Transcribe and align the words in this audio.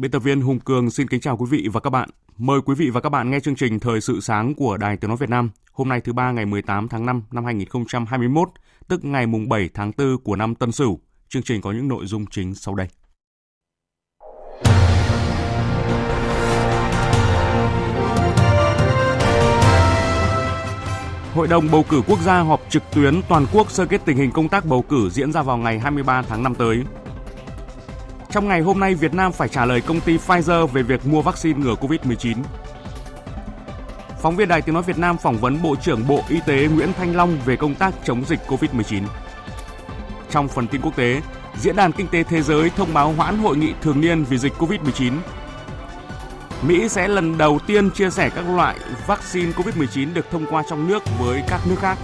Biên 0.00 0.10
tập 0.10 0.18
viên 0.18 0.40
Hùng 0.40 0.60
Cường 0.60 0.90
xin 0.90 1.08
kính 1.08 1.20
chào 1.20 1.36
quý 1.36 1.46
vị 1.50 1.68
và 1.72 1.80
các 1.80 1.90
bạn. 1.90 2.08
Mời 2.38 2.60
quý 2.64 2.74
vị 2.74 2.90
và 2.90 3.00
các 3.00 3.08
bạn 3.08 3.30
nghe 3.30 3.40
chương 3.40 3.54
trình 3.54 3.80
Thời 3.80 4.00
sự 4.00 4.20
sáng 4.20 4.54
của 4.54 4.76
Đài 4.76 4.96
Tiếng 4.96 5.08
Nói 5.08 5.16
Việt 5.16 5.30
Nam 5.30 5.50
hôm 5.72 5.88
nay 5.88 6.00
thứ 6.00 6.12
ba 6.12 6.32
ngày 6.32 6.46
18 6.46 6.88
tháng 6.88 7.06
5 7.06 7.22
năm 7.30 7.44
2021, 7.44 8.48
tức 8.88 9.04
ngày 9.04 9.26
mùng 9.26 9.48
7 9.48 9.70
tháng 9.74 9.92
4 9.98 10.18
của 10.18 10.36
năm 10.36 10.54
Tân 10.54 10.72
Sửu. 10.72 11.00
Chương 11.28 11.42
trình 11.42 11.60
có 11.60 11.72
những 11.72 11.88
nội 11.88 12.06
dung 12.06 12.26
chính 12.26 12.54
sau 12.54 12.74
đây. 12.74 12.86
Hội 21.34 21.48
đồng 21.48 21.70
bầu 21.72 21.84
cử 21.88 22.02
quốc 22.06 22.20
gia 22.20 22.40
họp 22.40 22.60
trực 22.68 22.82
tuyến 22.94 23.20
toàn 23.28 23.46
quốc 23.52 23.70
sơ 23.70 23.86
kết 23.86 24.00
tình 24.04 24.16
hình 24.16 24.30
công 24.30 24.48
tác 24.48 24.66
bầu 24.66 24.82
cử 24.82 25.10
diễn 25.10 25.32
ra 25.32 25.42
vào 25.42 25.56
ngày 25.56 25.78
23 25.78 26.22
tháng 26.22 26.42
5 26.42 26.54
tới. 26.54 26.84
Trong 28.32 28.48
ngày 28.48 28.60
hôm 28.60 28.80
nay, 28.80 28.94
Việt 28.94 29.14
Nam 29.14 29.32
phải 29.32 29.48
trả 29.48 29.64
lời 29.64 29.80
công 29.80 30.00
ty 30.00 30.16
Pfizer 30.16 30.66
về 30.66 30.82
việc 30.82 31.06
mua 31.06 31.22
vaccine 31.22 31.58
ngừa 31.58 31.74
COVID-19. 31.74 32.36
Phóng 34.22 34.36
viên 34.36 34.48
Đài 34.48 34.62
Tiếng 34.62 34.74
Nói 34.74 34.82
Việt 34.82 34.98
Nam 34.98 35.16
phỏng 35.18 35.36
vấn 35.36 35.62
Bộ 35.62 35.76
trưởng 35.76 36.08
Bộ 36.08 36.22
Y 36.28 36.40
tế 36.46 36.68
Nguyễn 36.68 36.92
Thanh 36.92 37.16
Long 37.16 37.38
về 37.44 37.56
công 37.56 37.74
tác 37.74 37.94
chống 38.04 38.24
dịch 38.24 38.40
COVID-19. 38.46 39.02
Trong 40.30 40.48
phần 40.48 40.66
tin 40.68 40.80
quốc 40.80 40.96
tế, 40.96 41.20
Diễn 41.58 41.76
đàn 41.76 41.92
Kinh 41.92 42.08
tế 42.08 42.22
Thế 42.22 42.42
giới 42.42 42.70
thông 42.70 42.94
báo 42.94 43.12
hoãn 43.12 43.38
hội 43.38 43.56
nghị 43.56 43.72
thường 43.82 44.00
niên 44.00 44.24
vì 44.24 44.38
dịch 44.38 44.52
COVID-19. 44.58 45.12
Mỹ 46.62 46.88
sẽ 46.88 47.08
lần 47.08 47.38
đầu 47.38 47.58
tiên 47.66 47.90
chia 47.90 48.10
sẻ 48.10 48.30
các 48.34 48.44
loại 48.54 48.76
vaccine 49.06 49.52
COVID-19 49.52 50.14
được 50.14 50.30
thông 50.30 50.46
qua 50.50 50.62
trong 50.70 50.88
nước 50.88 51.02
với 51.18 51.42
các 51.48 51.60
nước 51.68 51.76
khác. 51.78 51.98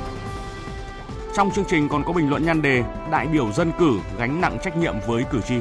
Trong 1.34 1.50
chương 1.50 1.64
trình 1.69 1.88
còn 1.88 2.04
có 2.04 2.12
bình 2.12 2.30
luận 2.30 2.44
nhan 2.44 2.62
đề 2.62 2.84
Đại 3.10 3.27
biểu 3.27 3.52
dân 3.52 3.72
cử 3.78 3.91
gánh 4.19 4.41
nặng 4.41 4.58
trách 4.62 4.77
nhiệm 4.77 4.94
với 5.06 5.24
cử 5.32 5.41
tri. 5.48 5.56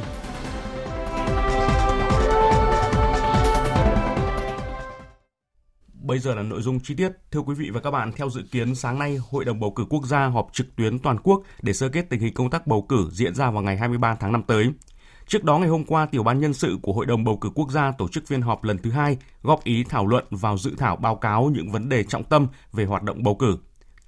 Bây 6.05 6.19
giờ 6.19 6.35
là 6.35 6.41
nội 6.41 6.61
dung 6.61 6.79
chi 6.79 6.95
tiết. 6.95 7.11
Thưa 7.31 7.39
quý 7.39 7.55
vị 7.55 7.69
và 7.69 7.79
các 7.81 7.91
bạn, 7.91 8.11
theo 8.15 8.29
dự 8.29 8.41
kiến 8.51 8.75
sáng 8.75 8.99
nay, 8.99 9.17
Hội 9.31 9.45
đồng 9.45 9.59
bầu 9.59 9.71
cử 9.71 9.85
quốc 9.89 10.05
gia 10.05 10.25
họp 10.25 10.47
trực 10.53 10.75
tuyến 10.75 10.99
toàn 10.99 11.17
quốc 11.23 11.43
để 11.61 11.73
sơ 11.73 11.89
kết 11.89 12.09
tình 12.09 12.19
hình 12.19 12.33
công 12.33 12.49
tác 12.49 12.67
bầu 12.67 12.81
cử 12.81 13.09
diễn 13.11 13.35
ra 13.35 13.51
vào 13.51 13.63
ngày 13.63 13.77
23 13.77 14.15
tháng 14.15 14.31
5 14.31 14.43
tới. 14.47 14.69
Trước 15.27 15.43
đó 15.43 15.57
ngày 15.57 15.69
hôm 15.69 15.85
qua, 15.85 16.05
Tiểu 16.05 16.23
ban 16.23 16.39
nhân 16.39 16.53
sự 16.53 16.77
của 16.81 16.93
Hội 16.93 17.05
đồng 17.05 17.23
bầu 17.23 17.37
cử 17.37 17.49
quốc 17.55 17.71
gia 17.71 17.91
tổ 17.91 18.07
chức 18.07 18.27
phiên 18.27 18.41
họp 18.41 18.63
lần 18.63 18.77
thứ 18.77 18.91
hai 18.91 19.17
góp 19.43 19.63
ý 19.63 19.83
thảo 19.89 20.07
luận 20.07 20.25
vào 20.29 20.57
dự 20.57 20.71
thảo 20.77 20.95
báo 20.95 21.15
cáo 21.15 21.51
những 21.53 21.71
vấn 21.71 21.89
đề 21.89 22.03
trọng 22.03 22.23
tâm 22.23 22.47
về 22.73 22.85
hoạt 22.85 23.03
động 23.03 23.23
bầu 23.23 23.35
cử. 23.35 23.57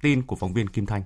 Tin 0.02 0.22
của 0.22 0.36
phóng 0.36 0.54
viên 0.54 0.68
Kim 0.68 0.86
Thanh. 0.86 1.04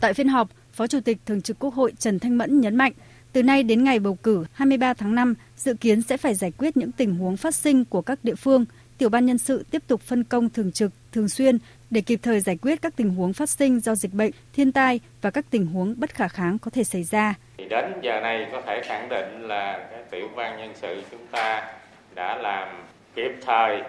Tại 0.00 0.14
phiên 0.14 0.28
họp, 0.28 0.48
Phó 0.72 0.86
Chủ 0.86 1.00
tịch 1.00 1.18
Thường 1.26 1.42
trực 1.42 1.58
Quốc 1.58 1.74
hội 1.74 1.92
Trần 1.98 2.18
Thanh 2.18 2.38
Mẫn 2.38 2.60
nhấn 2.60 2.76
mạnh, 2.76 2.92
từ 3.32 3.42
nay 3.42 3.62
đến 3.62 3.84
ngày 3.84 3.98
bầu 3.98 4.14
cử 4.14 4.44
23 4.52 4.94
tháng 4.94 5.14
5, 5.14 5.34
dự 5.56 5.74
kiến 5.74 6.02
sẽ 6.02 6.16
phải 6.16 6.34
giải 6.34 6.50
quyết 6.50 6.76
những 6.76 6.92
tình 6.92 7.14
huống 7.14 7.36
phát 7.36 7.54
sinh 7.54 7.84
của 7.84 8.02
các 8.02 8.24
địa 8.24 8.34
phương– 8.34 8.64
tiểu 8.98 9.08
ban 9.08 9.26
nhân 9.26 9.38
sự 9.38 9.64
tiếp 9.70 9.82
tục 9.86 10.00
phân 10.00 10.24
công 10.24 10.50
thường 10.50 10.72
trực, 10.72 10.90
thường 11.12 11.28
xuyên 11.28 11.58
để 11.90 12.00
kịp 12.00 12.20
thời 12.22 12.40
giải 12.40 12.58
quyết 12.62 12.82
các 12.82 12.96
tình 12.96 13.14
huống 13.14 13.32
phát 13.32 13.50
sinh 13.50 13.80
do 13.80 13.94
dịch 13.94 14.12
bệnh, 14.12 14.30
thiên 14.52 14.72
tai 14.72 15.00
và 15.22 15.30
các 15.30 15.44
tình 15.50 15.66
huống 15.66 15.94
bất 15.98 16.10
khả 16.10 16.28
kháng 16.28 16.58
có 16.58 16.70
thể 16.70 16.84
xảy 16.84 17.04
ra. 17.04 17.34
Thì 17.56 17.64
đến 17.70 17.84
giờ 18.02 18.20
này 18.20 18.46
có 18.52 18.60
thể 18.66 18.80
khẳng 18.84 19.08
định 19.08 19.48
là 19.48 19.88
cái 19.90 20.02
tiểu 20.10 20.28
ban 20.36 20.58
nhân 20.58 20.72
sự 20.74 21.02
chúng 21.10 21.26
ta 21.30 21.72
đã 22.14 22.36
làm 22.36 22.68
kịp 23.14 23.32
thời, 23.46 23.82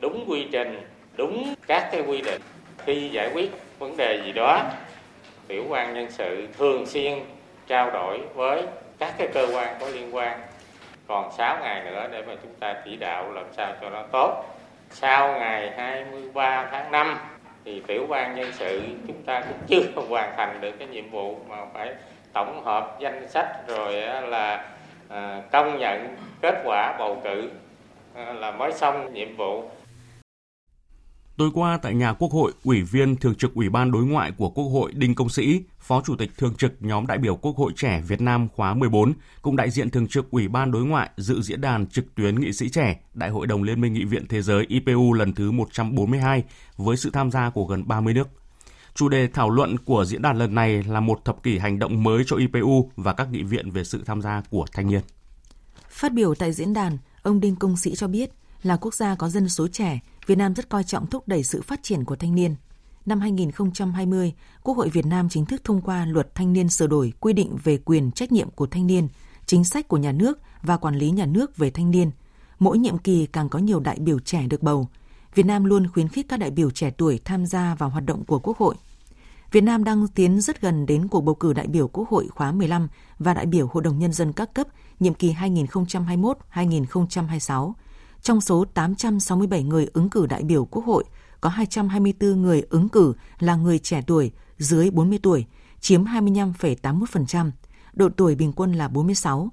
đúng 0.00 0.24
quy 0.28 0.46
trình, 0.52 0.80
đúng 1.16 1.54
các 1.66 1.88
cái 1.92 2.02
quy 2.06 2.22
định. 2.22 2.40
Khi 2.86 3.10
giải 3.12 3.30
quyết 3.34 3.50
vấn 3.78 3.96
đề 3.96 4.22
gì 4.24 4.32
đó, 4.32 4.70
tiểu 5.48 5.64
ban 5.70 5.94
nhân 5.94 6.06
sự 6.10 6.46
thường 6.58 6.86
xuyên 6.86 7.18
trao 7.66 7.90
đổi 7.90 8.20
với 8.34 8.62
các 8.98 9.14
cái 9.18 9.28
cơ 9.34 9.48
quan 9.54 9.76
có 9.80 9.88
liên 9.88 10.14
quan 10.14 10.40
còn 11.10 11.32
6 11.32 11.58
ngày 11.62 11.82
nữa 11.84 12.08
để 12.12 12.22
mà 12.26 12.34
chúng 12.42 12.54
ta 12.54 12.74
chỉ 12.84 12.96
đạo 12.96 13.32
làm 13.32 13.44
sao 13.52 13.72
cho 13.80 13.90
nó 13.90 14.02
tốt. 14.12 14.44
Sau 14.90 15.32
ngày 15.38 15.72
23 15.76 16.68
tháng 16.70 16.92
5 16.92 17.18
thì 17.64 17.82
tiểu 17.86 18.06
ban 18.08 18.34
nhân 18.34 18.52
sự 18.52 18.82
chúng 19.06 19.22
ta 19.22 19.40
cũng 19.40 19.58
chưa 19.66 20.02
hoàn 20.08 20.36
thành 20.36 20.60
được 20.60 20.72
cái 20.78 20.88
nhiệm 20.88 21.10
vụ 21.10 21.36
mà 21.48 21.56
phải 21.74 21.94
tổng 22.32 22.64
hợp 22.64 22.96
danh 23.00 23.28
sách 23.28 23.48
rồi 23.66 23.92
là 24.28 24.64
à, 25.08 25.42
công 25.52 25.78
nhận 25.78 26.16
kết 26.40 26.54
quả 26.64 26.96
bầu 26.98 27.20
cử 27.24 27.50
à, 28.14 28.32
là 28.32 28.50
mới 28.50 28.72
xong 28.72 29.12
nhiệm 29.12 29.36
vụ 29.36 29.64
Tối 31.40 31.50
qua 31.54 31.78
tại 31.82 31.94
nhà 31.94 32.12
Quốc 32.12 32.32
hội, 32.32 32.52
Ủy 32.64 32.82
viên 32.82 33.16
Thường 33.16 33.34
trực 33.34 33.54
Ủy 33.54 33.68
ban 33.68 33.90
Đối 33.90 34.04
ngoại 34.04 34.32
của 34.32 34.50
Quốc 34.50 34.64
hội 34.64 34.92
Đinh 34.92 35.14
Công 35.14 35.28
Sĩ, 35.28 35.62
Phó 35.78 36.02
Chủ 36.04 36.16
tịch 36.16 36.30
Thường 36.38 36.54
trực 36.54 36.72
nhóm 36.80 37.06
đại 37.06 37.18
biểu 37.18 37.36
Quốc 37.36 37.56
hội 37.56 37.72
trẻ 37.76 38.02
Việt 38.08 38.20
Nam 38.20 38.48
khóa 38.56 38.74
14, 38.74 39.12
cùng 39.42 39.56
đại 39.56 39.70
diện 39.70 39.90
Thường 39.90 40.08
trực 40.08 40.30
Ủy 40.30 40.48
ban 40.48 40.72
Đối 40.72 40.84
ngoại 40.84 41.10
dự 41.16 41.42
diễn 41.42 41.60
đàn 41.60 41.86
trực 41.86 42.14
tuyến 42.14 42.40
nghị 42.40 42.52
sĩ 42.52 42.68
trẻ 42.68 43.00
Đại 43.14 43.30
hội 43.30 43.46
đồng 43.46 43.62
Liên 43.62 43.80
minh 43.80 43.92
Nghị 43.92 44.04
viện 44.04 44.26
Thế 44.28 44.42
giới 44.42 44.66
IPU 44.68 45.12
lần 45.12 45.34
thứ 45.34 45.50
142 45.50 46.44
với 46.76 46.96
sự 46.96 47.10
tham 47.10 47.30
gia 47.30 47.50
của 47.50 47.64
gần 47.64 47.88
30 47.88 48.14
nước. 48.14 48.28
Chủ 48.94 49.08
đề 49.08 49.26
thảo 49.26 49.50
luận 49.50 49.78
của 49.78 50.04
diễn 50.04 50.22
đàn 50.22 50.38
lần 50.38 50.54
này 50.54 50.82
là 50.82 51.00
một 51.00 51.24
thập 51.24 51.42
kỷ 51.42 51.58
hành 51.58 51.78
động 51.78 52.02
mới 52.02 52.22
cho 52.26 52.36
IPU 52.36 52.90
và 52.96 53.12
các 53.12 53.32
nghị 53.32 53.42
viện 53.42 53.70
về 53.70 53.84
sự 53.84 54.02
tham 54.06 54.22
gia 54.22 54.42
của 54.50 54.64
thanh 54.72 54.86
niên. 54.90 55.02
Phát 55.88 56.12
biểu 56.12 56.34
tại 56.34 56.52
diễn 56.52 56.72
đàn, 56.72 56.98
ông 57.22 57.40
Đinh 57.40 57.56
Công 57.56 57.76
Sĩ 57.76 57.94
cho 57.94 58.08
biết 58.08 58.30
là 58.62 58.76
quốc 58.76 58.94
gia 58.94 59.14
có 59.14 59.28
dân 59.28 59.48
số 59.48 59.68
trẻ, 59.68 60.00
Việt 60.30 60.36
Nam 60.36 60.54
rất 60.54 60.68
coi 60.68 60.84
trọng 60.84 61.06
thúc 61.06 61.28
đẩy 61.28 61.42
sự 61.42 61.62
phát 61.62 61.82
triển 61.82 62.04
của 62.04 62.16
thanh 62.16 62.34
niên. 62.34 62.54
Năm 63.06 63.20
2020, 63.20 64.32
Quốc 64.62 64.76
hội 64.76 64.88
Việt 64.88 65.06
Nam 65.06 65.28
chính 65.28 65.46
thức 65.46 65.64
thông 65.64 65.80
qua 65.80 66.06
luật 66.06 66.34
thanh 66.34 66.52
niên 66.52 66.68
sửa 66.68 66.86
đổi 66.86 67.12
quy 67.20 67.32
định 67.32 67.56
về 67.64 67.78
quyền 67.78 68.12
trách 68.12 68.32
nhiệm 68.32 68.50
của 68.50 68.66
thanh 68.66 68.86
niên, 68.86 69.08
chính 69.46 69.64
sách 69.64 69.88
của 69.88 69.96
nhà 69.96 70.12
nước 70.12 70.38
và 70.62 70.76
quản 70.76 70.96
lý 70.96 71.10
nhà 71.10 71.26
nước 71.26 71.56
về 71.56 71.70
thanh 71.70 71.90
niên. 71.90 72.10
Mỗi 72.58 72.78
nhiệm 72.78 72.98
kỳ 72.98 73.26
càng 73.26 73.48
có 73.48 73.58
nhiều 73.58 73.80
đại 73.80 73.98
biểu 74.00 74.18
trẻ 74.18 74.46
được 74.46 74.62
bầu. 74.62 74.88
Việt 75.34 75.46
Nam 75.46 75.64
luôn 75.64 75.86
khuyến 75.92 76.08
khích 76.08 76.26
các 76.28 76.36
đại 76.36 76.50
biểu 76.50 76.70
trẻ 76.70 76.90
tuổi 76.90 77.20
tham 77.24 77.46
gia 77.46 77.74
vào 77.74 77.88
hoạt 77.88 78.04
động 78.04 78.24
của 78.24 78.38
Quốc 78.38 78.58
hội. 78.58 78.74
Việt 79.52 79.64
Nam 79.64 79.84
đang 79.84 80.08
tiến 80.08 80.40
rất 80.40 80.60
gần 80.60 80.86
đến 80.86 81.08
cuộc 81.08 81.20
bầu 81.20 81.34
cử 81.34 81.52
đại 81.52 81.66
biểu 81.66 81.88
Quốc 81.88 82.08
hội 82.08 82.28
khóa 82.28 82.52
15 82.52 82.88
và 83.18 83.34
đại 83.34 83.46
biểu 83.46 83.68
Hội 83.72 83.82
đồng 83.82 83.98
Nhân 83.98 84.12
dân 84.12 84.32
các 84.32 84.54
cấp 84.54 84.66
nhiệm 85.00 85.14
kỳ 85.14 85.34
2021-2026 85.34 87.72
trong 88.22 88.40
số 88.40 88.64
867 88.64 89.62
người 89.62 89.86
ứng 89.92 90.10
cử 90.10 90.26
đại 90.26 90.42
biểu 90.42 90.64
Quốc 90.64 90.84
hội, 90.84 91.04
có 91.40 91.48
224 91.48 92.42
người 92.42 92.62
ứng 92.70 92.88
cử 92.88 93.14
là 93.38 93.56
người 93.56 93.78
trẻ 93.78 94.02
tuổi, 94.06 94.32
dưới 94.58 94.90
40 94.90 95.18
tuổi, 95.22 95.46
chiếm 95.80 96.04
25,81%, 96.04 97.50
độ 97.92 98.08
tuổi 98.16 98.34
bình 98.34 98.52
quân 98.52 98.72
là 98.72 98.88
46. 98.88 99.50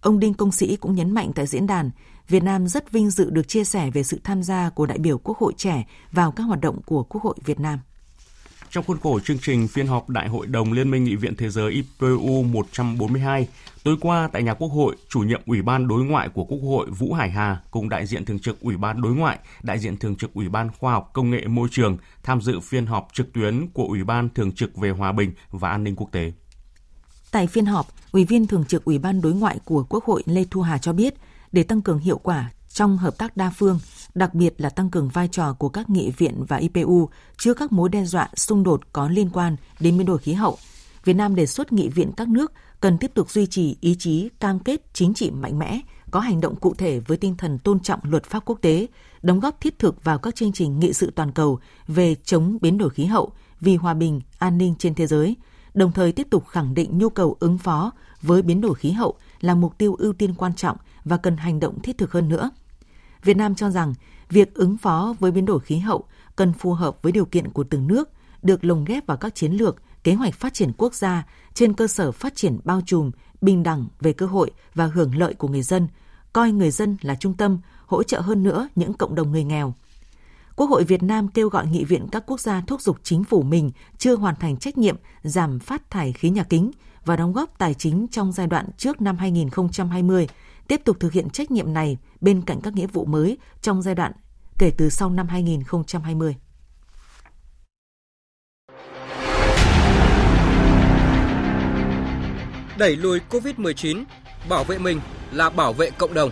Ông 0.00 0.18
Đinh 0.18 0.34
Công 0.34 0.52
Sĩ 0.52 0.76
cũng 0.76 0.94
nhấn 0.94 1.10
mạnh 1.10 1.32
tại 1.34 1.46
diễn 1.46 1.66
đàn, 1.66 1.90
Việt 2.28 2.42
Nam 2.42 2.68
rất 2.68 2.92
vinh 2.92 3.10
dự 3.10 3.30
được 3.30 3.48
chia 3.48 3.64
sẻ 3.64 3.90
về 3.90 4.02
sự 4.02 4.20
tham 4.24 4.42
gia 4.42 4.70
của 4.70 4.86
đại 4.86 4.98
biểu 4.98 5.18
Quốc 5.18 5.38
hội 5.38 5.52
trẻ 5.56 5.86
vào 6.12 6.32
các 6.32 6.42
hoạt 6.42 6.60
động 6.60 6.82
của 6.82 7.02
Quốc 7.02 7.22
hội 7.22 7.34
Việt 7.44 7.60
Nam. 7.60 7.78
Trong 8.70 8.84
khuôn 8.84 8.98
khổ 8.98 9.20
chương 9.20 9.38
trình 9.38 9.68
phiên 9.68 9.86
họp 9.86 10.08
Đại 10.08 10.28
hội 10.28 10.46
đồng 10.46 10.72
Liên 10.72 10.90
minh 10.90 11.04
Nghị 11.04 11.16
viện 11.16 11.36
Thế 11.36 11.50
giới 11.50 11.72
IPU 11.72 12.42
142, 12.42 13.48
tối 13.84 13.96
qua 14.00 14.28
tại 14.32 14.42
nhà 14.42 14.54
Quốc 14.54 14.68
hội, 14.68 14.96
chủ 15.08 15.20
nhiệm 15.20 15.40
Ủy 15.46 15.62
ban 15.62 15.88
Đối 15.88 16.04
ngoại 16.04 16.28
của 16.28 16.44
Quốc 16.44 16.58
hội 16.58 16.86
Vũ 16.90 17.12
Hải 17.12 17.30
Hà 17.30 17.60
cùng 17.70 17.88
đại 17.88 18.06
diện 18.06 18.24
thường 18.24 18.38
trực 18.38 18.60
Ủy 18.60 18.76
ban 18.76 19.02
Đối 19.02 19.14
ngoại, 19.14 19.38
đại 19.62 19.78
diện 19.78 19.96
thường 19.96 20.16
trực 20.16 20.34
Ủy 20.34 20.48
ban 20.48 20.70
Khoa 20.78 20.92
học 20.92 21.10
Công 21.12 21.30
nghệ 21.30 21.46
Môi 21.46 21.68
trường 21.70 21.96
tham 22.22 22.40
dự 22.40 22.60
phiên 22.60 22.86
họp 22.86 23.08
trực 23.12 23.32
tuyến 23.32 23.66
của 23.68 23.84
Ủy 23.84 24.04
ban 24.04 24.28
Thường 24.28 24.52
trực 24.52 24.76
về 24.76 24.90
Hòa 24.90 25.12
bình 25.12 25.32
và 25.50 25.70
An 25.70 25.84
ninh 25.84 25.96
Quốc 25.96 26.12
tế. 26.12 26.32
Tại 27.30 27.46
phiên 27.46 27.66
họp, 27.66 27.86
Ủy 28.12 28.24
viên 28.24 28.46
Thường 28.46 28.64
trực 28.64 28.84
Ủy 28.84 28.98
ban 28.98 29.20
Đối 29.20 29.32
ngoại 29.32 29.58
của 29.64 29.84
Quốc 29.88 30.04
hội 30.04 30.22
Lê 30.26 30.44
Thu 30.50 30.62
Hà 30.62 30.78
cho 30.78 30.92
biết, 30.92 31.14
để 31.52 31.62
tăng 31.62 31.82
cường 31.82 31.98
hiệu 31.98 32.18
quả 32.18 32.50
trong 32.68 32.98
hợp 32.98 33.18
tác 33.18 33.36
đa 33.36 33.50
phương, 33.50 33.78
đặc 34.14 34.34
biệt 34.34 34.54
là 34.58 34.70
tăng 34.70 34.90
cường 34.90 35.08
vai 35.08 35.28
trò 35.28 35.52
của 35.52 35.68
các 35.68 35.90
nghị 35.90 36.10
viện 36.10 36.44
và 36.48 36.56
IPU 36.56 37.08
trước 37.38 37.54
các 37.54 37.72
mối 37.72 37.88
đe 37.88 38.04
dọa 38.04 38.28
xung 38.34 38.62
đột 38.62 38.80
có 38.92 39.08
liên 39.08 39.30
quan 39.30 39.56
đến 39.80 39.98
biến 39.98 40.06
đổi 40.06 40.18
khí 40.18 40.32
hậu. 40.32 40.58
Việt 41.04 41.14
Nam 41.14 41.34
đề 41.34 41.46
xuất 41.46 41.72
nghị 41.72 41.88
viện 41.88 42.12
các 42.16 42.28
nước 42.28 42.52
cần 42.80 42.98
tiếp 42.98 43.10
tục 43.14 43.30
duy 43.30 43.46
trì 43.46 43.76
ý 43.80 43.96
chí 43.98 44.28
cam 44.40 44.58
kết 44.58 44.80
chính 44.92 45.14
trị 45.14 45.30
mạnh 45.30 45.58
mẽ, 45.58 45.80
có 46.10 46.20
hành 46.20 46.40
động 46.40 46.56
cụ 46.56 46.74
thể 46.74 47.00
với 47.00 47.16
tinh 47.16 47.36
thần 47.36 47.58
tôn 47.58 47.80
trọng 47.80 48.00
luật 48.02 48.24
pháp 48.24 48.42
quốc 48.44 48.58
tế, 48.62 48.86
đóng 49.22 49.40
góp 49.40 49.60
thiết 49.60 49.78
thực 49.78 50.04
vào 50.04 50.18
các 50.18 50.34
chương 50.34 50.52
trình 50.52 50.78
nghị 50.78 50.92
sự 50.92 51.12
toàn 51.14 51.32
cầu 51.32 51.58
về 51.86 52.14
chống 52.14 52.58
biến 52.60 52.78
đổi 52.78 52.90
khí 52.90 53.04
hậu, 53.04 53.32
vì 53.60 53.76
hòa 53.76 53.94
bình, 53.94 54.20
an 54.38 54.58
ninh 54.58 54.74
trên 54.78 54.94
thế 54.94 55.06
giới, 55.06 55.36
đồng 55.74 55.92
thời 55.92 56.12
tiếp 56.12 56.26
tục 56.30 56.46
khẳng 56.48 56.74
định 56.74 56.98
nhu 56.98 57.08
cầu 57.08 57.36
ứng 57.40 57.58
phó 57.58 57.92
với 58.22 58.42
biến 58.42 58.60
đổi 58.60 58.74
khí 58.74 58.90
hậu 58.90 59.14
là 59.40 59.54
mục 59.54 59.78
tiêu 59.78 59.94
ưu 59.98 60.12
tiên 60.12 60.34
quan 60.34 60.54
trọng 60.54 60.76
và 61.08 61.16
cần 61.16 61.36
hành 61.36 61.60
động 61.60 61.80
thiết 61.80 61.98
thực 61.98 62.12
hơn 62.12 62.28
nữa. 62.28 62.50
Việt 63.24 63.36
Nam 63.36 63.54
cho 63.54 63.70
rằng 63.70 63.94
việc 64.28 64.54
ứng 64.54 64.76
phó 64.76 65.14
với 65.18 65.30
biến 65.30 65.44
đổi 65.44 65.60
khí 65.60 65.78
hậu 65.78 66.04
cần 66.36 66.52
phù 66.52 66.72
hợp 66.72 67.02
với 67.02 67.12
điều 67.12 67.24
kiện 67.24 67.50
của 67.50 67.64
từng 67.64 67.86
nước, 67.86 68.10
được 68.42 68.64
lồng 68.64 68.84
ghép 68.84 69.06
vào 69.06 69.16
các 69.16 69.34
chiến 69.34 69.52
lược, 69.52 69.82
kế 70.04 70.14
hoạch 70.14 70.34
phát 70.34 70.54
triển 70.54 70.72
quốc 70.76 70.94
gia 70.94 71.26
trên 71.54 71.72
cơ 71.72 71.86
sở 71.86 72.12
phát 72.12 72.36
triển 72.36 72.58
bao 72.64 72.80
trùm, 72.86 73.10
bình 73.40 73.62
đẳng 73.62 73.86
về 74.00 74.12
cơ 74.12 74.26
hội 74.26 74.50
và 74.74 74.86
hưởng 74.86 75.16
lợi 75.16 75.34
của 75.34 75.48
người 75.48 75.62
dân, 75.62 75.88
coi 76.32 76.52
người 76.52 76.70
dân 76.70 76.96
là 77.00 77.14
trung 77.14 77.34
tâm, 77.34 77.58
hỗ 77.86 78.02
trợ 78.02 78.20
hơn 78.20 78.42
nữa 78.42 78.68
những 78.74 78.94
cộng 78.94 79.14
đồng 79.14 79.32
người 79.32 79.44
nghèo. 79.44 79.74
Quốc 80.56 80.70
hội 80.70 80.84
Việt 80.84 81.02
Nam 81.02 81.28
kêu 81.28 81.48
gọi 81.48 81.66
nghị 81.66 81.84
viện 81.84 82.06
các 82.12 82.22
quốc 82.26 82.40
gia 82.40 82.60
thúc 82.60 82.82
giục 82.82 82.96
chính 83.02 83.24
phủ 83.24 83.42
mình 83.42 83.70
chưa 83.98 84.16
hoàn 84.16 84.36
thành 84.36 84.56
trách 84.56 84.78
nhiệm 84.78 84.96
giảm 85.22 85.58
phát 85.58 85.90
thải 85.90 86.12
khí 86.12 86.30
nhà 86.30 86.44
kính 86.44 86.70
và 87.04 87.16
đóng 87.16 87.32
góp 87.32 87.58
tài 87.58 87.74
chính 87.74 88.06
trong 88.10 88.32
giai 88.32 88.46
đoạn 88.46 88.66
trước 88.76 89.00
năm 89.00 89.16
2020, 89.16 90.28
tiếp 90.68 90.80
tục 90.84 90.96
thực 91.00 91.12
hiện 91.12 91.30
trách 91.30 91.50
nhiệm 91.50 91.72
này 91.72 91.98
bên 92.20 92.42
cạnh 92.42 92.60
các 92.60 92.74
nghĩa 92.74 92.86
vụ 92.86 93.04
mới 93.04 93.38
trong 93.62 93.82
giai 93.82 93.94
đoạn 93.94 94.12
kể 94.58 94.70
từ 94.76 94.88
sau 94.90 95.10
năm 95.10 95.28
2020. 95.28 96.36
Đẩy 102.78 102.96
lùi 102.96 103.20
COVID-19, 103.30 104.04
bảo 104.48 104.64
vệ 104.64 104.78
mình 104.78 105.00
là 105.32 105.50
bảo 105.50 105.72
vệ 105.72 105.90
cộng 105.90 106.14
đồng. 106.14 106.30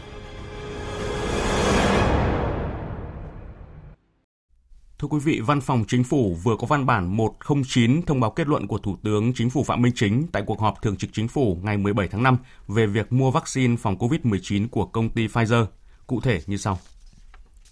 Thưa 4.98 5.08
quý 5.08 5.18
vị, 5.18 5.40
Văn 5.40 5.60
phòng 5.60 5.84
Chính 5.88 6.04
phủ 6.04 6.36
vừa 6.42 6.56
có 6.56 6.66
văn 6.66 6.86
bản 6.86 7.16
109 7.16 8.02
thông 8.02 8.20
báo 8.20 8.30
kết 8.30 8.46
luận 8.46 8.66
của 8.66 8.78
Thủ 8.78 8.96
tướng 9.02 9.32
Chính 9.34 9.50
phủ 9.50 9.64
Phạm 9.64 9.82
Minh 9.82 9.92
Chính 9.96 10.26
tại 10.32 10.42
cuộc 10.46 10.60
họp 10.60 10.82
Thường 10.82 10.96
trực 10.96 11.10
Chính 11.12 11.28
phủ 11.28 11.58
ngày 11.62 11.76
17 11.76 12.08
tháng 12.08 12.22
5 12.22 12.36
về 12.68 12.86
việc 12.86 13.12
mua 13.12 13.30
vaccine 13.30 13.76
phòng 13.76 13.96
COVID-19 13.96 14.68
của 14.68 14.86
công 14.86 15.08
ty 15.08 15.26
Pfizer. 15.26 15.66
Cụ 16.06 16.20
thể 16.20 16.40
như 16.46 16.56
sau. 16.56 16.78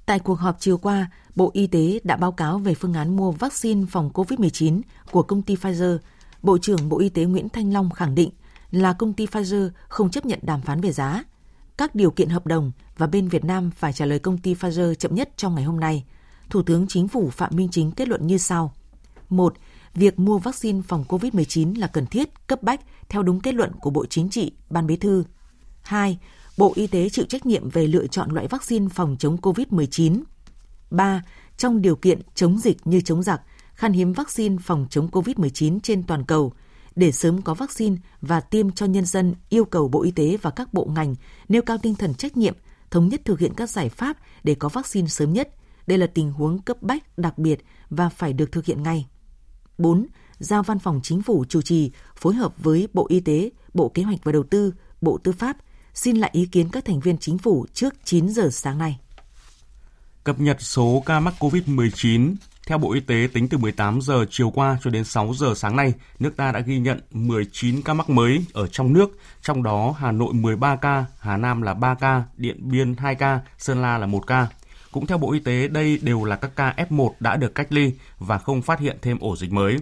Tại 0.07 0.19
cuộc 0.19 0.35
họp 0.35 0.57
chiều 0.61 0.79
qua, 0.79 1.11
Bộ 1.35 1.51
Y 1.55 1.67
tế 1.67 2.01
đã 2.05 2.17
báo 2.17 2.33
cáo 2.33 2.59
về 2.59 2.75
phương 2.75 2.95
án 2.95 3.17
mua 3.17 3.31
vaccine 3.31 3.87
phòng 3.91 4.11
COVID-19 4.15 4.81
của 5.11 5.23
công 5.23 5.43
ty 5.43 5.57
Pfizer. 5.57 5.99
Bộ 6.43 6.59
trưởng 6.59 6.89
Bộ 6.89 6.99
Y 6.99 7.09
tế 7.09 7.25
Nguyễn 7.25 7.49
Thanh 7.49 7.73
Long 7.73 7.91
khẳng 7.91 8.15
định 8.15 8.31
là 8.71 8.93
công 8.93 9.13
ty 9.13 9.27
Pfizer 9.27 9.71
không 9.89 10.11
chấp 10.11 10.27
nhận 10.27 10.39
đàm 10.43 10.61
phán 10.61 10.81
về 10.81 10.93
giá. 10.93 11.25
Các 11.77 11.95
điều 11.95 12.11
kiện 12.11 12.29
hợp 12.29 12.47
đồng 12.47 12.73
và 12.97 13.07
bên 13.07 13.29
Việt 13.29 13.45
Nam 13.45 13.71
phải 13.71 13.93
trả 13.93 14.05
lời 14.05 14.19
công 14.19 14.39
ty 14.39 14.55
Pfizer 14.55 14.95
chậm 14.95 15.15
nhất 15.15 15.31
trong 15.37 15.55
ngày 15.55 15.65
hôm 15.65 15.81
nay. 15.81 16.05
Thủ 16.51 16.63
tướng 16.63 16.87
Chính 16.89 17.09
phủ 17.09 17.31
Phạm 17.31 17.57
Minh 17.57 17.69
Chính 17.73 17.91
kết 17.91 18.09
luận 18.09 18.27
như 18.27 18.39
sau. 18.39 18.75
1. 19.29 19.55
Việc 19.95 20.19
mua 20.19 20.39
vaccine 20.39 20.81
phòng 20.89 21.05
COVID-19 21.09 21.79
là 21.79 21.87
cần 21.87 22.07
thiết, 22.07 22.47
cấp 22.47 22.63
bách 22.63 22.81
theo 23.09 23.23
đúng 23.23 23.41
kết 23.41 23.55
luận 23.55 23.73
của 23.81 23.91
Bộ 23.91 24.07
Chính 24.07 24.29
trị, 24.31 24.53
Ban 24.71 24.87
Bí 24.87 24.97
thư. 24.97 25.25
2. 25.83 26.19
Bộ 26.57 26.73
Y 26.75 26.87
tế 26.87 27.09
chịu 27.09 27.25
trách 27.25 27.47
nhiệm 27.47 27.69
về 27.69 27.87
lựa 27.87 28.07
chọn 28.07 28.31
loại 28.31 28.49
vaccine 28.49 28.89
phòng 28.89 29.17
chống 29.19 29.37
COVID-19. 29.37 30.23
3. 30.91 31.23
Trong 31.57 31.83
điều 31.83 31.97
kiện 31.97 32.21
chống 32.35 32.59
dịch 32.59 32.87
như 32.87 33.01
chống 33.01 33.23
giặc, 33.23 33.41
khan 33.75 33.93
hiếm 33.93 34.13
vaccine 34.13 34.57
phòng 34.63 34.87
chống 34.91 35.09
COVID-19 35.09 35.79
trên 35.83 36.03
toàn 36.03 36.25
cầu, 36.25 36.53
để 36.97 37.13
sớm 37.13 37.43
có 37.43 37.55
vaccine 37.55 37.97
và 38.21 38.41
tiêm 38.41 38.71
cho 38.71 38.87
nhân 38.87 39.05
dân 39.05 39.35
yêu 39.49 39.65
cầu 39.65 39.89
Bộ 39.89 40.03
Y 40.03 40.11
tế 40.11 40.37
và 40.43 40.51
các 40.51 40.75
bộ 40.75 40.85
ngành 40.85 41.15
nêu 41.49 41.63
cao 41.63 41.79
tinh 41.79 41.95
thần 41.95 42.15
trách 42.15 42.37
nhiệm, 42.37 42.55
thống 42.91 43.09
nhất 43.09 43.21
thực 43.25 43.39
hiện 43.39 43.55
các 43.55 43.71
giải 43.71 43.89
pháp 43.89 44.17
để 44.45 44.55
có 44.55 44.69
vaccine 44.69 45.09
sớm 45.09 45.33
nhất. 45.33 45.49
Đây 45.87 45.99
là 45.99 46.07
tình 46.07 46.33
huống 46.33 46.63
cấp 46.63 46.83
bách 46.83 47.19
đặc 47.19 47.39
biệt 47.39 47.65
và 47.91 48.09
phải 48.09 48.33
được 48.33 48.53
thực 48.53 48.65
hiện 48.65 48.83
ngay. 48.83 49.07
4. 49.79 50.07
Giao 50.39 50.63
Văn 50.63 50.79
phòng 50.79 51.01
Chính 51.03 51.23
phủ 51.23 51.45
chủ 51.49 51.63
trì 51.63 51.91
phối 52.17 52.35
hợp 52.35 52.55
với 52.59 52.89
Bộ 52.93 53.07
Y 53.09 53.21
tế, 53.21 53.51
Bộ 53.75 53.89
Kế 53.89 54.03
hoạch 54.03 54.19
và 54.25 54.33
Đầu 54.33 54.43
tư, 54.43 54.75
Bộ 55.01 55.19
Tư 55.19 55.33
pháp 55.33 55.57
xin 55.95 56.17
lại 56.17 56.31
ý 56.33 56.47
kiến 56.47 56.69
các 56.69 56.85
thành 56.85 57.01
viên 57.01 57.19
chính 57.19 57.39
phủ 57.39 57.67
trước 57.73 57.95
9 58.05 58.29
giờ 58.29 58.49
sáng 58.53 58.79
nay. 58.79 58.99
Cập 60.25 60.41
nhật 60.41 60.57
số 60.61 61.03
ca 61.07 61.21
mắc 61.21 61.35
COVID-19 61.39 62.35
theo 62.67 62.79
Bộ 62.79 62.93
Y 62.93 63.01
tế, 63.01 63.29
tính 63.33 63.49
từ 63.49 63.59
18 63.59 64.01
giờ 64.01 64.25
chiều 64.31 64.51
qua 64.51 64.79
cho 64.83 64.91
đến 64.91 65.05
6 65.05 65.35
giờ 65.35 65.53
sáng 65.57 65.77
nay, 65.77 65.93
nước 66.19 66.37
ta 66.37 66.53
đã 66.53 66.61
ghi 66.61 66.79
nhận 66.79 67.01
19 67.11 67.83
ca 67.83 67.95
mắc 67.95 68.11
mới 68.11 68.45
ở 68.53 68.67
trong 68.67 68.93
nước, 68.93 69.19
trong 69.43 69.63
đó 69.63 69.95
Hà 69.99 70.13
Nội 70.13 70.35
13 70.35 70.77
ca, 70.77 71.05
Hà 71.19 71.37
Nam 71.37 71.63
là 71.63 71.75
3 71.75 71.95
ca, 71.95 72.23
Điện 72.37 72.71
Biên 72.71 72.97
2 72.97 73.15
ca, 73.15 73.41
Sơn 73.59 73.83
La 73.83 73.99
là 73.99 74.07
1 74.07 74.27
ca. 74.27 74.49
Cũng 74.95 75.07
theo 75.07 75.19
Bộ 75.19 75.33
Y 75.33 75.39
tế, 75.39 75.69
đây 75.69 75.99
đều 76.03 76.25
là 76.25 76.37
các 76.37 76.51
ca 76.57 76.75
F1 76.91 77.11
đã 77.21 77.37
được 77.37 77.55
cách 77.55 77.73
ly 77.73 77.93
và 78.19 78.39
không 78.39 78.63
phát 78.63 78.81
hiện 78.81 78.97
thêm 79.03 79.19
ổ 79.19 79.37
dịch 79.37 79.53
mới. 79.53 79.77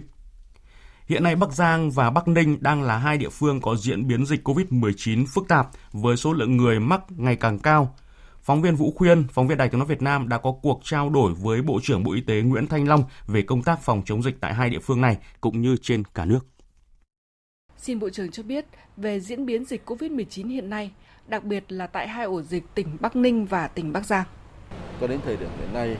Hiện 1.05 1.23
nay 1.23 1.35
Bắc 1.35 1.51
Giang 1.51 1.91
và 1.91 2.09
Bắc 2.09 2.27
Ninh 2.27 2.57
đang 2.61 2.83
là 2.83 2.97
hai 2.97 3.17
địa 3.17 3.29
phương 3.29 3.61
có 3.61 3.75
diễn 3.75 4.07
biến 4.07 4.25
dịch 4.25 4.47
COVID-19 4.47 5.25
phức 5.33 5.47
tạp 5.47 5.67
với 5.91 6.17
số 6.17 6.33
lượng 6.33 6.57
người 6.57 6.79
mắc 6.79 7.01
ngày 7.09 7.35
càng 7.35 7.59
cao. 7.59 7.95
Phóng 8.41 8.61
viên 8.61 8.75
Vũ 8.75 8.93
Khuyên, 8.95 9.27
phóng 9.27 9.47
viên 9.47 9.57
Đài 9.57 9.69
tiếng 9.69 9.79
nói 9.79 9.87
Việt 9.87 10.01
Nam 10.01 10.29
đã 10.29 10.37
có 10.37 10.55
cuộc 10.61 10.81
trao 10.83 11.09
đổi 11.09 11.33
với 11.33 11.61
Bộ 11.61 11.79
trưởng 11.83 12.03
Bộ 12.03 12.13
Y 12.13 12.21
tế 12.21 12.41
Nguyễn 12.41 12.67
Thanh 12.67 12.87
Long 12.87 13.03
về 13.27 13.41
công 13.41 13.63
tác 13.63 13.81
phòng 13.81 14.01
chống 14.05 14.23
dịch 14.23 14.37
tại 14.41 14.53
hai 14.53 14.69
địa 14.69 14.79
phương 14.79 15.01
này 15.01 15.17
cũng 15.41 15.61
như 15.61 15.77
trên 15.81 16.03
cả 16.03 16.25
nước. 16.25 16.47
Xin 17.77 17.99
Bộ 17.99 18.09
trưởng 18.09 18.31
cho 18.31 18.43
biết 18.43 18.65
về 18.97 19.19
diễn 19.19 19.45
biến 19.45 19.65
dịch 19.65 19.89
COVID-19 19.89 20.49
hiện 20.49 20.69
nay, 20.69 20.91
đặc 21.27 21.43
biệt 21.43 21.63
là 21.69 21.87
tại 21.87 22.07
hai 22.07 22.25
ổ 22.25 22.41
dịch 22.41 22.63
tỉnh 22.75 22.97
Bắc 22.99 23.15
Ninh 23.15 23.45
và 23.45 23.67
tỉnh 23.67 23.93
Bắc 23.93 24.05
Giang. 24.05 24.25
Cho 25.01 25.07
đến 25.07 25.19
thời 25.25 25.37
điểm 25.37 25.49
hiện 25.59 25.73
nay 25.73 25.95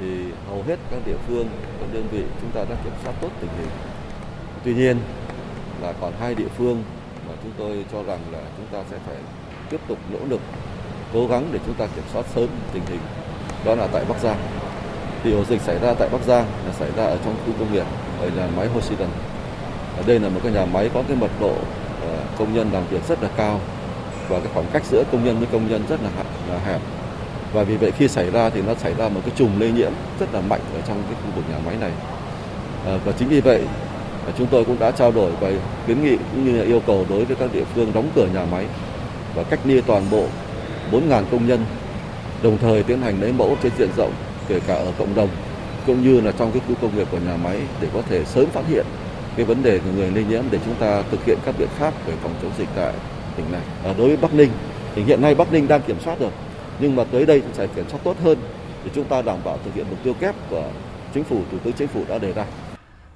thì 0.00 0.06
hầu 0.48 0.62
hết 0.62 0.76
các 0.90 0.98
địa 1.06 1.16
phương, 1.28 1.48
các 1.80 1.86
đơn 1.92 2.08
vị 2.12 2.22
chúng 2.40 2.50
ta 2.50 2.60
đã 2.70 2.76
kiểm 2.84 2.92
soát 3.04 3.12
tốt 3.20 3.28
tình 3.40 3.50
hình. 3.58 3.68
Tuy 4.64 4.74
nhiên 4.74 4.96
là 5.82 5.92
còn 6.00 6.12
hai 6.20 6.34
địa 6.34 6.48
phương 6.58 6.82
mà 7.28 7.34
chúng 7.42 7.52
tôi 7.58 7.84
cho 7.92 8.02
rằng 8.02 8.20
là 8.32 8.40
chúng 8.56 8.66
ta 8.66 8.78
sẽ 8.90 8.96
phải 9.06 9.16
tiếp 9.70 9.80
tục 9.88 9.98
nỗ 10.12 10.18
lực 10.28 10.40
cố 11.12 11.26
gắng 11.26 11.48
để 11.52 11.58
chúng 11.66 11.74
ta 11.74 11.86
kiểm 11.86 12.04
soát 12.12 12.26
sớm 12.34 12.48
tình 12.72 12.82
hình. 12.86 13.00
Đó 13.64 13.74
là 13.74 13.86
tại 13.92 14.04
Bắc 14.08 14.20
Giang. 14.20 14.38
Thì 15.22 15.32
ổ 15.32 15.44
dịch 15.44 15.60
xảy 15.60 15.78
ra 15.78 15.94
tại 15.94 16.08
Bắc 16.08 16.22
Giang 16.26 16.46
là 16.66 16.72
xảy 16.72 16.90
ra 16.96 17.04
ở 17.04 17.18
trong 17.24 17.34
khu 17.46 17.52
công 17.58 17.72
nghiệp 17.72 17.86
ở 18.20 18.28
nhà 18.36 18.48
máy 18.56 18.68
Hoshiden. 18.68 19.08
Ở 19.96 20.02
đây 20.06 20.20
là 20.20 20.28
một 20.28 20.40
cái 20.42 20.52
nhà 20.52 20.66
máy 20.66 20.90
có 20.94 21.02
cái 21.08 21.16
mật 21.16 21.30
độ 21.40 21.54
ờ, 22.02 22.18
công 22.38 22.54
nhân 22.54 22.70
làm 22.72 22.86
việc 22.90 23.08
rất 23.08 23.22
là 23.22 23.28
cao 23.36 23.60
và 24.28 24.40
cái 24.40 24.48
khoảng 24.54 24.66
cách 24.72 24.82
giữa 24.84 25.02
công 25.12 25.24
nhân 25.24 25.38
với 25.38 25.48
công 25.52 25.68
nhân 25.68 25.82
rất 25.88 26.00
là 26.02 26.58
hẹp 26.58 26.80
và 27.52 27.62
vì 27.62 27.76
vậy 27.76 27.90
khi 27.98 28.08
xảy 28.08 28.30
ra 28.30 28.50
thì 28.50 28.62
nó 28.66 28.74
xảy 28.74 28.94
ra 28.94 29.08
một 29.08 29.20
cái 29.24 29.32
chùm 29.36 29.60
lây 29.60 29.72
nhiễm 29.72 29.92
rất 30.20 30.34
là 30.34 30.40
mạnh 30.40 30.60
ở 30.74 30.80
trong 30.88 31.02
cái 31.02 31.14
khu 31.14 31.30
vực 31.36 31.44
nhà 31.50 31.58
máy 31.66 31.76
này 31.80 31.90
à, 32.86 32.98
và 33.04 33.12
chính 33.12 33.28
vì 33.28 33.40
vậy 33.40 33.62
à, 34.26 34.32
chúng 34.38 34.46
tôi 34.46 34.64
cũng 34.64 34.78
đã 34.78 34.90
trao 34.90 35.12
đổi 35.12 35.30
và 35.40 35.50
kiến 35.86 36.04
nghị 36.04 36.16
cũng 36.16 36.44
như 36.44 36.58
là 36.58 36.64
yêu 36.64 36.82
cầu 36.86 37.06
đối 37.08 37.24
với 37.24 37.36
các 37.36 37.52
địa 37.52 37.64
phương 37.74 37.92
đóng 37.94 38.10
cửa 38.14 38.26
nhà 38.34 38.44
máy 38.52 38.66
và 39.34 39.42
cách 39.42 39.60
ly 39.64 39.80
toàn 39.80 40.10
bộ 40.10 40.26
4.000 40.92 41.22
công 41.30 41.46
nhân, 41.46 41.64
đồng 42.42 42.58
thời 42.58 42.82
tiến 42.82 43.02
hành 43.02 43.20
lấy 43.20 43.32
mẫu 43.32 43.56
trên 43.62 43.72
diện 43.78 43.88
rộng, 43.96 44.12
kể 44.48 44.60
cả 44.66 44.74
ở 44.74 44.92
cộng 44.98 45.14
đồng, 45.14 45.28
cũng 45.86 46.02
như 46.02 46.20
là 46.20 46.32
trong 46.32 46.52
cái 46.52 46.62
khu 46.68 46.74
công 46.82 46.96
nghiệp 46.96 47.08
của 47.10 47.18
nhà 47.18 47.36
máy 47.36 47.58
để 47.80 47.88
có 47.94 48.02
thể 48.08 48.24
sớm 48.24 48.46
phát 48.46 48.62
hiện 48.68 48.86
cái 49.36 49.46
vấn 49.46 49.62
đề 49.62 49.78
của 49.78 49.90
người 49.96 50.10
lây 50.10 50.24
nhiễm 50.24 50.42
để 50.50 50.58
chúng 50.64 50.74
ta 50.74 51.02
thực 51.10 51.24
hiện 51.24 51.38
các 51.44 51.54
biện 51.58 51.68
pháp 51.78 52.06
về 52.06 52.14
phòng 52.22 52.34
chống 52.42 52.50
dịch 52.58 52.68
tại 52.76 52.92
tỉnh 53.36 53.52
này. 53.52 53.60
À, 53.84 53.94
đối 53.98 54.08
với 54.08 54.16
Bắc 54.16 54.34
Ninh, 54.34 54.50
thì 54.94 55.02
hiện 55.02 55.22
nay 55.22 55.34
Bắc 55.34 55.52
Ninh 55.52 55.68
đang 55.68 55.82
kiểm 55.82 55.96
soát 56.04 56.20
được, 56.20 56.32
nhưng 56.80 56.96
mà 56.96 57.04
tới 57.04 57.26
đây 57.26 57.42
phải 57.52 57.68
kiểm 57.68 57.88
soát 57.88 58.00
tốt 58.04 58.16
hơn 58.22 58.38
để 58.84 58.90
chúng 58.94 59.04
ta 59.04 59.22
đảm 59.22 59.38
bảo 59.44 59.58
thực 59.64 59.74
hiện 59.74 59.86
mục 59.90 59.98
tiêu 60.04 60.14
kép 60.14 60.34
của 60.50 60.70
chính 61.14 61.24
phủ, 61.24 61.40
thủ 61.50 61.58
tướng 61.64 61.72
chính 61.72 61.88
phủ 61.88 62.04
đã 62.08 62.18
đề 62.18 62.32
ra. 62.32 62.46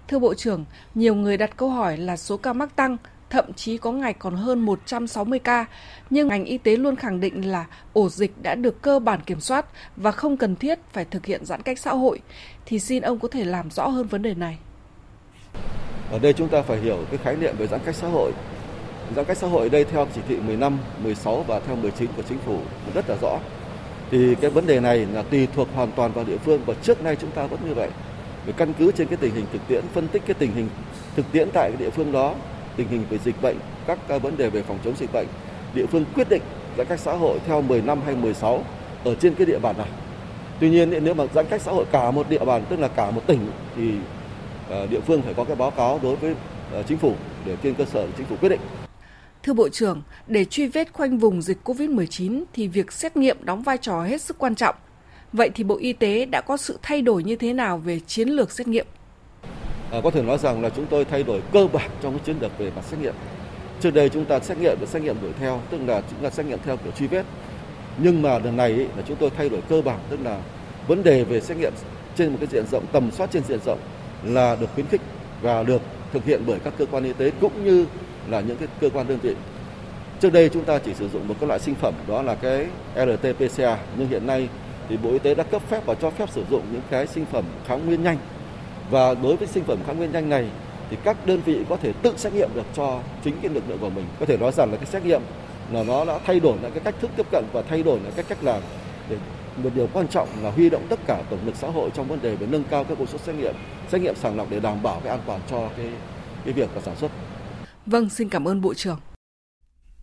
Thưa 0.09 0.19
Bộ 0.19 0.35
trưởng, 0.35 0.65
nhiều 0.95 1.15
người 1.15 1.37
đặt 1.37 1.57
câu 1.57 1.69
hỏi 1.69 1.97
là 1.97 2.17
số 2.17 2.37
ca 2.37 2.53
mắc 2.53 2.77
tăng 2.77 2.97
thậm 3.31 3.53
chí 3.53 3.79
có 3.79 3.93
ngày 3.93 4.13
còn 4.13 4.37
hơn 4.37 4.59
160 4.61 5.39
ca, 5.39 5.65
nhưng 6.11 6.29
ngành 6.29 6.45
y 6.45 6.59
tế 6.59 6.77
luôn 6.77 6.97
khẳng 6.97 7.21
định 7.21 7.51
là 7.51 7.67
ổ 7.93 8.09
dịch 8.09 8.43
đã 8.43 8.55
được 8.55 8.83
cơ 8.83 8.99
bản 8.99 9.21
kiểm 9.27 9.41
soát 9.41 9.67
và 9.97 10.13
không 10.13 10.37
cần 10.37 10.57
thiết 10.57 10.79
phải 10.93 11.05
thực 11.05 11.27
hiện 11.27 11.45
giãn 11.45 11.63
cách 11.63 11.79
xã 11.79 11.93
hội. 11.93 12.21
Thì 12.67 12.79
xin 12.79 13.03
ông 13.03 13.19
có 13.19 13.29
thể 13.29 13.45
làm 13.45 13.71
rõ 13.71 13.89
hơn 13.89 14.07
vấn 14.07 14.23
đề 14.23 14.35
này. 14.35 14.59
Ở 16.11 16.19
đây 16.19 16.33
chúng 16.33 16.49
ta 16.49 16.63
phải 16.63 16.81
hiểu 16.81 16.99
cái 17.11 17.19
khái 17.19 17.37
niệm 17.37 17.55
về 17.59 17.67
giãn 17.67 17.81
cách 17.85 17.95
xã 17.95 18.09
hội. 18.09 18.33
Giãn 19.17 19.25
cách 19.25 19.37
xã 19.37 19.47
hội 19.47 19.63
ở 19.63 19.69
đây 19.69 19.85
theo 19.85 20.07
chỉ 20.15 20.21
thị 20.29 20.37
15, 20.47 20.79
16 21.03 21.45
và 21.47 21.61
theo 21.61 21.77
19 21.77 22.11
của 22.17 22.23
chính 22.29 22.39
phủ 22.39 22.59
rất 22.95 23.09
là 23.09 23.17
rõ. 23.23 23.39
Thì 24.11 24.35
cái 24.41 24.51
vấn 24.51 24.67
đề 24.67 24.81
này 24.81 25.07
là 25.13 25.23
tùy 25.23 25.49
thuộc 25.55 25.69
hoàn 25.75 25.93
toàn 25.93 26.13
vào 26.13 26.25
địa 26.25 26.37
phương 26.37 26.61
và 26.67 26.75
trước 26.83 27.03
nay 27.03 27.17
chúng 27.21 27.31
ta 27.31 27.47
vẫn 27.47 27.61
như 27.69 27.75
vậy. 27.75 27.89
Vì 28.47 28.53
căn 28.57 28.73
cứ 28.79 28.93
trên 28.93 29.07
cái 29.07 29.17
tình 29.17 29.35
hình 29.35 29.47
thực 29.53 29.69
tiễn, 29.69 29.85
phân 29.95 30.09
tích 30.09 30.23
cái 30.27 30.35
tình 30.35 30.53
hình 30.55 30.69
thực 31.17 31.33
tiễn 31.33 31.49
tại 31.53 31.71
cái 31.71 31.85
địa 31.85 31.91
phương 31.91 32.13
đó 32.13 32.35
tình 32.77 32.89
hình 32.89 33.05
về 33.11 33.19
dịch 33.25 33.43
bệnh, 33.43 33.57
các 33.87 33.99
vấn 34.23 34.37
đề 34.37 34.51
về 34.51 34.63
phòng 34.63 34.79
chống 34.85 34.95
dịch 34.97 35.13
bệnh, 35.13 35.27
địa 35.75 35.87
phương 35.87 36.05
quyết 36.15 36.29
định 36.29 36.43
giãn 36.79 36.87
cách 36.87 37.01
xã 37.01 37.13
hội 37.13 37.39
theo 37.47 37.63
15 37.63 38.01
hay 38.03 38.17
16 38.17 38.65
ở 39.05 39.15
trên 39.15 39.35
cái 39.35 39.47
địa 39.47 39.59
bàn 39.59 39.79
này. 39.79 39.89
Tuy 40.61 40.71
nhiên 40.71 41.05
nếu 41.05 41.15
mà 41.15 41.25
giãn 41.35 41.47
cách 41.47 41.63
xã 41.63 41.73
hội 41.73 41.85
cả 41.93 42.11
một 42.11 42.29
địa 42.29 42.45
bàn 42.45 42.65
tức 42.69 42.81
là 42.81 42.89
cả 42.89 43.11
một 43.11 43.23
tỉnh 43.27 43.51
thì 43.77 43.91
ờ, 44.69 44.87
địa 44.87 45.01
phương 45.01 45.23
phải 45.23 45.35
có 45.35 45.45
cái 45.45 45.57
báo 45.57 45.71
cáo 45.71 46.01
đối 46.03 46.17
với 46.17 46.35
ờ, 46.73 46.83
chính 46.83 46.99
phủ 46.99 47.15
để 47.45 47.57
trên 47.63 47.75
cơ 47.75 47.85
sở 47.85 48.07
chính 48.17 48.27
phủ 48.27 48.37
quyết 48.41 48.49
định. 48.49 48.61
Thưa 49.43 49.53
Bộ 49.53 49.69
trưởng, 49.69 50.03
để 50.27 50.45
truy 50.45 50.67
vết 50.67 50.93
khoanh 50.93 51.19
vùng 51.19 51.43
dịch 51.43 51.59
COVID-19 51.65 52.43
thì 52.53 52.69
việc 52.69 52.93
xét 52.93 53.17
nghiệm 53.17 53.37
đóng 53.45 53.63
vai 53.63 53.79
trò 53.79 54.03
hết 54.03 54.23
sức 54.23 54.39
quan 54.39 54.55
trọng. 54.55 54.75
Vậy 55.33 55.51
thì 55.55 55.65
Bộ 55.65 55.77
Y 55.77 55.93
tế 55.93 56.25
đã 56.25 56.41
có 56.41 56.57
sự 56.57 56.79
thay 56.83 57.03
đổi 57.03 57.25
như 57.25 57.37
thế 57.37 57.53
nào 57.53 57.79
về 57.79 58.01
chiến 58.07 58.29
lược 58.29 58.51
xét 58.51 58.69
nghiệm? 58.69 58.87
À, 59.93 60.01
có 60.05 60.11
thể 60.11 60.23
nói 60.23 60.39
rằng 60.39 60.63
là 60.63 60.71
chúng 60.71 60.87
tôi 60.87 61.05
thay 61.05 61.23
đổi 61.23 61.43
cơ 61.53 61.69
bản 61.73 61.91
trong 62.03 62.13
cái 62.13 62.23
chiến 62.27 62.37
lược 62.41 62.59
về 62.59 62.71
mặt 62.77 62.83
xét 62.91 63.01
nghiệm. 63.01 63.15
Trước 63.81 63.91
đây 63.91 64.09
chúng 64.09 64.25
ta 64.25 64.41
xét 64.41 64.59
nghiệm 64.59 64.77
được 64.81 64.89
xét 64.89 65.03
nghiệm 65.03 65.21
đuổi 65.23 65.33
theo, 65.39 65.61
tức 65.71 65.79
là 65.87 66.03
chúng 66.11 66.23
ta 66.23 66.31
xét 66.31 66.47
nghiệm 66.47 66.59
theo 66.65 66.77
kiểu 66.77 66.93
truy 66.93 67.07
vết. 67.07 67.25
Nhưng 67.99 68.23
mà 68.23 68.39
lần 68.39 68.57
này 68.57 68.69
ý, 68.69 68.85
là 68.97 69.03
chúng 69.09 69.17
tôi 69.17 69.31
thay 69.37 69.49
đổi 69.49 69.61
cơ 69.69 69.83
bản, 69.83 69.99
tức 70.11 70.19
là 70.25 70.41
vấn 70.87 71.03
đề 71.03 71.25
về 71.25 71.41
xét 71.41 71.57
nghiệm 71.57 71.73
trên 72.17 72.31
một 72.31 72.37
cái 72.41 72.49
diện 72.53 72.65
rộng, 72.71 72.87
tầm 72.93 73.11
soát 73.11 73.31
trên 73.33 73.43
diện 73.45 73.59
rộng 73.67 73.79
là 74.25 74.57
được 74.61 74.67
khuyến 74.75 74.87
khích 74.87 75.01
và 75.43 75.63
được 75.63 75.83
thực 76.13 76.25
hiện 76.25 76.43
bởi 76.47 76.59
các 76.65 76.73
cơ 76.79 76.87
quan 76.91 77.05
y 77.05 77.13
tế 77.13 77.31
cũng 77.41 77.65
như 77.65 77.87
là 78.31 78.41
những 78.41 78.57
cái 78.57 78.69
cơ 78.81 78.91
quan 78.91 79.09
đơn 79.09 79.19
vị. 79.23 79.35
Trước 80.21 80.33
đây 80.33 80.49
chúng 80.49 80.65
ta 80.65 80.79
chỉ 80.79 80.95
sử 80.95 81.09
dụng 81.09 81.29
một 81.29 81.35
cái 81.41 81.49
loại 81.49 81.61
sinh 81.61 81.75
phẩm 81.75 81.95
đó 82.09 82.23
là 82.23 82.35
cái 82.35 82.67
RT-PCR 82.97 83.77
nhưng 83.97 84.09
hiện 84.09 84.27
nay 84.27 84.49
thì 84.89 84.97
Bộ 84.97 85.11
Y 85.11 85.19
tế 85.19 85.35
đã 85.35 85.45
cấp 85.45 85.63
phép 85.69 85.87
và 85.87 85.95
cho 85.95 86.11
phép 86.11 86.31
sử 86.31 86.45
dụng 86.51 86.63
những 86.73 86.83
cái 86.91 87.07
sinh 87.07 87.25
phẩm 87.33 87.45
kháng 87.67 87.87
nguyên 87.87 88.03
nhanh. 88.03 88.19
Và 88.91 89.15
đối 89.15 89.37
với 89.37 89.49
sinh 89.49 89.65
phẩm 89.65 89.79
kháng 89.87 89.99
nguyên 89.99 90.13
nhanh 90.13 90.29
này 90.29 90.47
thì 90.91 90.97
các 91.05 91.27
đơn 91.27 91.41
vị 91.45 91.65
có 91.69 91.77
thể 91.77 91.93
tự 92.03 92.13
xét 92.17 92.33
nghiệm 92.33 92.51
được 92.55 92.67
cho 92.75 93.01
chính 93.25 93.35
cái 93.43 93.55
lực 93.55 93.65
lượng 93.69 93.79
của 93.79 93.91
mình. 93.91 94.05
Có 94.21 94.27
thể 94.27 94.37
nói 94.37 94.53
rằng 94.53 94.71
là 94.71 94.77
cái 94.77 94.87
xét 94.87 95.05
nghiệm 95.05 95.23
là 95.73 95.83
nó 95.83 96.05
đã 96.05 96.19
thay 96.27 96.41
đổi 96.41 96.57
lại 96.63 96.71
cái 96.71 96.81
cách 96.85 96.95
thức 97.01 97.11
tiếp 97.17 97.27
cận 97.31 97.45
và 97.53 97.63
thay 97.63 97.83
đổi 97.83 98.01
lại 98.01 98.13
cái 98.17 98.25
cách 98.29 98.39
làm 98.43 98.63
để 99.09 99.17
một 99.57 99.71
điều 99.75 99.89
quan 99.93 100.09
trọng 100.09 100.29
là 100.43 100.51
huy 100.51 100.71
động 100.71 100.87
tất 100.89 101.01
cả 101.07 101.23
tổng 101.31 101.41
lực 101.47 101.57
xã 101.57 101.69
hội 101.69 101.91
trong 101.95 102.09
vấn 102.09 102.19
đề 102.23 102.35
về 102.35 102.47
nâng 102.51 102.65
cao 102.65 102.85
các 102.85 102.99
công 102.99 103.07
suất 103.07 103.21
xét 103.21 103.35
nghiệm, 103.35 103.55
xét 103.89 104.01
nghiệm 104.01 104.15
sàng 104.15 104.37
lọc 104.37 104.51
để 104.51 104.61
đảm 104.61 104.83
bảo 104.83 105.01
cái 105.05 105.11
an 105.11 105.21
toàn 105.27 105.41
cho 105.51 105.69
cái 105.77 105.87
cái 106.45 106.53
việc 106.55 106.69
và 106.75 106.81
sản 106.81 106.97
xuất. 106.97 107.11
Vâng, 107.91 108.11
xin 108.11 108.29
cảm 108.29 108.49
ơn 108.49 108.61
Bộ 108.61 108.75
trưởng. 108.75 108.99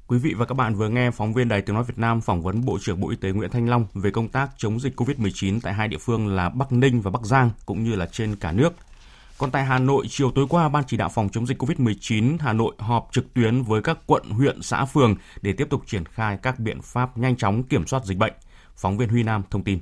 Quý 0.08 0.17
vị 0.17 0.34
và 0.38 0.46
các 0.46 0.56
bạn 0.56 0.75
vừa 0.75 0.89
nghe 0.89 1.12
phóng 1.12 1.34
viên 1.34 1.48
Đài 1.48 1.62
Tiếng 1.62 1.75
Nói 1.75 1.84
Việt 1.84 1.98
Nam 1.98 2.22
phỏng 2.22 2.41
vấn 2.41 2.65
Bộ 2.65 2.77
trưởng 2.82 3.00
Bộ 3.00 3.10
Y 3.10 3.15
tế 3.15 3.32
Nguyễn 3.32 3.50
Thanh 3.50 3.70
Long 3.70 3.86
về 3.94 4.12
công 4.12 4.27
tác 4.27 4.50
chống 4.58 4.79
dịch 4.79 5.00
COVID-19 5.00 5.60
tại 5.63 5.74
hai 5.74 5.88
địa 5.88 5.98
phương 5.98 6.27
là 6.27 6.50
Bắc 6.50 6.72
Ninh 6.72 7.01
và 7.01 7.12
Bắc 7.12 7.22
Giang 7.24 7.50
cũng 7.65 7.84
như 7.84 7.96
là 7.96 8.06
trên 8.06 8.36
cả 8.36 8.51
nước. 8.51 8.74
Còn 9.38 9.51
tại 9.51 9.65
Hà 9.65 9.79
Nội, 9.79 10.06
chiều 10.10 10.32
tối 10.32 10.46
qua, 10.50 10.70
Ban 10.70 10.84
chỉ 10.88 10.98
đạo 10.98 11.10
phòng 11.10 11.29
chống 11.29 11.48
dịch 11.48 11.62
COVID-19 11.62 12.38
Hà 12.39 12.53
Nội 12.53 12.75
họp 12.77 13.10
trực 13.12 13.34
tuyến 13.34 13.63
với 13.63 13.82
các 13.82 13.98
quận, 14.06 14.29
huyện, 14.29 14.62
xã, 14.62 14.86
phường 14.86 15.15
để 15.41 15.53
tiếp 15.53 15.67
tục 15.70 15.82
triển 15.86 16.06
khai 16.06 16.38
các 16.41 16.60
biện 16.60 16.82
pháp 16.82 17.17
nhanh 17.17 17.36
chóng 17.36 17.63
kiểm 17.63 17.88
soát 17.88 18.06
dịch 18.06 18.17
bệnh. 18.17 18.34
Phóng 18.75 18.98
viên 18.98 19.10
Huy 19.10 19.24
Nam 19.24 19.44
thông 19.50 19.63
tin. 19.63 19.79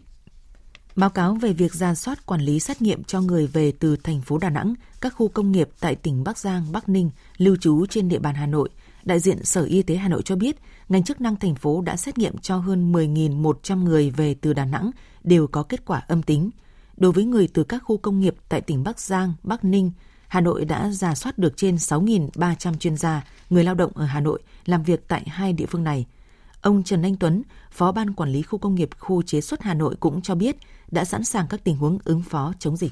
Báo 0.95 1.09
cáo 1.09 1.33
về 1.33 1.53
việc 1.53 1.73
ra 1.73 1.95
soát 1.95 2.25
quản 2.25 2.41
lý 2.41 2.59
xét 2.59 2.81
nghiệm 2.81 3.03
cho 3.03 3.21
người 3.21 3.47
về 3.47 3.71
từ 3.79 3.95
thành 3.95 4.21
phố 4.21 4.37
Đà 4.37 4.49
Nẵng, 4.49 4.73
các 5.01 5.13
khu 5.15 5.27
công 5.27 5.51
nghiệp 5.51 5.69
tại 5.79 5.95
tỉnh 5.95 6.23
Bắc 6.23 6.37
Giang, 6.37 6.71
Bắc 6.71 6.89
Ninh, 6.89 7.09
lưu 7.37 7.55
trú 7.55 7.85
trên 7.85 8.09
địa 8.09 8.19
bàn 8.19 8.35
Hà 8.35 8.45
Nội, 8.45 8.69
đại 9.03 9.19
diện 9.19 9.45
Sở 9.45 9.63
Y 9.63 9.81
tế 9.83 9.95
Hà 9.95 10.07
Nội 10.07 10.21
cho 10.21 10.35
biết, 10.35 10.55
ngành 10.89 11.03
chức 11.03 11.21
năng 11.21 11.35
thành 11.35 11.55
phố 11.55 11.81
đã 11.81 11.97
xét 11.97 12.17
nghiệm 12.17 12.37
cho 12.37 12.57
hơn 12.57 12.93
10.100 12.93 13.83
người 13.83 14.09
về 14.09 14.35
từ 14.41 14.53
Đà 14.53 14.65
Nẵng 14.65 14.91
đều 15.23 15.47
có 15.47 15.63
kết 15.63 15.85
quả 15.85 16.01
âm 16.07 16.23
tính. 16.23 16.49
Đối 16.97 17.11
với 17.11 17.25
người 17.25 17.47
từ 17.53 17.63
các 17.63 17.83
khu 17.85 17.97
công 17.97 18.19
nghiệp 18.19 18.35
tại 18.49 18.61
tỉnh 18.61 18.83
Bắc 18.83 18.99
Giang, 18.99 19.33
Bắc 19.43 19.63
Ninh, 19.63 19.91
Hà 20.27 20.41
Nội 20.41 20.65
đã 20.65 20.89
giả 20.91 21.15
soát 21.15 21.37
được 21.37 21.57
trên 21.57 21.75
6.300 21.75 22.77
chuyên 22.77 22.97
gia, 22.97 23.23
người 23.49 23.63
lao 23.63 23.75
động 23.75 23.91
ở 23.95 24.05
Hà 24.05 24.19
Nội 24.19 24.41
làm 24.65 24.83
việc 24.83 25.07
tại 25.07 25.23
hai 25.27 25.53
địa 25.53 25.65
phương 25.65 25.83
này. 25.83 26.05
Ông 26.65 26.83
Trần 26.83 27.01
Anh 27.01 27.15
Tuấn, 27.19 27.41
Phó 27.71 27.91
Ban 27.91 28.07
Quản 28.17 28.29
lý 28.29 28.41
Khu 28.41 28.59
công 28.59 28.75
nghiệp 28.75 28.89
Khu 28.99 29.21
chế 29.21 29.41
xuất 29.41 29.61
Hà 29.61 29.73
Nội 29.73 29.95
cũng 29.99 30.21
cho 30.21 30.35
biết 30.35 30.55
đã 30.91 31.03
sẵn 31.03 31.23
sàng 31.23 31.45
các 31.49 31.59
tình 31.63 31.75
huống 31.75 31.97
ứng 32.05 32.21
phó 32.29 32.53
chống 32.59 32.75
dịch. 32.75 32.91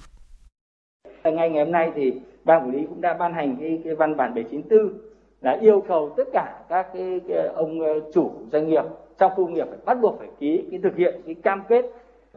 Ngay 1.23 1.49
ngày 1.49 1.63
hôm 1.63 1.71
nay 1.71 1.91
thì 1.95 2.13
Ban 2.43 2.61
Quản 2.61 2.71
lý 2.71 2.85
cũng 2.89 3.01
đã 3.01 3.13
ban 3.13 3.33
hành 3.33 3.57
cái, 3.59 3.81
cái 3.83 3.95
văn 3.95 4.17
bản 4.17 4.33
794 4.35 4.99
là 5.41 5.57
yêu 5.61 5.83
cầu 5.87 6.13
tất 6.17 6.23
cả 6.33 6.63
các 6.69 6.87
cái, 6.93 7.19
cái 7.27 7.47
ông 7.47 7.81
ờ, 7.81 8.11
chủ 8.13 8.31
doanh 8.51 8.69
nghiệp 8.69 8.83
trong 9.17 9.31
khu 9.35 9.45
công 9.45 9.53
nghiệp 9.53 9.65
phải 9.69 9.79
bắt 9.85 9.97
buộc 10.01 10.15
phải 10.19 10.29
ký 10.39 10.63
cái 10.71 10.79
thực 10.83 10.95
hiện 10.95 11.21
cái 11.25 11.35
cam 11.35 11.63
kết 11.69 11.85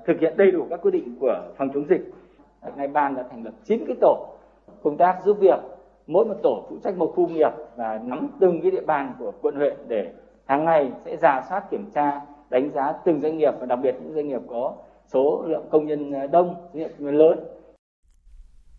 thực 0.07 0.21
hiện 0.21 0.37
đầy 0.37 0.51
đủ 0.51 0.67
các 0.71 0.81
quy 0.83 0.91
định 0.91 1.17
của 1.21 1.43
phòng 1.59 1.69
chống 1.75 1.87
dịch. 1.89 2.13
Nay 2.77 2.89
ban 2.89 3.15
đã 3.15 3.25
thành 3.31 3.45
lập 3.45 3.55
9 3.65 3.85
cái 3.87 3.97
tổ 4.01 4.27
công 4.83 4.97
tác 4.97 5.19
giúp 5.25 5.37
việc 5.41 5.61
mỗi 6.07 6.25
một 6.25 6.37
tổ 6.43 6.67
phụ 6.71 6.77
trách 6.85 6.97
một 6.97 7.13
khu 7.17 7.29
nghiệp 7.29 7.51
và 7.77 8.01
nắm 8.05 8.29
từng 8.41 8.61
cái 8.63 8.71
địa 8.71 8.85
bàn 8.87 9.15
của 9.19 9.33
quận 9.43 9.55
huyện 9.55 9.77
để 9.89 10.13
hàng 10.47 10.65
ngày 10.65 10.93
sẽ 11.05 11.17
giả 11.23 11.43
soát 11.49 11.65
kiểm 11.71 11.91
tra 11.95 12.21
đánh 12.51 12.71
giá 12.75 12.93
từng 13.05 13.21
doanh 13.21 13.39
nghiệp 13.39 13.53
và 13.61 13.67
đặc 13.67 13.79
biệt 13.83 13.95
những 14.03 14.15
doanh 14.15 14.29
nghiệp 14.29 14.41
có 14.49 14.75
số 15.13 15.45
lượng 15.47 15.69
công 15.73 15.87
nhân 15.87 16.13
đông, 16.33 16.55
doanh 16.75 16.89
nghiệp 16.99 17.13
lớn. 17.13 17.39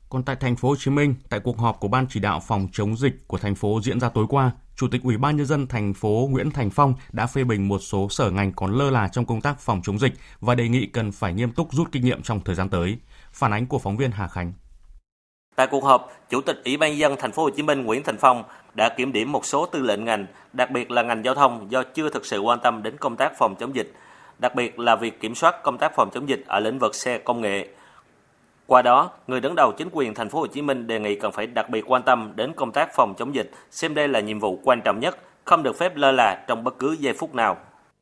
Còn 0.10 0.24
tại 0.24 0.36
thành 0.36 0.56
phố 0.56 0.70
Hồ 0.70 0.76
Chí 0.80 0.92
Minh, 0.92 1.16
tại 1.30 1.40
cuộc 1.40 1.58
họp 1.58 1.80
của 1.80 1.88
ban 1.88 2.06
chỉ 2.10 2.20
đạo 2.20 2.40
phòng 2.48 2.68
chống 2.72 2.96
dịch 2.96 3.28
của 3.28 3.38
thành 3.38 3.56
phố 3.56 3.80
diễn 3.84 4.00
ra 4.00 4.10
tối 4.10 4.26
qua, 4.30 4.52
Chủ 4.76 4.88
tịch 4.92 5.04
Ủy 5.04 5.18
ban 5.18 5.38
nhân 5.38 5.46
dân 5.46 5.68
thành 5.68 5.94
phố 5.94 6.28
Nguyễn 6.32 6.52
Thành 6.52 6.70
Phong 6.70 6.94
đã 7.12 7.28
phê 7.28 7.44
bình 7.44 7.68
một 7.68 7.80
số 7.80 8.10
sở 8.10 8.32
ngành 8.32 8.52
còn 8.56 8.72
lơ 8.72 8.90
là 8.90 9.08
trong 9.08 9.26
công 9.26 9.42
tác 9.42 9.60
phòng 9.60 9.82
chống 9.84 10.00
dịch 10.00 10.14
và 10.40 10.56
đề 10.56 10.68
nghị 10.68 10.86
cần 10.86 11.12
phải 11.12 11.34
nghiêm 11.34 11.52
túc 11.52 11.74
rút 11.74 11.92
kinh 11.92 12.04
nghiệm 12.04 12.22
trong 12.22 12.40
thời 12.40 12.56
gian 12.56 12.70
tới. 12.70 12.98
Phản 13.32 13.54
ánh 13.54 13.68
của 13.68 13.80
phóng 13.80 13.98
viên 13.98 14.12
Hà 14.12 14.28
Khánh. 14.28 14.54
Tại 15.58 15.68
cuộc 15.68 15.84
họp, 15.84 16.12
Chủ 16.30 16.42
tịch 16.42 16.62
Ủy 16.66 16.78
ban 16.78 16.98
dân 16.98 17.16
thành 17.20 17.32
phố 17.32 17.44
Hồ 17.44 17.50
Chí 17.50 17.64
Minh 17.64 17.86
Nguyễn 17.86 18.04
Thành 18.04 18.18
Phong 18.18 18.44
đã 18.74 18.90
kiểm 18.90 19.12
điểm 19.14 19.32
một 19.32 19.46
số 19.46 19.66
tư 19.66 19.80
lệnh 19.80 20.06
ngành, 20.06 20.26
đặc 20.54 20.72
biệt 20.72 20.92
là 20.92 21.02
ngành 21.02 21.24
giao 21.26 21.36
thông 21.36 21.72
do 21.72 21.84
chưa 21.84 22.10
thực 22.10 22.26
sự 22.26 22.40
quan 22.40 22.60
tâm 22.64 22.84
đến 22.84 22.98
công 22.98 23.16
tác 23.16 23.38
phòng 23.38 23.56
chống 23.60 23.76
dịch, 23.76 23.94
đặc 24.40 24.56
biệt 24.56 24.80
là 24.80 24.96
việc 24.96 25.20
kiểm 25.20 25.36
soát 25.36 25.64
công 25.64 25.78
tác 25.78 25.96
phòng 25.96 26.10
chống 26.14 26.30
dịch 26.30 26.44
ở 26.48 26.60
lĩnh 26.60 26.80
vực 26.80 26.96
xe 26.96 27.18
công 27.18 27.42
nghệ. 27.42 27.68
Qua 28.68 28.82
đó, 28.82 29.12
người 29.28 29.40
đứng 29.40 29.56
đầu 29.56 29.72
chính 29.78 29.90
quyền 29.92 30.14
thành 30.14 30.30
phố 30.30 30.40
Hồ 30.40 30.48
Chí 30.48 30.62
Minh 30.62 30.88
đề 30.88 31.00
nghị 31.00 31.16
cần 31.16 31.32
phải 31.32 31.48
đặc 31.48 31.70
biệt 31.70 31.84
quan 31.88 32.04
tâm 32.04 32.34
đến 32.36 32.54
công 32.56 32.72
tác 32.72 32.96
phòng 32.96 33.14
chống 33.18 33.36
dịch, 33.36 33.52
xem 33.72 33.94
đây 33.94 34.08
là 34.08 34.20
nhiệm 34.20 34.40
vụ 34.40 34.60
quan 34.64 34.82
trọng 34.86 35.00
nhất, 35.00 35.18
không 35.46 35.64
được 35.64 35.78
phép 35.78 35.96
lơ 35.96 36.12
là 36.12 36.44
trong 36.48 36.64
bất 36.64 36.80
cứ 36.80 36.96
giây 37.00 37.14
phút 37.14 37.36
nào. 37.36 37.58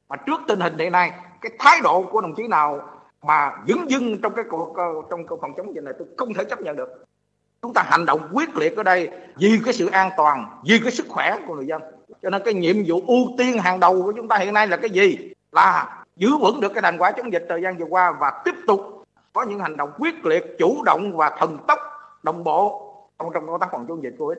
Mà 0.10 0.16
trước 0.16 0.42
tình 0.48 0.60
hình 0.60 0.78
hiện 0.78 0.92
nay, 0.92 1.12
cái 1.42 1.52
thái 1.60 1.80
độ 1.84 2.04
của 2.12 2.22
đồng 2.22 2.36
chí 2.36 2.48
nào 2.48 2.82
mà 3.28 3.52
dứng 3.68 3.90
dưng 3.90 4.22
trong 4.22 4.34
cái 4.36 4.46
cuộc 4.50 4.76
ờ, 4.78 4.84
trong 5.10 5.28
cuộc 5.28 5.40
phòng 5.42 5.52
chống 5.58 5.76
dịch 5.76 5.84
này 5.84 5.94
tôi 6.00 6.08
không 6.18 6.34
thể 6.34 6.44
chấp 6.44 6.62
nhận 6.62 6.76
được. 6.76 7.06
Chúng 7.66 7.74
ta 7.74 7.84
hành 7.84 8.06
động 8.06 8.30
quyết 8.34 8.58
liệt 8.58 8.78
ở 8.78 8.84
đây 8.84 9.10
vì 9.36 9.60
cái 9.66 9.74
sự 9.74 9.88
an 9.88 10.10
toàn, 10.18 10.62
vì 10.64 10.80
cái 10.80 10.92
sức 10.92 11.06
khỏe 11.10 11.38
của 11.48 11.56
người 11.56 11.66
dân. 11.66 11.82
Cho 12.22 12.30
nên 12.30 12.42
cái 12.46 12.54
nhiệm 12.54 12.76
vụ 12.88 13.02
ưu 13.08 13.36
tiên 13.38 13.60
hàng 13.60 13.80
đầu 13.80 14.04
của 14.04 14.14
chúng 14.16 14.28
ta 14.28 14.38
hiện 14.38 14.54
nay 14.54 14.68
là 14.68 14.78
cái 14.78 14.90
gì? 14.90 15.18
Là 15.52 16.04
giữ 16.16 16.38
vững 16.38 16.60
được 16.62 16.74
cái 16.74 16.82
thành 16.82 16.98
quả 16.98 17.12
chống 17.12 17.34
dịch 17.34 17.46
thời 17.50 17.62
gian 17.62 17.78
vừa 17.78 17.86
qua 17.86 18.12
và 18.20 18.42
tiếp 18.46 18.56
tục 18.68 19.06
có 19.34 19.44
những 19.44 19.60
hành 19.60 19.78
động 19.78 19.92
quyết 19.98 20.26
liệt, 20.26 20.56
chủ 20.60 20.84
động 20.84 21.18
và 21.18 21.30
thần 21.40 21.58
tốc, 21.68 21.80
đồng 22.24 22.44
bộ 22.44 22.94
trong 23.20 23.30
trong 23.34 23.48
công 23.48 23.60
tác 23.60 23.70
phòng 23.72 23.86
chống 23.88 24.04
dịch 24.04 24.16
Covid. 24.18 24.38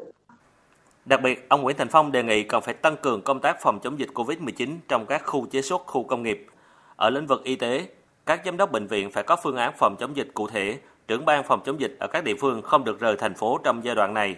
Đặc 1.04 1.20
biệt, 1.22 1.48
ông 1.48 1.62
Nguyễn 1.62 1.76
Thành 1.76 1.88
Phong 1.88 2.12
đề 2.12 2.22
nghị 2.22 2.42
cần 2.42 2.62
phải 2.62 2.74
tăng 2.74 2.96
cường 2.96 3.22
công 3.22 3.40
tác 3.40 3.56
phòng 3.60 3.78
chống 3.82 3.98
dịch 3.98 4.10
Covid-19 4.14 4.76
trong 4.88 5.06
các 5.06 5.22
khu 5.26 5.46
chế 5.50 5.62
xuất, 5.62 5.82
khu 5.86 6.04
công 6.04 6.22
nghiệp. 6.22 6.46
Ở 6.96 7.10
lĩnh 7.10 7.26
vực 7.26 7.44
y 7.44 7.56
tế, 7.56 7.86
các 8.26 8.40
giám 8.44 8.56
đốc 8.56 8.72
bệnh 8.72 8.86
viện 8.86 9.10
phải 9.10 9.22
có 9.22 9.36
phương 9.42 9.56
án 9.56 9.72
phòng 9.78 9.96
chống 9.98 10.16
dịch 10.16 10.28
cụ 10.34 10.48
thể, 10.48 10.78
trưởng 11.08 11.24
ban 11.24 11.44
phòng 11.48 11.60
chống 11.66 11.80
dịch 11.80 11.96
ở 12.00 12.06
các 12.06 12.24
địa 12.24 12.34
phương 12.40 12.62
không 12.62 12.84
được 12.84 13.00
rời 13.00 13.16
thành 13.18 13.34
phố 13.34 13.58
trong 13.64 13.84
giai 13.84 13.94
đoạn 13.94 14.14
này. 14.14 14.36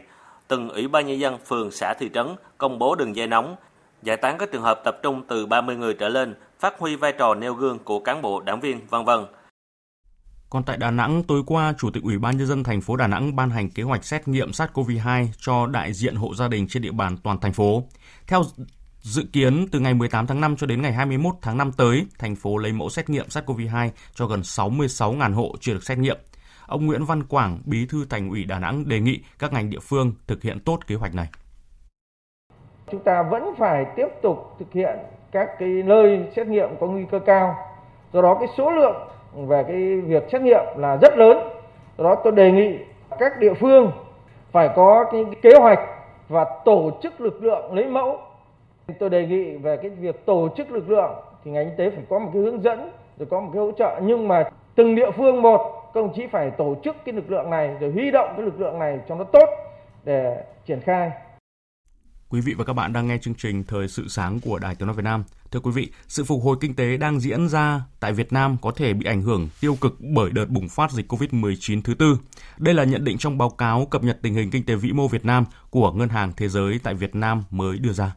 Từng 0.49 0.69
ủy 0.69 0.89
ban 0.89 1.07
nhân 1.07 1.21
dân 1.21 1.39
phường, 1.47 1.71
xã, 1.71 1.95
thị 1.95 2.11
trấn 2.15 2.37
công 2.59 2.79
bố 2.79 2.95
đường 2.95 3.17
dây 3.17 3.27
nóng, 3.27 3.57
giải 4.03 4.17
tán 4.17 4.39
các 4.39 4.53
trường 4.53 4.63
hợp 4.63 4.81
tập 4.85 4.97
trung 5.03 5.23
từ 5.29 5.47
30 5.47 5.77
người 5.77 5.95
trở 5.95 6.09
lên, 6.09 6.35
phát 6.61 6.79
huy 6.79 6.97
vai 6.97 7.13
trò 7.19 7.35
nêu 7.35 7.55
gương 7.55 7.79
của 7.79 8.01
cán 8.01 8.23
bộ, 8.23 8.41
đảng 8.41 8.61
viên, 8.61 8.87
vân 8.87 9.05
vân. 9.05 9.21
Còn 10.51 10.63
tại 10.65 10.77
Đà 10.77 10.91
Nẵng, 10.91 11.23
tối 11.23 11.43
qua, 11.47 11.75
Chủ 11.79 11.91
tịch 11.91 12.03
Ủy 12.03 12.19
ban 12.19 12.37
nhân 12.37 12.47
dân 12.47 12.65
thành 12.65 12.81
phố 12.81 12.97
Đà 12.97 13.07
Nẵng 13.07 13.37
ban 13.37 13.51
hành 13.51 13.71
kế 13.71 13.83
hoạch 13.83 14.05
xét 14.05 14.29
nghiệm 14.29 14.51
SARS-CoV-2 14.51 15.27
cho 15.41 15.67
đại 15.67 15.93
diện 15.93 16.17
hộ 16.17 16.35
gia 16.35 16.49
đình 16.49 16.69
trên 16.69 16.83
địa 16.83 16.93
bàn 16.93 17.17
toàn 17.17 17.41
thành 17.41 17.53
phố. 17.53 17.83
Theo 18.27 18.43
dự 19.01 19.25
kiến, 19.33 19.67
từ 19.73 19.81
ngày 19.81 19.95
18 19.95 20.27
tháng 20.27 20.41
5 20.41 20.57
cho 20.57 20.67
đến 20.67 20.83
ngày 20.83 20.93
21 20.93 21.35
tháng 21.43 21.59
5 21.59 21.73
tới, 21.73 22.07
thành 22.19 22.37
phố 22.37 22.59
lấy 22.59 22.73
mẫu 22.73 22.91
xét 22.91 23.11
nghiệm 23.11 23.27
SARS-CoV-2 23.27 23.91
cho 24.15 24.27
gần 24.27 24.41
66.000 24.41 25.35
hộ 25.35 25.55
chưa 25.61 25.73
được 25.73 25.85
xét 25.85 25.99
nghiệm. 25.99 26.17
Ông 26.69 26.87
Nguyễn 26.87 27.05
Văn 27.05 27.23
Quảng, 27.23 27.59
Bí 27.65 27.87
thư 27.91 27.99
Thành 28.11 28.29
ủy 28.29 28.45
Đà 28.45 28.59
Nẵng 28.59 28.89
đề 28.89 29.01
nghị 29.01 29.21
các 29.39 29.53
ngành 29.53 29.71
địa 29.71 29.79
phương 29.83 30.13
thực 30.27 30.43
hiện 30.43 30.59
tốt 30.65 30.79
kế 30.87 30.95
hoạch 30.95 31.15
này. 31.15 31.27
Chúng 32.91 33.01
ta 33.01 33.23
vẫn 33.23 33.55
phải 33.59 33.87
tiếp 33.97 34.07
tục 34.23 34.55
thực 34.59 34.73
hiện 34.73 34.99
các 35.33 35.49
cái 35.59 35.69
nơi 35.69 36.29
xét 36.37 36.47
nghiệm 36.47 36.69
có 36.81 36.87
nguy 36.87 37.05
cơ 37.11 37.19
cao. 37.19 37.55
Do 38.13 38.23
đó 38.23 38.37
cái 38.41 38.49
số 38.57 38.71
lượng 38.71 38.97
về 39.49 39.65
cái 39.69 40.01
việc 40.01 40.23
xét 40.33 40.43
nghiệm 40.43 40.65
là 40.77 40.97
rất 40.97 41.19
lớn. 41.19 41.37
Do 41.99 42.05
đó 42.05 42.15
tôi 42.25 42.33
đề 42.33 42.51
nghị 42.53 42.79
các 43.19 43.39
địa 43.41 43.55
phương 43.61 43.93
phải 44.53 44.69
có 44.77 45.05
cái 45.13 45.25
kế 45.43 45.51
hoạch 45.61 45.81
và 46.29 46.47
tổ 46.65 46.91
chức 47.03 47.21
lực 47.21 47.43
lượng 47.43 47.73
lấy 47.73 47.87
mẫu. 47.87 48.19
Tôi 48.99 49.11
đề 49.11 49.27
nghị 49.27 49.57
về 49.57 49.77
cái 49.77 49.91
việc 49.91 50.27
tổ 50.27 50.49
chức 50.57 50.71
lực 50.71 50.91
lượng 50.91 51.13
thì 51.45 51.51
ngành 51.51 51.71
y 51.71 51.77
tế 51.79 51.91
phải 51.91 52.05
có 52.09 52.19
một 52.19 52.31
cái 52.33 52.43
hướng 52.43 52.63
dẫn 52.63 52.91
rồi 53.19 53.29
có 53.31 53.41
một 53.41 53.51
cái 53.53 53.61
hỗ 53.61 53.73
trợ 53.73 54.01
nhưng 54.03 54.29
mà 54.29 54.45
từng 54.75 54.95
địa 54.95 55.11
phương 55.17 55.43
một 55.43 55.77
các 55.95 56.00
đồng 56.00 56.12
chí 56.16 56.23
phải 56.33 56.50
tổ 56.59 56.76
chức 56.85 56.97
cái 57.04 57.14
lực 57.14 57.30
lượng 57.30 57.50
này 57.50 57.76
rồi 57.80 57.92
huy 57.92 58.11
động 58.11 58.28
cái 58.37 58.45
lực 58.45 58.61
lượng 58.61 58.78
này 58.78 58.99
cho 59.09 59.14
nó 59.14 59.25
tốt 59.25 59.49
để 60.04 60.45
triển 60.66 60.80
khai 60.80 61.11
Quý 62.30 62.40
vị 62.40 62.54
và 62.54 62.64
các 62.64 62.73
bạn 62.73 62.92
đang 62.92 63.07
nghe 63.09 63.18
chương 63.18 63.35
trình 63.35 63.64
Thời 63.64 63.88
sự 63.88 64.09
sáng 64.09 64.40
của 64.40 64.59
Đài 64.59 64.75
Tiếng 64.75 64.87
nói 64.87 64.97
Việt 64.97 65.02
Nam. 65.04 65.25
Thưa 65.50 65.61
quý 65.61 65.71
vị, 65.75 65.92
sự 66.09 66.25
phục 66.25 66.42
hồi 66.42 66.57
kinh 66.61 66.75
tế 66.75 66.97
đang 66.97 67.21
diễn 67.21 67.49
ra 67.49 67.80
tại 68.00 68.12
Việt 68.12 68.33
Nam 68.33 68.57
có 68.62 68.71
thể 68.71 68.92
bị 68.92 69.07
ảnh 69.07 69.23
hưởng 69.23 69.49
tiêu 69.61 69.76
cực 69.80 69.97
bởi 70.00 70.30
đợt 70.30 70.49
bùng 70.49 70.68
phát 70.68 70.90
dịch 70.90 71.12
COVID-19 71.12 71.83
thứ 71.83 71.95
tư. 71.95 72.18
Đây 72.59 72.75
là 72.75 72.85
nhận 72.85 73.04
định 73.04 73.18
trong 73.18 73.38
báo 73.38 73.50
cáo 73.50 73.87
cập 73.87 74.04
nhật 74.04 74.18
tình 74.23 74.35
hình 74.35 74.50
kinh 74.50 74.64
tế 74.64 74.75
vĩ 74.75 74.92
mô 74.92 75.09
Việt 75.09 75.25
Nam 75.25 75.45
của 75.71 75.92
Ngân 75.92 76.09
hàng 76.09 76.33
Thế 76.37 76.49
giới 76.49 76.80
tại 76.83 76.95
Việt 76.95 77.14
Nam 77.14 77.45
mới 77.50 77.78
đưa 77.78 77.92
ra. 77.92 78.14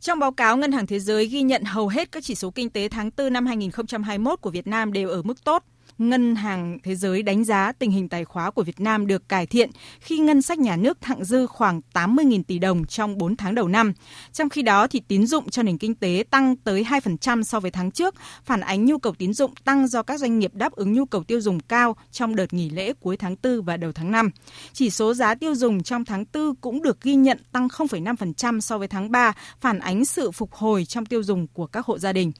Trong 0.00 0.18
báo 0.18 0.32
cáo, 0.32 0.56
Ngân 0.56 0.72
hàng 0.72 0.86
Thế 0.86 0.98
giới 1.00 1.26
ghi 1.26 1.42
nhận 1.42 1.64
hầu 1.64 1.88
hết 1.88 2.12
các 2.12 2.24
chỉ 2.24 2.34
số 2.34 2.50
kinh 2.50 2.70
tế 2.70 2.88
tháng 2.88 3.10
4 3.16 3.32
năm 3.32 3.46
2021 3.46 4.40
của 4.40 4.50
Việt 4.50 4.66
Nam 4.66 4.92
đều 4.92 5.08
ở 5.08 5.22
mức 5.22 5.44
tốt. 5.44 5.64
Ngân 5.98 6.34
hàng 6.34 6.78
Thế 6.82 6.94
giới 6.94 7.22
đánh 7.22 7.44
giá 7.44 7.72
tình 7.72 7.90
hình 7.90 8.08
tài 8.08 8.24
khóa 8.24 8.50
của 8.50 8.62
Việt 8.62 8.80
Nam 8.80 9.06
được 9.06 9.28
cải 9.28 9.46
thiện 9.46 9.70
khi 10.00 10.18
ngân 10.18 10.42
sách 10.42 10.58
nhà 10.58 10.76
nước 10.76 11.00
thặng 11.00 11.24
dư 11.24 11.46
khoảng 11.46 11.80
80.000 11.94 12.42
tỷ 12.42 12.58
đồng 12.58 12.86
trong 12.86 13.18
4 13.18 13.36
tháng 13.36 13.54
đầu 13.54 13.68
năm. 13.68 13.92
Trong 14.32 14.48
khi 14.48 14.62
đó 14.62 14.86
thì 14.86 15.00
tín 15.08 15.26
dụng 15.26 15.50
cho 15.50 15.62
nền 15.62 15.78
kinh 15.78 15.94
tế 15.94 16.24
tăng 16.30 16.56
tới 16.56 16.84
2% 16.84 17.42
so 17.42 17.60
với 17.60 17.70
tháng 17.70 17.90
trước, 17.90 18.14
phản 18.44 18.60
ánh 18.60 18.84
nhu 18.84 18.98
cầu 18.98 19.14
tín 19.18 19.32
dụng 19.32 19.54
tăng 19.64 19.88
do 19.88 20.02
các 20.02 20.20
doanh 20.20 20.38
nghiệp 20.38 20.54
đáp 20.54 20.72
ứng 20.72 20.92
nhu 20.92 21.04
cầu 21.04 21.24
tiêu 21.24 21.40
dùng 21.40 21.60
cao 21.60 21.96
trong 22.12 22.36
đợt 22.36 22.52
nghỉ 22.52 22.70
lễ 22.70 22.92
cuối 23.00 23.16
tháng 23.16 23.36
4 23.42 23.62
và 23.62 23.76
đầu 23.76 23.92
tháng 23.92 24.10
5. 24.10 24.30
Chỉ 24.72 24.90
số 24.90 25.14
giá 25.14 25.34
tiêu 25.34 25.54
dùng 25.54 25.82
trong 25.82 26.04
tháng 26.04 26.24
4 26.34 26.54
cũng 26.54 26.82
được 26.82 27.00
ghi 27.00 27.14
nhận 27.14 27.38
tăng 27.52 27.68
0,5% 27.68 28.60
so 28.60 28.78
với 28.78 28.88
tháng 28.88 29.10
3, 29.10 29.32
phản 29.60 29.78
ánh 29.78 30.04
sự 30.04 30.30
phục 30.30 30.52
hồi 30.52 30.84
trong 30.84 31.06
tiêu 31.06 31.22
dùng 31.22 31.46
của 31.46 31.66
các 31.66 31.86
hộ 31.86 31.98
gia 31.98 32.12
đình. 32.12 32.32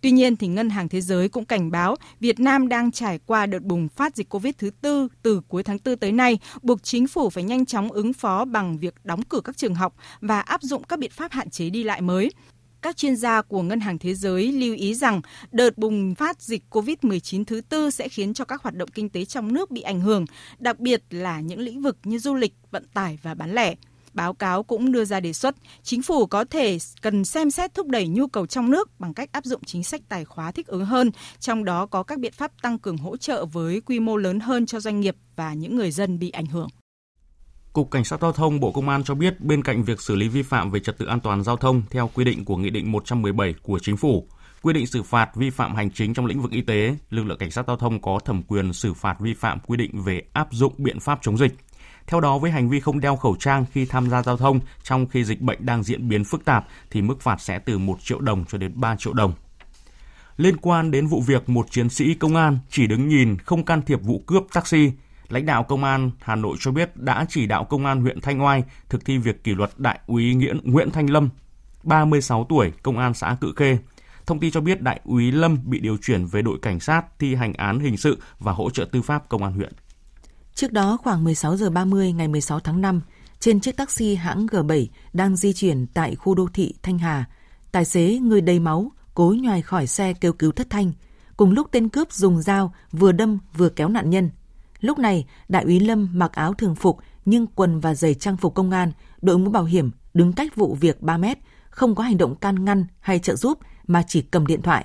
Tuy 0.00 0.10
nhiên 0.10 0.36
thì 0.36 0.46
Ngân 0.46 0.70
hàng 0.70 0.88
Thế 0.88 1.00
giới 1.00 1.28
cũng 1.28 1.44
cảnh 1.44 1.70
báo 1.70 1.96
Việt 2.20 2.40
Nam 2.40 2.68
đang 2.68 2.92
trải 2.92 3.18
qua 3.26 3.46
đợt 3.46 3.62
bùng 3.62 3.88
phát 3.88 4.16
dịch 4.16 4.28
Covid 4.28 4.54
thứ 4.58 4.70
tư 4.80 5.08
từ 5.22 5.40
cuối 5.48 5.62
tháng 5.62 5.78
4 5.84 5.96
tới 5.96 6.12
nay, 6.12 6.38
buộc 6.62 6.82
chính 6.82 7.06
phủ 7.06 7.30
phải 7.30 7.44
nhanh 7.44 7.66
chóng 7.66 7.92
ứng 7.92 8.12
phó 8.12 8.44
bằng 8.44 8.78
việc 8.78 8.94
đóng 9.04 9.22
cửa 9.22 9.40
các 9.44 9.56
trường 9.56 9.74
học 9.74 9.94
và 10.20 10.40
áp 10.40 10.62
dụng 10.62 10.82
các 10.84 10.98
biện 10.98 11.10
pháp 11.10 11.32
hạn 11.32 11.50
chế 11.50 11.70
đi 11.70 11.84
lại 11.84 12.00
mới. 12.00 12.30
Các 12.82 12.96
chuyên 12.96 13.16
gia 13.16 13.42
của 13.42 13.62
Ngân 13.62 13.80
hàng 13.80 13.98
Thế 13.98 14.14
giới 14.14 14.52
lưu 14.52 14.74
ý 14.74 14.94
rằng 14.94 15.20
đợt 15.52 15.78
bùng 15.78 16.14
phát 16.14 16.42
dịch 16.42 16.62
COVID-19 16.70 17.44
thứ 17.44 17.60
tư 17.60 17.90
sẽ 17.90 18.08
khiến 18.08 18.34
cho 18.34 18.44
các 18.44 18.62
hoạt 18.62 18.74
động 18.74 18.88
kinh 18.88 19.08
tế 19.08 19.24
trong 19.24 19.52
nước 19.52 19.70
bị 19.70 19.80
ảnh 19.80 20.00
hưởng, 20.00 20.24
đặc 20.58 20.78
biệt 20.78 21.02
là 21.10 21.40
những 21.40 21.60
lĩnh 21.60 21.82
vực 21.82 21.96
như 22.04 22.18
du 22.18 22.34
lịch, 22.34 22.54
vận 22.70 22.84
tải 22.94 23.18
và 23.22 23.34
bán 23.34 23.54
lẻ. 23.54 23.74
Báo 24.14 24.34
cáo 24.34 24.62
cũng 24.62 24.92
đưa 24.92 25.04
ra 25.04 25.20
đề 25.20 25.32
xuất 25.32 25.54
chính 25.82 26.02
phủ 26.02 26.26
có 26.26 26.44
thể 26.44 26.78
cần 27.02 27.24
xem 27.24 27.50
xét 27.50 27.74
thúc 27.74 27.86
đẩy 27.86 28.08
nhu 28.08 28.26
cầu 28.26 28.46
trong 28.46 28.70
nước 28.70 29.00
bằng 29.00 29.14
cách 29.14 29.32
áp 29.32 29.44
dụng 29.44 29.64
chính 29.64 29.84
sách 29.84 30.00
tài 30.08 30.24
khóa 30.24 30.52
thích 30.52 30.66
ứng 30.66 30.84
hơn, 30.84 31.10
trong 31.40 31.64
đó 31.64 31.86
có 31.86 32.02
các 32.02 32.18
biện 32.18 32.32
pháp 32.32 32.62
tăng 32.62 32.78
cường 32.78 32.96
hỗ 32.96 33.16
trợ 33.16 33.44
với 33.44 33.80
quy 33.80 34.00
mô 34.00 34.16
lớn 34.16 34.40
hơn 34.40 34.66
cho 34.66 34.80
doanh 34.80 35.00
nghiệp 35.00 35.16
và 35.36 35.54
những 35.54 35.76
người 35.76 35.90
dân 35.90 36.18
bị 36.18 36.30
ảnh 36.30 36.46
hưởng. 36.46 36.68
Cục 37.72 37.90
Cảnh 37.90 38.04
sát 38.04 38.20
Giao 38.20 38.32
thông 38.32 38.60
Bộ 38.60 38.72
Công 38.72 38.88
an 38.88 39.04
cho 39.04 39.14
biết 39.14 39.40
bên 39.40 39.62
cạnh 39.62 39.84
việc 39.84 40.00
xử 40.00 40.14
lý 40.16 40.28
vi 40.28 40.42
phạm 40.42 40.70
về 40.70 40.80
trật 40.80 40.98
tự 40.98 41.06
an 41.06 41.20
toàn 41.20 41.42
giao 41.42 41.56
thông 41.56 41.82
theo 41.90 42.10
quy 42.14 42.24
định 42.24 42.44
của 42.44 42.56
Nghị 42.56 42.70
định 42.70 42.92
117 42.92 43.54
của 43.62 43.78
Chính 43.82 43.96
phủ, 43.96 44.26
quy 44.62 44.72
định 44.72 44.86
xử 44.86 45.02
phạt 45.02 45.30
vi 45.34 45.50
phạm 45.50 45.74
hành 45.74 45.90
chính 45.90 46.14
trong 46.14 46.26
lĩnh 46.26 46.42
vực 46.42 46.50
y 46.50 46.60
tế, 46.60 46.96
lực 47.10 47.24
lượng 47.24 47.38
cảnh 47.38 47.50
sát 47.50 47.64
giao 47.66 47.76
thông 47.76 48.02
có 48.02 48.18
thẩm 48.24 48.42
quyền 48.42 48.72
xử 48.72 48.94
phạt 48.94 49.20
vi 49.20 49.34
phạm 49.34 49.58
quy 49.66 49.76
định 49.76 50.02
về 50.02 50.22
áp 50.32 50.48
dụng 50.50 50.74
biện 50.78 51.00
pháp 51.00 51.18
chống 51.22 51.38
dịch. 51.38 51.52
Theo 52.06 52.20
đó, 52.20 52.38
với 52.38 52.50
hành 52.50 52.68
vi 52.68 52.80
không 52.80 53.00
đeo 53.00 53.16
khẩu 53.16 53.36
trang 53.38 53.64
khi 53.72 53.84
tham 53.86 54.10
gia 54.10 54.22
giao 54.22 54.36
thông 54.36 54.60
trong 54.82 55.06
khi 55.06 55.24
dịch 55.24 55.40
bệnh 55.40 55.66
đang 55.66 55.82
diễn 55.82 56.08
biến 56.08 56.24
phức 56.24 56.44
tạp 56.44 56.66
thì 56.90 57.02
mức 57.02 57.20
phạt 57.20 57.40
sẽ 57.40 57.58
từ 57.58 57.78
1 57.78 57.98
triệu 58.02 58.20
đồng 58.20 58.44
cho 58.44 58.58
đến 58.58 58.72
3 58.74 58.96
triệu 58.96 59.12
đồng. 59.12 59.32
Liên 60.36 60.56
quan 60.56 60.90
đến 60.90 61.06
vụ 61.06 61.20
việc 61.20 61.48
một 61.48 61.70
chiến 61.70 61.88
sĩ 61.88 62.14
công 62.14 62.36
an 62.36 62.58
chỉ 62.70 62.86
đứng 62.86 63.08
nhìn 63.08 63.36
không 63.38 63.64
can 63.64 63.82
thiệp 63.82 64.02
vụ 64.02 64.22
cướp 64.26 64.42
taxi, 64.52 64.92
lãnh 65.28 65.46
đạo 65.46 65.62
công 65.62 65.84
an 65.84 66.10
Hà 66.20 66.36
Nội 66.36 66.56
cho 66.60 66.70
biết 66.70 66.96
đã 66.96 67.26
chỉ 67.28 67.46
đạo 67.46 67.64
công 67.64 67.86
an 67.86 68.00
huyện 68.00 68.20
Thanh 68.20 68.42
Oai 68.42 68.62
thực 68.88 69.04
thi 69.04 69.18
việc 69.18 69.44
kỷ 69.44 69.54
luật 69.54 69.70
đại 69.76 70.00
úy 70.06 70.34
Nguyễn 70.34 70.60
Nguyễn 70.62 70.90
Thanh 70.90 71.10
Lâm, 71.10 71.28
36 71.82 72.46
tuổi, 72.48 72.72
công 72.82 72.98
an 72.98 73.14
xã 73.14 73.36
Cự 73.40 73.52
Khê. 73.56 73.78
Thông 74.26 74.40
tin 74.40 74.50
cho 74.50 74.60
biết 74.60 74.82
đại 74.82 75.00
úy 75.04 75.32
Lâm 75.32 75.58
bị 75.64 75.80
điều 75.80 75.96
chuyển 75.96 76.26
về 76.26 76.42
đội 76.42 76.58
cảnh 76.62 76.80
sát 76.80 77.18
thi 77.18 77.34
hành 77.34 77.52
án 77.52 77.80
hình 77.80 77.96
sự 77.96 78.18
và 78.38 78.52
hỗ 78.52 78.70
trợ 78.70 78.84
tư 78.84 79.02
pháp 79.02 79.28
công 79.28 79.42
an 79.42 79.52
huyện. 79.52 79.72
Trước 80.54 80.72
đó 80.72 80.96
khoảng 81.02 81.24
16 81.24 81.56
giờ 81.56 81.70
30 81.70 82.12
ngày 82.12 82.28
16 82.28 82.60
tháng 82.60 82.80
5, 82.80 83.00
trên 83.40 83.60
chiếc 83.60 83.76
taxi 83.76 84.14
hãng 84.14 84.46
G7 84.46 84.86
đang 85.12 85.36
di 85.36 85.52
chuyển 85.52 85.86
tại 85.86 86.14
khu 86.14 86.34
đô 86.34 86.46
thị 86.54 86.74
Thanh 86.82 86.98
Hà, 86.98 87.24
tài 87.72 87.84
xế 87.84 88.18
người 88.18 88.40
đầy 88.40 88.58
máu 88.58 88.92
cố 89.14 89.34
nhoài 89.40 89.62
khỏi 89.62 89.86
xe 89.86 90.12
kêu 90.12 90.32
cứu 90.32 90.52
thất 90.52 90.70
thanh. 90.70 90.92
Cùng 91.36 91.52
lúc 91.52 91.68
tên 91.70 91.88
cướp 91.88 92.12
dùng 92.12 92.42
dao 92.42 92.74
vừa 92.92 93.12
đâm 93.12 93.38
vừa 93.54 93.68
kéo 93.68 93.88
nạn 93.88 94.10
nhân. 94.10 94.30
Lúc 94.80 94.98
này, 94.98 95.26
đại 95.48 95.64
úy 95.64 95.80
Lâm 95.80 96.08
mặc 96.12 96.32
áo 96.32 96.54
thường 96.54 96.74
phục 96.74 96.98
nhưng 97.24 97.46
quần 97.46 97.80
và 97.80 97.94
giày 97.94 98.14
trang 98.14 98.36
phục 98.36 98.54
công 98.54 98.70
an, 98.70 98.92
đội 99.22 99.38
mũ 99.38 99.50
bảo 99.50 99.64
hiểm 99.64 99.90
đứng 100.14 100.32
cách 100.32 100.56
vụ 100.56 100.76
việc 100.80 101.02
3 101.02 101.16
mét, 101.16 101.38
không 101.70 101.94
có 101.94 102.02
hành 102.04 102.18
động 102.18 102.34
can 102.34 102.64
ngăn 102.64 102.84
hay 103.00 103.18
trợ 103.18 103.36
giúp 103.36 103.58
mà 103.86 104.02
chỉ 104.08 104.22
cầm 104.22 104.46
điện 104.46 104.62
thoại. 104.62 104.84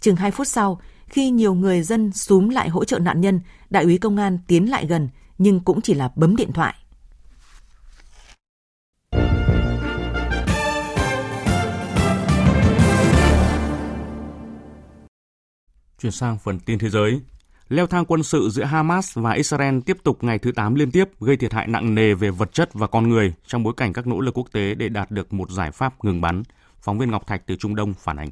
Chừng 0.00 0.16
2 0.16 0.30
phút 0.30 0.48
sau, 0.48 0.80
khi 1.10 1.30
nhiều 1.30 1.54
người 1.54 1.82
dân 1.82 2.12
súm 2.12 2.48
lại 2.48 2.68
hỗ 2.68 2.84
trợ 2.84 2.98
nạn 2.98 3.20
nhân, 3.20 3.40
đại 3.70 3.84
úy 3.84 3.98
công 3.98 4.16
an 4.16 4.38
tiến 4.46 4.70
lại 4.70 4.86
gần 4.86 5.08
nhưng 5.38 5.60
cũng 5.60 5.80
chỉ 5.80 5.94
là 5.94 6.10
bấm 6.16 6.36
điện 6.36 6.52
thoại. 6.52 6.74
Chuyển 16.02 16.12
sang 16.12 16.38
phần 16.38 16.60
tin 16.60 16.78
thế 16.78 16.90
giới. 16.90 17.20
Leo 17.68 17.86
thang 17.86 18.04
quân 18.04 18.22
sự 18.22 18.48
giữa 18.50 18.64
Hamas 18.64 19.18
và 19.18 19.32
Israel 19.32 19.78
tiếp 19.86 19.96
tục 20.02 20.24
ngày 20.24 20.38
thứ 20.38 20.52
8 20.52 20.74
liên 20.74 20.90
tiếp 20.90 21.04
gây 21.20 21.36
thiệt 21.36 21.52
hại 21.52 21.66
nặng 21.66 21.94
nề 21.94 22.14
về 22.14 22.30
vật 22.30 22.52
chất 22.52 22.74
và 22.74 22.86
con 22.86 23.08
người 23.08 23.34
trong 23.46 23.62
bối 23.62 23.74
cảnh 23.76 23.92
các 23.92 24.06
nỗ 24.06 24.20
lực 24.20 24.38
quốc 24.38 24.48
tế 24.52 24.74
để 24.74 24.88
đạt 24.88 25.10
được 25.10 25.32
một 25.32 25.50
giải 25.50 25.70
pháp 25.70 26.04
ngừng 26.04 26.20
bắn. 26.20 26.42
Phóng 26.80 26.98
viên 26.98 27.10
Ngọc 27.10 27.26
Thạch 27.26 27.46
từ 27.46 27.56
Trung 27.56 27.76
Đông 27.76 27.94
phản 27.94 28.16
ánh. 28.16 28.28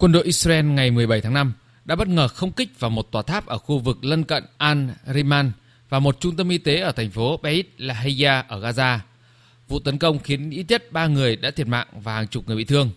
Quân 0.00 0.12
đội 0.12 0.24
Israel 0.24 0.66
ngày 0.66 0.90
17 0.90 1.20
tháng 1.20 1.34
5 1.34 1.52
đã 1.84 1.96
bất 1.96 2.08
ngờ 2.08 2.28
không 2.28 2.52
kích 2.52 2.80
vào 2.80 2.90
một 2.90 3.12
tòa 3.12 3.22
tháp 3.22 3.46
ở 3.46 3.58
khu 3.58 3.78
vực 3.78 4.04
lân 4.04 4.24
cận 4.24 4.44
Al-Riman 4.58 5.50
và 5.88 5.98
một 5.98 6.20
trung 6.20 6.36
tâm 6.36 6.48
y 6.48 6.58
tế 6.58 6.80
ở 6.80 6.92
thành 6.92 7.10
phố 7.10 7.36
Beit 7.36 7.66
Lahia 7.76 8.42
ở 8.48 8.60
Gaza. 8.60 8.98
Vụ 9.68 9.78
tấn 9.78 9.98
công 9.98 10.18
khiến 10.18 10.50
ít 10.50 10.66
nhất 10.68 10.92
3 10.92 11.06
người 11.06 11.36
đã 11.36 11.50
thiệt 11.50 11.66
mạng 11.66 11.86
và 12.02 12.14
hàng 12.14 12.26
chục 12.28 12.44
người 12.46 12.56
bị 12.56 12.64
thương. 12.64 12.90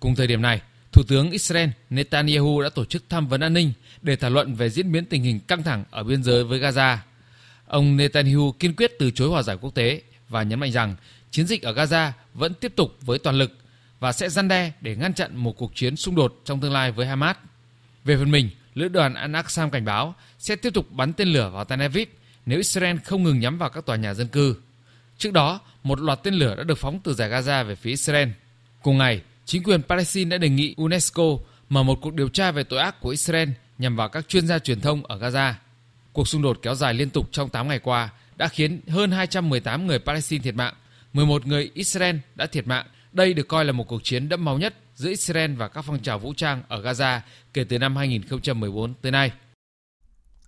Cùng 0.00 0.14
thời 0.14 0.26
điểm 0.26 0.42
này, 0.42 0.60
Thủ 0.92 1.02
tướng 1.08 1.30
Israel 1.30 1.68
Netanyahu 1.90 2.62
đã 2.62 2.68
tổ 2.68 2.84
chức 2.84 3.04
tham 3.08 3.28
vấn 3.28 3.40
an 3.40 3.52
ninh 3.52 3.72
để 4.02 4.16
thảo 4.16 4.30
luận 4.30 4.54
về 4.54 4.70
diễn 4.70 4.92
biến 4.92 5.04
tình 5.04 5.22
hình 5.22 5.40
căng 5.40 5.62
thẳng 5.62 5.84
ở 5.90 6.02
biên 6.02 6.22
giới 6.22 6.44
với 6.44 6.60
Gaza. 6.60 6.96
Ông 7.66 7.96
Netanyahu 7.96 8.52
kiên 8.52 8.74
quyết 8.76 8.92
từ 8.98 9.10
chối 9.10 9.28
hòa 9.28 9.42
giải 9.42 9.56
quốc 9.60 9.74
tế 9.74 10.02
và 10.28 10.42
nhấn 10.42 10.60
mạnh 10.60 10.72
rằng 10.72 10.96
chiến 11.30 11.46
dịch 11.46 11.62
ở 11.62 11.72
Gaza 11.72 12.10
vẫn 12.34 12.54
tiếp 12.54 12.72
tục 12.76 12.96
với 13.00 13.18
toàn 13.18 13.36
lực 13.36 13.61
và 14.02 14.12
sẽ 14.12 14.28
gian 14.28 14.48
đe 14.48 14.72
để 14.80 14.96
ngăn 14.96 15.14
chặn 15.14 15.36
một 15.36 15.56
cuộc 15.56 15.74
chiến 15.74 15.96
xung 15.96 16.14
đột 16.14 16.40
trong 16.44 16.60
tương 16.60 16.72
lai 16.72 16.92
với 16.92 17.06
Hamas. 17.06 17.36
Về 18.04 18.16
phần 18.16 18.30
mình, 18.30 18.50
lữ 18.74 18.88
đoàn 18.88 19.14
Al-Aqsam 19.14 19.70
cảnh 19.70 19.84
báo 19.84 20.14
sẽ 20.38 20.56
tiếp 20.56 20.74
tục 20.74 20.92
bắn 20.92 21.12
tên 21.12 21.28
lửa 21.28 21.50
vào 21.54 21.64
Tel 21.64 21.80
Aviv 21.80 22.08
nếu 22.46 22.58
Israel 22.58 22.96
không 23.04 23.22
ngừng 23.22 23.40
nhắm 23.40 23.58
vào 23.58 23.70
các 23.70 23.86
tòa 23.86 23.96
nhà 23.96 24.14
dân 24.14 24.28
cư. 24.28 24.56
Trước 25.18 25.32
đó, 25.32 25.60
một 25.82 26.00
loạt 26.00 26.22
tên 26.22 26.34
lửa 26.34 26.54
đã 26.56 26.62
được 26.62 26.78
phóng 26.78 27.00
từ 27.04 27.14
giải 27.14 27.30
Gaza 27.30 27.64
về 27.64 27.74
phía 27.74 27.90
Israel. 27.90 28.28
Cùng 28.82 28.98
ngày, 28.98 29.22
chính 29.44 29.62
quyền 29.62 29.82
Palestine 29.82 30.30
đã 30.30 30.38
đề 30.38 30.48
nghị 30.48 30.74
UNESCO 30.76 31.24
mở 31.68 31.82
một 31.82 31.98
cuộc 32.02 32.14
điều 32.14 32.28
tra 32.28 32.50
về 32.50 32.62
tội 32.62 32.78
ác 32.78 33.00
của 33.00 33.10
Israel 33.10 33.48
nhằm 33.78 33.96
vào 33.96 34.08
các 34.08 34.28
chuyên 34.28 34.46
gia 34.46 34.58
truyền 34.58 34.80
thông 34.80 35.06
ở 35.06 35.18
Gaza. 35.18 35.52
Cuộc 36.12 36.28
xung 36.28 36.42
đột 36.42 36.58
kéo 36.62 36.74
dài 36.74 36.94
liên 36.94 37.10
tục 37.10 37.28
trong 37.32 37.48
8 37.48 37.68
ngày 37.68 37.78
qua 37.78 38.10
đã 38.36 38.48
khiến 38.48 38.80
hơn 38.88 39.10
218 39.10 39.86
người 39.86 39.98
Palestine 39.98 40.42
thiệt 40.42 40.54
mạng, 40.54 40.74
11 41.12 41.46
người 41.46 41.70
Israel 41.74 42.16
đã 42.34 42.46
thiệt 42.46 42.66
mạng 42.66 42.86
đây 43.12 43.34
được 43.34 43.48
coi 43.48 43.64
là 43.64 43.72
một 43.72 43.88
cuộc 43.88 44.04
chiến 44.04 44.28
đẫm 44.28 44.44
máu 44.44 44.58
nhất 44.58 44.74
giữa 44.94 45.10
Israel 45.10 45.54
và 45.54 45.68
các 45.68 45.82
phong 45.82 45.98
trào 45.98 46.18
vũ 46.18 46.34
trang 46.36 46.62
ở 46.68 46.82
Gaza 46.82 47.20
kể 47.54 47.64
từ 47.64 47.78
năm 47.78 47.96
2014 47.96 48.94
tới 49.02 49.12
nay. 49.12 49.32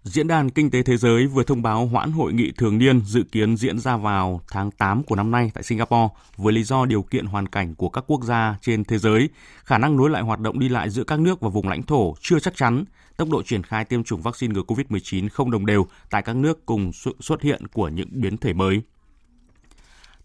Diễn 0.04 0.28
đàn 0.28 0.50
Kinh 0.50 0.70
tế 0.70 0.82
Thế 0.82 0.96
giới 0.96 1.26
vừa 1.26 1.42
thông 1.42 1.62
báo 1.62 1.86
hoãn 1.86 2.12
hội 2.12 2.32
nghị 2.32 2.52
thường 2.52 2.78
niên 2.78 3.00
dự 3.00 3.22
kiến 3.32 3.56
diễn 3.56 3.78
ra 3.78 3.96
vào 3.96 4.40
tháng 4.50 4.70
8 4.70 5.02
của 5.02 5.16
năm 5.16 5.30
nay 5.30 5.50
tại 5.54 5.62
Singapore 5.62 6.14
với 6.36 6.52
lý 6.52 6.62
do 6.62 6.86
điều 6.86 7.02
kiện 7.02 7.26
hoàn 7.26 7.48
cảnh 7.48 7.74
của 7.74 7.88
các 7.88 8.04
quốc 8.06 8.24
gia 8.24 8.56
trên 8.60 8.84
thế 8.84 8.98
giới, 8.98 9.28
khả 9.64 9.78
năng 9.78 9.96
nối 9.96 10.10
lại 10.10 10.22
hoạt 10.22 10.40
động 10.40 10.58
đi 10.58 10.68
lại 10.68 10.90
giữa 10.90 11.04
các 11.04 11.20
nước 11.20 11.40
và 11.40 11.48
vùng 11.48 11.68
lãnh 11.68 11.82
thổ 11.82 12.14
chưa 12.20 12.38
chắc 12.38 12.56
chắn, 12.56 12.84
tốc 13.16 13.28
độ 13.30 13.42
triển 13.42 13.62
khai 13.62 13.84
tiêm 13.84 14.04
chủng 14.04 14.22
vaccine 14.22 14.54
ngừa 14.54 14.62
COVID-19 14.62 15.28
không 15.28 15.50
đồng 15.50 15.66
đều 15.66 15.86
tại 16.10 16.22
các 16.22 16.36
nước 16.36 16.66
cùng 16.66 16.92
sự 16.92 17.16
xuất 17.20 17.42
hiện 17.42 17.66
của 17.66 17.88
những 17.88 18.08
biến 18.12 18.36
thể 18.36 18.52
mới. 18.52 18.82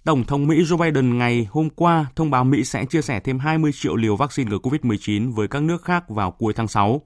Tổng 0.05 0.23
thống 0.23 0.47
Mỹ 0.47 0.61
Joe 0.61 0.77
Biden 0.77 1.17
ngày 1.17 1.47
hôm 1.49 1.69
qua 1.69 2.05
thông 2.15 2.31
báo 2.31 2.43
Mỹ 2.43 2.63
sẽ 2.63 2.85
chia 2.85 3.01
sẻ 3.01 3.19
thêm 3.19 3.39
20 3.39 3.71
triệu 3.73 3.95
liều 3.95 4.15
vaccine 4.15 4.49
ngừa 4.49 4.57
COVID-19 4.57 5.33
với 5.33 5.47
các 5.47 5.61
nước 5.61 5.83
khác 5.83 6.03
vào 6.09 6.31
cuối 6.31 6.53
tháng 6.53 6.67
6. 6.67 7.01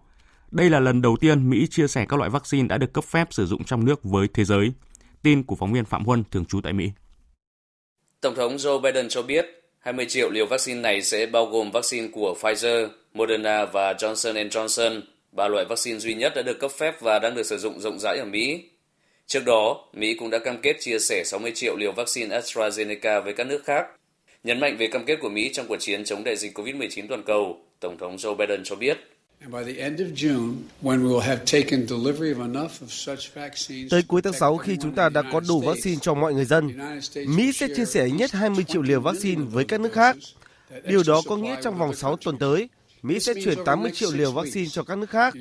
Đây 0.52 0.70
là 0.70 0.80
lần 0.80 1.02
đầu 1.02 1.18
tiên 1.20 1.50
Mỹ 1.50 1.68
chia 1.70 1.88
sẻ 1.88 2.06
các 2.10 2.18
loại 2.18 2.30
vaccine 2.30 2.68
đã 2.68 2.78
được 2.78 2.94
cấp 2.94 3.04
phép 3.04 3.28
sử 3.32 3.46
dụng 3.46 3.64
trong 3.64 3.86
nước 3.86 4.04
với 4.04 4.28
thế 4.34 4.44
giới. 4.44 4.72
Tin 5.22 5.44
của 5.44 5.56
phóng 5.56 5.74
viên 5.74 5.86
Phạm 5.86 6.06
Huân 6.06 6.24
thường 6.32 6.46
trú 6.46 6.62
tại 6.62 6.74
Mỹ. 6.74 6.92
Tổng 8.22 8.36
thống 8.36 8.56
Joe 8.56 8.82
Biden 8.82 9.10
cho 9.10 9.22
biết 9.22 9.46
20 9.80 10.06
triệu 10.10 10.30
liều 10.30 10.46
vaccine 10.46 10.82
này 10.82 11.02
sẽ 11.02 11.26
bao 11.26 11.46
gồm 11.46 11.72
vaccine 11.72 12.08
của 12.08 12.36
Pfizer, 12.42 12.88
Moderna 13.14 13.66
và 13.66 13.94
Johnson 13.94 14.50
Johnson, 14.50 15.02
ba 15.32 15.48
loại 15.48 15.66
vaccine 15.70 16.00
duy 16.00 16.14
nhất 16.14 16.34
đã 16.36 16.42
được 16.42 16.60
cấp 16.60 16.72
phép 16.72 17.02
và 17.02 17.20
đang 17.20 17.36
được 17.36 17.44
sử 17.44 17.58
dụng 17.58 17.80
rộng 17.80 18.00
rãi 18.00 18.18
ở 18.18 18.26
Mỹ. 18.26 18.64
Trước 19.34 19.46
đó, 19.46 19.86
Mỹ 19.94 20.16
cũng 20.20 20.30
đã 20.30 20.40
cam 20.40 20.58
kết 20.62 20.78
chia 20.80 21.00
sẻ 21.00 21.24
60 21.26 21.52
triệu 21.56 21.78
liều 21.78 21.92
vaccine 21.92 22.40
AstraZeneca 22.40 23.24
với 23.24 23.34
các 23.34 23.48
nước 23.48 23.66
khác. 23.66 23.86
Nhấn 24.44 24.60
mạnh 24.60 24.78
về 24.78 24.88
cam 24.88 25.06
kết 25.06 25.20
của 25.22 25.30
Mỹ 25.30 25.50
trong 25.54 25.68
cuộc 25.68 25.76
chiến 25.80 26.04
chống 26.06 26.24
đại 26.24 26.36
dịch 26.36 26.58
COVID-19 26.58 27.06
toàn 27.10 27.24
cầu, 27.24 27.58
Tổng 27.80 27.98
thống 27.98 28.16
Joe 28.16 28.36
Biden 28.36 28.64
cho 28.64 28.76
biết 28.76 28.98
Tới 33.90 34.04
cuối 34.08 34.22
tháng 34.22 34.34
6 34.34 34.58
khi 34.58 34.78
chúng 34.82 34.96
ta 34.96 35.10
đã 35.10 35.22
có 35.32 35.40
đủ 35.48 35.62
vaccine 35.62 35.98
cho 36.02 36.14
mọi 36.14 36.34
người 36.34 36.46
dân, 36.46 36.72
Mỹ 37.28 37.52
sẽ 37.52 37.68
chia 37.76 37.86
sẻ 37.86 38.10
nhất 38.10 38.32
20 38.32 38.64
triệu 38.68 38.82
liều 38.82 39.02
vaccine 39.02 39.42
với 39.52 39.66
các 39.66 39.80
nước 39.80 39.94
khác. 39.94 40.18
Điều 40.84 41.04
đó 41.08 41.22
có 41.28 41.38
nghĩa 41.38 41.56
trong 41.64 41.78
vòng 41.78 41.96
6 41.96 42.16
tuần 42.16 42.38
tới, 42.38 42.70
Mỹ 43.04 43.20
sẽ 43.20 43.34
chuyển 43.44 43.58
80 43.66 43.92
triệu 43.92 44.12
liều 44.12 44.32
vaccine 44.32 44.70
cho 44.70 44.84
các 44.84 44.98
nước 44.98 45.10
khác. 45.10 45.34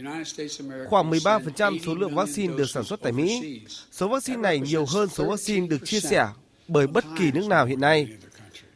Khoảng 0.88 1.11
13% 1.11 1.79
số 1.87 1.94
lượng 1.94 2.14
vaccine 2.14 2.57
được 2.57 2.70
sản 2.70 2.85
xuất 2.85 3.01
tại 3.03 3.12
Mỹ. 3.12 3.61
Số 3.92 4.09
vaccine 4.09 4.40
này 4.40 4.61
nhiều 4.61 4.85
hơn 4.87 5.09
số 5.09 5.25
vaccine 5.25 5.66
được 5.66 5.85
chia 5.85 6.01
sẻ 6.01 6.29
bởi 6.68 6.87
bất 6.87 7.05
kỳ 7.18 7.31
nước 7.33 7.46
nào 7.48 7.66
hiện 7.66 7.81
nay. 7.81 8.09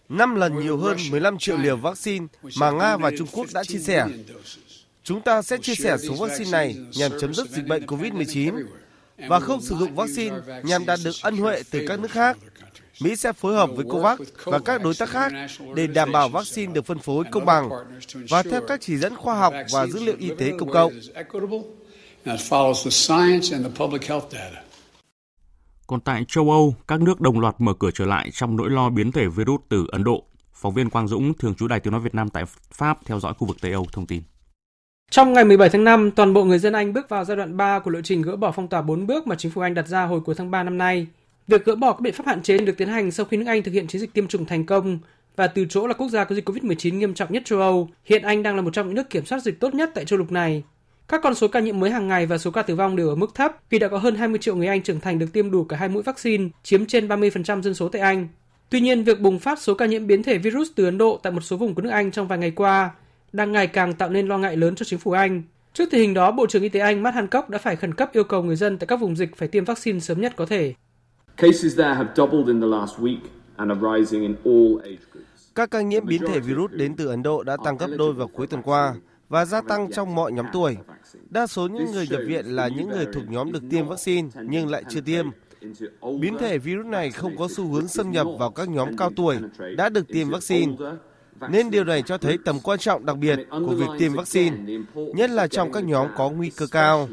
5 0.08 0.34
lần 0.34 0.60
nhiều 0.60 0.76
hơn 0.76 0.96
15 1.10 1.38
triệu 1.38 1.56
liều 1.56 1.76
vaccine 1.76 2.26
mà 2.58 2.70
Nga 2.70 2.96
và 2.96 3.10
Trung 3.18 3.28
Quốc 3.32 3.46
đã 3.54 3.64
chia 3.64 3.78
sẻ. 3.78 4.06
Chúng 5.04 5.20
ta 5.20 5.42
sẽ 5.42 5.58
chia 5.58 5.74
sẻ 5.74 5.96
số 6.08 6.14
vaccine 6.14 6.50
này 6.50 6.76
nhằm 6.96 7.12
chấm 7.20 7.34
dứt 7.34 7.50
dịch 7.50 7.66
bệnh 7.66 7.86
COVID-19 7.86 8.64
và 9.28 9.40
không 9.40 9.62
sử 9.62 9.76
dụng 9.76 9.94
vaccine 9.94 10.36
nhằm 10.62 10.86
đạt 10.86 10.98
được 11.04 11.14
ân 11.22 11.36
huệ 11.36 11.62
từ 11.70 11.80
các 11.88 12.00
nước 12.00 12.10
khác. 12.10 12.38
Mỹ 13.00 13.16
sẽ 13.16 13.32
phối 13.32 13.54
hợp 13.54 13.70
với 13.76 13.84
COVAX 13.88 14.20
và 14.44 14.58
các 14.58 14.82
đối 14.82 14.94
tác 14.94 15.08
khác 15.08 15.32
để 15.74 15.86
đảm 15.86 16.12
bảo 16.12 16.28
vaccine 16.28 16.72
được 16.72 16.86
phân 16.86 16.98
phối 16.98 17.24
công 17.30 17.44
bằng 17.44 17.70
và 18.30 18.42
theo 18.42 18.60
các 18.68 18.80
chỉ 18.80 18.96
dẫn 18.96 19.16
khoa 19.16 19.34
học 19.34 19.54
và 19.72 19.86
dữ 19.86 20.04
liệu 20.04 20.16
y 20.18 20.30
tế 20.38 20.52
công 20.58 20.70
cộng. 20.70 20.92
Còn 25.86 26.00
tại 26.00 26.24
châu 26.28 26.50
Âu, 26.50 26.74
các 26.88 27.00
nước 27.00 27.20
đồng 27.20 27.40
loạt 27.40 27.54
mở 27.58 27.72
cửa 27.78 27.90
trở 27.94 28.04
lại 28.04 28.30
trong 28.32 28.56
nỗi 28.56 28.70
lo 28.70 28.90
biến 28.90 29.12
thể 29.12 29.26
virus 29.26 29.60
từ 29.68 29.86
Ấn 29.92 30.04
Độ. 30.04 30.24
Phóng 30.54 30.74
viên 30.74 30.90
Quang 30.90 31.08
Dũng, 31.08 31.34
thường 31.34 31.54
trú 31.54 31.68
Đài 31.68 31.80
Tiếng 31.80 31.92
Nói 31.92 32.00
Việt 32.00 32.14
Nam 32.14 32.28
tại 32.28 32.44
Pháp 32.72 32.98
theo 33.04 33.20
dõi 33.20 33.34
khu 33.38 33.46
vực 33.46 33.56
Tây 33.60 33.72
Âu 33.72 33.86
thông 33.92 34.06
tin. 34.06 34.22
Trong 35.10 35.32
ngày 35.32 35.44
17 35.44 35.68
tháng 35.68 35.84
5, 35.84 36.10
toàn 36.10 36.34
bộ 36.34 36.44
người 36.44 36.58
dân 36.58 36.72
Anh 36.72 36.92
bước 36.92 37.08
vào 37.08 37.24
giai 37.24 37.36
đoạn 37.36 37.56
3 37.56 37.78
của 37.78 37.90
lộ 37.90 38.00
trình 38.04 38.22
gỡ 38.22 38.36
bỏ 38.36 38.52
phong 38.52 38.68
tỏa 38.68 38.82
4 38.82 39.06
bước 39.06 39.26
mà 39.26 39.36
chính 39.36 39.50
phủ 39.52 39.60
Anh 39.60 39.74
đặt 39.74 39.88
ra 39.88 40.04
hồi 40.04 40.20
cuối 40.20 40.34
tháng 40.38 40.50
3 40.50 40.62
năm 40.62 40.78
nay. 40.78 41.06
Việc 41.48 41.64
gỡ 41.64 41.74
bỏ 41.74 41.92
các 41.92 42.00
biện 42.00 42.14
pháp 42.14 42.26
hạn 42.26 42.42
chế 42.42 42.58
được 42.58 42.76
tiến 42.76 42.88
hành 42.88 43.10
sau 43.10 43.26
khi 43.26 43.36
nước 43.36 43.46
Anh 43.46 43.62
thực 43.62 43.72
hiện 43.72 43.86
chiến 43.86 44.00
dịch 44.00 44.12
tiêm 44.12 44.26
chủng 44.26 44.44
thành 44.44 44.66
công 44.66 44.98
và 45.36 45.46
từ 45.46 45.66
chỗ 45.68 45.86
là 45.86 45.94
quốc 45.94 46.08
gia 46.08 46.24
có 46.24 46.34
dịch 46.34 46.48
COVID-19 46.48 46.94
nghiêm 46.94 47.14
trọng 47.14 47.32
nhất 47.32 47.42
châu 47.44 47.60
Âu, 47.60 47.88
hiện 48.04 48.22
Anh 48.22 48.42
đang 48.42 48.56
là 48.56 48.62
một 48.62 48.72
trong 48.72 48.86
những 48.86 48.94
nước 48.94 49.10
kiểm 49.10 49.24
soát 49.24 49.42
dịch 49.42 49.60
tốt 49.60 49.74
nhất 49.74 49.90
tại 49.94 50.04
châu 50.04 50.18
lục 50.18 50.32
này. 50.32 50.62
Các 51.08 51.20
con 51.22 51.34
số 51.34 51.48
ca 51.48 51.60
nhiễm 51.60 51.80
mới 51.80 51.90
hàng 51.90 52.08
ngày 52.08 52.26
và 52.26 52.38
số 52.38 52.50
ca 52.50 52.62
tử 52.62 52.74
vong 52.74 52.96
đều 52.96 53.08
ở 53.08 53.14
mức 53.14 53.34
thấp 53.34 53.52
vì 53.70 53.78
đã 53.78 53.88
có 53.88 53.98
hơn 53.98 54.16
20 54.16 54.38
triệu 54.38 54.56
người 54.56 54.66
Anh 54.66 54.82
trưởng 54.82 55.00
thành 55.00 55.18
được 55.18 55.32
tiêm 55.32 55.50
đủ 55.50 55.64
cả 55.64 55.76
hai 55.76 55.88
mũi 55.88 56.02
vaccine, 56.02 56.48
chiếm 56.62 56.86
trên 56.86 57.08
30% 57.08 57.62
dân 57.62 57.74
số 57.74 57.88
tại 57.88 58.02
Anh. 58.02 58.28
Tuy 58.70 58.80
nhiên, 58.80 59.04
việc 59.04 59.20
bùng 59.20 59.38
phát 59.38 59.58
số 59.58 59.74
ca 59.74 59.86
nhiễm 59.86 60.06
biến 60.06 60.22
thể 60.22 60.38
virus 60.38 60.68
từ 60.76 60.84
Ấn 60.84 60.98
Độ 60.98 61.20
tại 61.22 61.32
một 61.32 61.40
số 61.40 61.56
vùng 61.56 61.74
của 61.74 61.82
nước 61.82 61.90
Anh 61.90 62.10
trong 62.10 62.28
vài 62.28 62.38
ngày 62.38 62.50
qua 62.50 62.90
đang 63.32 63.52
ngày 63.52 63.66
càng 63.66 63.92
tạo 63.92 64.10
nên 64.10 64.28
lo 64.28 64.38
ngại 64.38 64.56
lớn 64.56 64.74
cho 64.74 64.84
chính 64.84 64.98
phủ 64.98 65.10
Anh. 65.10 65.42
Trước 65.72 65.90
tình 65.90 66.00
hình 66.00 66.14
đó, 66.14 66.30
Bộ 66.30 66.46
trưởng 66.46 66.62
Y 66.62 66.68
tế 66.68 66.80
Anh 66.80 67.02
Matt 67.02 67.14
Hancock 67.14 67.48
đã 67.48 67.58
phải 67.58 67.76
khẩn 67.76 67.94
cấp 67.94 68.10
yêu 68.12 68.24
cầu 68.24 68.42
người 68.42 68.56
dân 68.56 68.78
tại 68.78 68.86
các 68.86 68.96
vùng 68.96 69.16
dịch 69.16 69.36
phải 69.36 69.48
tiêm 69.48 69.64
vaccine 69.64 70.00
sớm 70.00 70.20
nhất 70.20 70.32
có 70.36 70.46
thể. 70.46 70.74
Các 75.54 75.70
ca 75.70 75.80
nhiễm 75.80 76.06
biến 76.06 76.22
thể 76.28 76.40
virus 76.40 76.70
đến 76.72 76.96
từ 76.96 77.06
Ấn 77.06 77.22
Độ 77.22 77.42
đã 77.42 77.56
tăng 77.64 77.76
gấp 77.76 77.86
đôi 77.98 78.12
vào 78.12 78.28
cuối 78.28 78.46
tuần 78.46 78.62
qua 78.62 78.94
và 79.28 79.44
gia 79.44 79.60
tăng 79.60 79.92
trong 79.92 80.14
mọi 80.14 80.32
nhóm 80.32 80.46
tuổi. 80.52 80.76
Đa 81.30 81.46
số 81.46 81.68
những 81.68 81.92
người 81.92 82.06
nhập 82.10 82.20
viện 82.26 82.46
là 82.46 82.68
những 82.68 82.88
người 82.88 83.06
thuộc 83.12 83.24
nhóm 83.28 83.52
được 83.52 83.62
tiêm 83.70 83.88
vaccine 83.88 84.28
nhưng 84.42 84.68
lại 84.68 84.84
chưa 84.88 85.00
tiêm. 85.00 85.26
Biến 86.20 86.36
thể 86.38 86.58
virus 86.58 86.86
này 86.86 87.10
không 87.10 87.36
có 87.36 87.48
xu 87.50 87.66
hướng 87.72 87.88
xâm 87.88 88.10
nhập 88.10 88.26
vào 88.38 88.50
các 88.50 88.68
nhóm 88.68 88.96
cao 88.96 89.10
tuổi 89.16 89.36
đã 89.76 89.88
được 89.88 90.08
tiêm 90.08 90.28
vaccine 90.28 90.72
nên 91.50 91.70
điều 91.70 91.84
này 91.84 92.02
cho 92.02 92.18
thấy 92.18 92.38
tầm 92.44 92.56
quan 92.62 92.78
trọng 92.78 93.06
đặc 93.06 93.16
biệt 93.18 93.38
của 93.50 93.74
việc 93.74 93.86
tiêm 93.98 94.12
vaccine, 94.12 94.56
nhất 94.94 95.30
là 95.30 95.46
trong 95.46 95.72
các 95.72 95.84
nhóm 95.84 96.06
có 96.16 96.30
nguy 96.30 96.50
cơ 96.50 96.66
cao. 96.70 97.08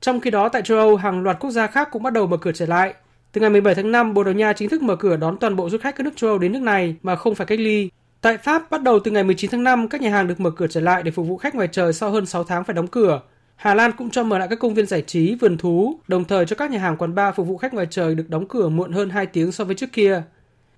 Trong 0.00 0.20
khi 0.20 0.30
đó, 0.30 0.48
tại 0.48 0.62
châu 0.62 0.78
Âu, 0.78 0.96
hàng 0.96 1.22
loạt 1.22 1.36
quốc 1.40 1.50
gia 1.50 1.66
khác 1.66 1.88
cũng 1.92 2.02
bắt 2.02 2.12
đầu 2.12 2.26
mở 2.26 2.36
cửa 2.36 2.52
trở 2.52 2.66
lại. 2.66 2.94
Từ 3.32 3.40
ngày 3.40 3.50
17 3.50 3.74
tháng 3.74 3.92
5, 3.92 4.14
Bồ 4.14 4.24
Đào 4.24 4.34
Nha 4.34 4.52
chính 4.52 4.68
thức 4.68 4.82
mở 4.82 4.96
cửa 4.96 5.16
đón 5.16 5.38
toàn 5.38 5.56
bộ 5.56 5.70
du 5.70 5.78
khách 5.78 5.96
các 5.96 6.04
nước 6.04 6.16
châu 6.16 6.30
Âu 6.30 6.38
đến 6.38 6.52
nước 6.52 6.62
này 6.62 6.96
mà 7.02 7.16
không 7.16 7.34
phải 7.34 7.46
cách 7.46 7.60
ly. 7.60 7.90
Tại 8.20 8.38
Pháp, 8.38 8.70
bắt 8.70 8.82
đầu 8.82 9.00
từ 9.04 9.10
ngày 9.10 9.24
19 9.24 9.50
tháng 9.50 9.64
5, 9.64 9.88
các 9.88 10.00
nhà 10.00 10.10
hàng 10.10 10.28
được 10.28 10.40
mở 10.40 10.50
cửa 10.50 10.66
trở 10.66 10.80
lại 10.80 11.02
để 11.02 11.10
phục 11.10 11.26
vụ 11.26 11.36
khách 11.36 11.54
ngoài 11.54 11.68
trời 11.72 11.92
sau 11.92 12.10
hơn 12.10 12.26
6 12.26 12.44
tháng 12.44 12.64
phải 12.64 12.74
đóng 12.74 12.86
cửa. 12.86 13.20
Hà 13.56 13.74
Lan 13.74 13.92
cũng 13.98 14.10
cho 14.10 14.24
mở 14.24 14.38
lại 14.38 14.48
các 14.48 14.58
công 14.58 14.74
viên 14.74 14.86
giải 14.86 15.02
trí, 15.02 15.34
vườn 15.34 15.58
thú, 15.58 15.98
đồng 16.08 16.24
thời 16.24 16.46
cho 16.46 16.56
các 16.56 16.70
nhà 16.70 16.78
hàng 16.78 16.96
quán 16.96 17.14
bar 17.14 17.34
phục 17.34 17.46
vụ 17.46 17.56
khách 17.56 17.74
ngoài 17.74 17.86
trời 17.90 18.14
được 18.14 18.28
đóng 18.28 18.48
cửa 18.48 18.68
muộn 18.68 18.92
hơn 18.92 19.10
2 19.10 19.26
tiếng 19.26 19.52
so 19.52 19.64
với 19.64 19.74
trước 19.74 19.92
kia. 19.92 20.22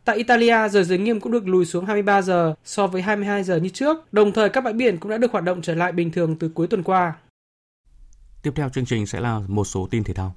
Tại 0.04 0.16
Italia, 0.16 0.68
giờ 0.68 0.82
giới 0.82 0.98
nghiêm 0.98 1.20
cũng 1.20 1.32
được 1.32 1.48
lùi 1.48 1.64
xuống 1.64 1.86
23 1.86 2.22
giờ 2.22 2.54
so 2.64 2.86
với 2.86 3.02
22 3.02 3.44
giờ 3.44 3.56
như 3.56 3.68
trước, 3.68 4.12
đồng 4.12 4.32
thời 4.32 4.48
các 4.48 4.64
bãi 4.64 4.72
biển 4.72 4.96
cũng 4.96 5.10
đã 5.10 5.18
được 5.18 5.32
hoạt 5.32 5.44
động 5.44 5.62
trở 5.62 5.74
lại 5.74 5.92
bình 5.92 6.10
thường 6.10 6.36
từ 6.38 6.50
cuối 6.54 6.66
tuần 6.66 6.82
qua. 6.82 7.12
Tiếp 8.42 8.52
theo 8.56 8.68
chương 8.68 8.84
trình 8.84 9.06
sẽ 9.06 9.20
là 9.20 9.40
một 9.48 9.64
số 9.64 9.88
tin 9.90 10.04
thể 10.04 10.14
thao. 10.14 10.34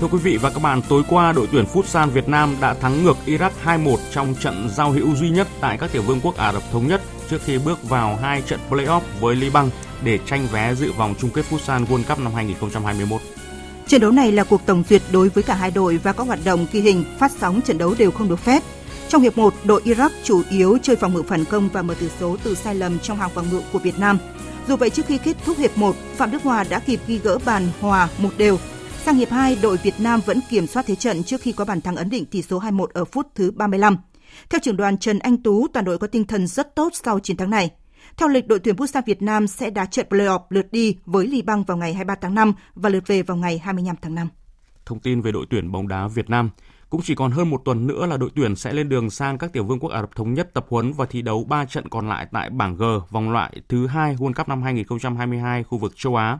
Thưa 0.00 0.06
quý 0.06 0.18
vị 0.18 0.36
và 0.36 0.50
các 0.50 0.62
bạn, 0.62 0.80
tối 0.88 1.02
qua 1.08 1.32
đội 1.32 1.48
tuyển 1.52 1.64
Futsal 1.64 2.10
Việt 2.10 2.28
Nam 2.28 2.56
đã 2.60 2.74
thắng 2.74 3.04
ngược 3.04 3.16
Iraq 3.26 3.50
2-1 3.64 3.96
trong 4.10 4.34
trận 4.40 4.68
giao 4.76 4.90
hữu 4.90 5.14
duy 5.14 5.30
nhất 5.30 5.48
tại 5.60 5.78
các 5.78 5.92
tiểu 5.92 6.02
vương 6.02 6.20
quốc 6.22 6.36
Ả 6.36 6.52
Rập 6.52 6.62
Thống 6.72 6.88
Nhất 6.88 7.00
trước 7.30 7.42
khi 7.44 7.58
bước 7.58 7.88
vào 7.88 8.16
hai 8.16 8.42
trận 8.42 8.60
playoff 8.70 9.00
với 9.20 9.36
Liban 9.36 9.70
để 10.04 10.18
tranh 10.26 10.46
vé 10.52 10.74
dự 10.74 10.92
vòng 10.92 11.14
chung 11.18 11.30
kết 11.30 11.44
Futsal 11.50 11.86
World 11.86 12.04
Cup 12.08 12.18
năm 12.18 12.32
2021. 12.34 13.20
Trận 13.86 14.00
đấu 14.00 14.10
này 14.10 14.32
là 14.32 14.44
cuộc 14.44 14.66
tổng 14.66 14.84
duyệt 14.88 15.02
đối 15.12 15.28
với 15.28 15.42
cả 15.42 15.54
hai 15.54 15.70
đội 15.70 15.96
và 15.96 16.12
các 16.12 16.26
hoạt 16.26 16.38
động 16.44 16.66
ghi 16.72 16.80
hình, 16.80 17.04
phát 17.18 17.32
sóng 17.40 17.60
trận 17.60 17.78
đấu 17.78 17.94
đều 17.98 18.10
không 18.10 18.28
được 18.28 18.38
phép. 18.38 18.62
Trong 19.08 19.22
hiệp 19.22 19.38
1, 19.38 19.54
đội 19.64 19.82
Iraq 19.84 20.10
chủ 20.24 20.42
yếu 20.50 20.78
chơi 20.82 20.96
phòng 20.96 21.14
ngự 21.14 21.22
phản 21.22 21.44
công 21.44 21.68
và 21.68 21.82
mở 21.82 21.94
tỷ 22.00 22.08
số 22.20 22.36
từ 22.44 22.54
sai 22.54 22.74
lầm 22.74 22.98
trong 22.98 23.16
hàng 23.16 23.30
phòng 23.34 23.46
ngự 23.50 23.60
của 23.72 23.78
Việt 23.78 23.98
Nam. 23.98 24.18
Dù 24.68 24.76
vậy 24.76 24.90
trước 24.90 25.06
khi 25.06 25.18
kết 25.18 25.36
thúc 25.44 25.58
hiệp 25.58 25.78
1, 25.78 25.96
Phạm 26.16 26.30
Đức 26.30 26.42
Hòa 26.42 26.64
đã 26.70 26.78
kịp 26.78 27.00
ghi 27.06 27.18
gỡ 27.18 27.38
bàn 27.44 27.68
hòa 27.80 28.08
một 28.18 28.30
đều 28.38 28.58
Sang 29.04 29.16
hiệp 29.16 29.30
2, 29.30 29.58
đội 29.62 29.76
Việt 29.76 29.94
Nam 29.98 30.20
vẫn 30.26 30.40
kiểm 30.50 30.66
soát 30.66 30.86
thế 30.86 30.94
trận 30.94 31.22
trước 31.22 31.40
khi 31.40 31.52
có 31.52 31.64
bàn 31.64 31.80
thắng 31.80 31.96
ấn 31.96 32.10
định 32.10 32.26
tỷ 32.26 32.42
số 32.42 32.60
2-1 32.60 32.86
ở 32.86 33.04
phút 33.04 33.26
thứ 33.34 33.50
35. 33.50 33.96
Theo 34.50 34.60
trưởng 34.62 34.76
đoàn 34.76 34.98
Trần 34.98 35.18
Anh 35.18 35.42
Tú, 35.42 35.66
toàn 35.72 35.84
đội 35.84 35.98
có 35.98 36.06
tinh 36.06 36.24
thần 36.24 36.46
rất 36.46 36.74
tốt 36.74 36.92
sau 36.92 37.18
chiến 37.18 37.36
thắng 37.36 37.50
này. 37.50 37.70
Theo 38.16 38.28
lịch, 38.28 38.46
đội 38.46 38.58
tuyển 38.58 38.76
Futsal 38.76 39.02
Việt 39.06 39.22
Nam 39.22 39.46
sẽ 39.46 39.70
đá 39.70 39.86
trận 39.86 40.06
playoff 40.10 40.40
lượt 40.50 40.72
đi 40.72 40.96
với 41.06 41.26
Liban 41.26 41.62
vào 41.62 41.76
ngày 41.76 41.94
23 41.94 42.14
tháng 42.14 42.34
5 42.34 42.52
và 42.74 42.88
lượt 42.88 43.06
về 43.06 43.22
vào 43.22 43.36
ngày 43.36 43.58
25 43.58 43.96
tháng 44.02 44.14
5. 44.14 44.28
Thông 44.86 45.00
tin 45.00 45.20
về 45.20 45.32
đội 45.32 45.46
tuyển 45.50 45.72
bóng 45.72 45.88
đá 45.88 46.08
Việt 46.08 46.30
Nam. 46.30 46.50
Cũng 46.90 47.00
chỉ 47.04 47.14
còn 47.14 47.30
hơn 47.30 47.50
một 47.50 47.62
tuần 47.64 47.86
nữa 47.86 48.06
là 48.06 48.16
đội 48.16 48.30
tuyển 48.34 48.56
sẽ 48.56 48.72
lên 48.72 48.88
đường 48.88 49.10
sang 49.10 49.38
các 49.38 49.52
tiểu 49.52 49.64
vương 49.64 49.80
quốc 49.80 49.90
Ả 49.90 50.00
Rập 50.00 50.16
Thống 50.16 50.34
Nhất 50.34 50.54
tập 50.54 50.66
huấn 50.68 50.92
và 50.92 51.06
thi 51.06 51.22
đấu 51.22 51.44
3 51.44 51.64
trận 51.64 51.88
còn 51.88 52.08
lại 52.08 52.26
tại 52.32 52.50
bảng 52.50 52.76
G 52.76 52.84
vòng 53.10 53.30
loại 53.30 53.60
thứ 53.68 53.86
hai 53.86 54.16
World 54.16 54.32
Cup 54.32 54.48
năm 54.48 54.62
2022 54.62 55.64
khu 55.64 55.78
vực 55.78 55.92
châu 55.96 56.16
Á. 56.16 56.38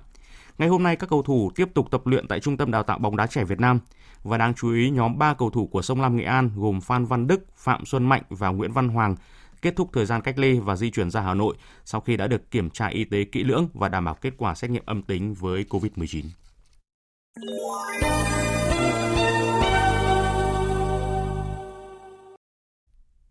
Ngày 0.58 0.68
hôm 0.68 0.82
nay 0.82 0.96
các 0.96 1.10
cầu 1.10 1.22
thủ 1.22 1.50
tiếp 1.54 1.68
tục 1.74 1.90
tập 1.90 2.06
luyện 2.06 2.28
tại 2.28 2.40
Trung 2.40 2.56
tâm 2.56 2.70
Đào 2.70 2.82
tạo 2.82 2.98
bóng 2.98 3.16
đá 3.16 3.26
trẻ 3.26 3.44
Việt 3.44 3.60
Nam 3.60 3.80
và 4.22 4.38
đáng 4.38 4.54
chú 4.54 4.72
ý 4.72 4.90
nhóm 4.90 5.18
3 5.18 5.34
cầu 5.34 5.50
thủ 5.50 5.66
của 5.66 5.82
Sông 5.82 6.00
Lam 6.00 6.16
Nghệ 6.16 6.24
An 6.24 6.50
gồm 6.56 6.80
Phan 6.80 7.04
Văn 7.04 7.26
Đức, 7.26 7.40
Phạm 7.56 7.84
Xuân 7.84 8.08
Mạnh 8.08 8.22
và 8.28 8.48
Nguyễn 8.48 8.72
Văn 8.72 8.88
Hoàng 8.88 9.16
kết 9.62 9.76
thúc 9.76 9.90
thời 9.92 10.06
gian 10.06 10.22
cách 10.22 10.38
ly 10.38 10.58
và 10.58 10.76
di 10.76 10.90
chuyển 10.90 11.10
ra 11.10 11.20
Hà 11.20 11.34
Nội 11.34 11.56
sau 11.84 12.00
khi 12.00 12.16
đã 12.16 12.26
được 12.26 12.50
kiểm 12.50 12.70
tra 12.70 12.86
y 12.86 13.04
tế 13.04 13.24
kỹ 13.24 13.44
lưỡng 13.44 13.68
và 13.74 13.88
đảm 13.88 14.04
bảo 14.04 14.14
kết 14.14 14.32
quả 14.36 14.54
xét 14.54 14.70
nghiệm 14.70 14.82
âm 14.86 15.02
tính 15.02 15.34
với 15.34 15.64
COVID-19. 15.68 16.22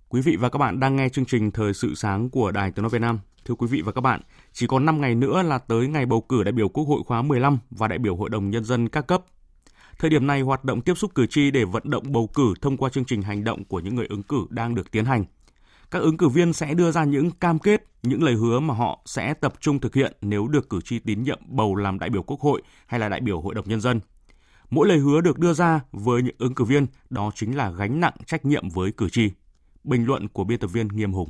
Quý 0.09 0.21
vị 0.21 0.35
và 0.35 0.49
các 0.49 0.57
bạn 0.57 0.79
đang 0.79 0.95
nghe 0.95 1.09
chương 1.09 1.25
trình 1.25 1.51
Thời 1.51 1.73
sự 1.73 1.95
sáng 1.95 2.29
của 2.29 2.51
Đài 2.51 2.71
Tiếng 2.71 2.83
nói 2.83 2.89
Việt 2.89 3.01
Nam. 3.01 3.19
Thưa 3.45 3.55
quý 3.55 3.67
vị 3.67 3.81
và 3.81 3.91
các 3.91 4.01
bạn, 4.01 4.21
chỉ 4.53 4.67
còn 4.67 4.85
5 4.85 5.01
ngày 5.01 5.15
nữa 5.15 5.41
là 5.41 5.57
tới 5.57 5.87
ngày 5.87 6.05
bầu 6.05 6.21
cử 6.21 6.43
đại 6.43 6.51
biểu 6.51 6.69
Quốc 6.69 6.83
hội 6.83 7.01
khóa 7.05 7.21
15 7.21 7.57
và 7.71 7.87
đại 7.87 7.99
biểu 7.99 8.15
Hội 8.15 8.29
đồng 8.29 8.49
Nhân 8.49 8.63
dân 8.63 8.89
các 8.89 9.07
cấp. 9.07 9.21
Thời 9.99 10.09
điểm 10.09 10.27
này, 10.27 10.41
hoạt 10.41 10.63
động 10.63 10.81
tiếp 10.81 10.93
xúc 10.97 11.15
cử 11.15 11.27
tri 11.27 11.51
để 11.51 11.65
vận 11.65 11.83
động 11.85 12.03
bầu 12.11 12.29
cử 12.33 12.53
thông 12.61 12.77
qua 12.77 12.89
chương 12.89 13.05
trình 13.05 13.21
hành 13.21 13.43
động 13.43 13.65
của 13.65 13.79
những 13.79 13.95
người 13.95 14.05
ứng 14.09 14.23
cử 14.23 14.45
đang 14.49 14.75
được 14.75 14.91
tiến 14.91 15.05
hành. 15.05 15.25
Các 15.91 15.99
ứng 15.99 16.17
cử 16.17 16.29
viên 16.29 16.53
sẽ 16.53 16.73
đưa 16.73 16.91
ra 16.91 17.03
những 17.03 17.31
cam 17.31 17.59
kết, 17.59 17.83
những 18.03 18.23
lời 18.23 18.33
hứa 18.33 18.59
mà 18.59 18.73
họ 18.73 18.99
sẽ 19.05 19.33
tập 19.33 19.53
trung 19.59 19.79
thực 19.79 19.95
hiện 19.95 20.13
nếu 20.21 20.47
được 20.47 20.69
cử 20.69 20.79
tri 20.81 20.99
tín 20.99 21.23
nhiệm 21.23 21.39
bầu 21.47 21.75
làm 21.75 21.99
đại 21.99 22.09
biểu 22.09 22.23
Quốc 22.23 22.39
hội 22.39 22.61
hay 22.87 22.99
là 22.99 23.09
đại 23.09 23.21
biểu 23.21 23.41
Hội 23.41 23.55
đồng 23.55 23.69
Nhân 23.69 23.81
dân. 23.81 23.99
Mỗi 24.69 24.87
lời 24.87 24.97
hứa 24.97 25.21
được 25.21 25.39
đưa 25.39 25.53
ra 25.53 25.79
với 25.91 26.21
những 26.21 26.35
ứng 26.37 26.55
cử 26.55 26.63
viên 26.63 26.85
đó 27.09 27.31
chính 27.35 27.57
là 27.57 27.71
gánh 27.71 27.99
nặng 27.99 28.15
trách 28.25 28.45
nhiệm 28.45 28.69
với 28.69 28.91
cử 28.91 29.09
tri. 29.09 29.29
Bình 29.87 30.05
luận 30.05 30.27
của 30.27 30.43
biên 30.43 30.59
tập 30.59 30.67
viên 30.67 30.87
Nghiêm 30.87 31.13
Hùng. 31.13 31.29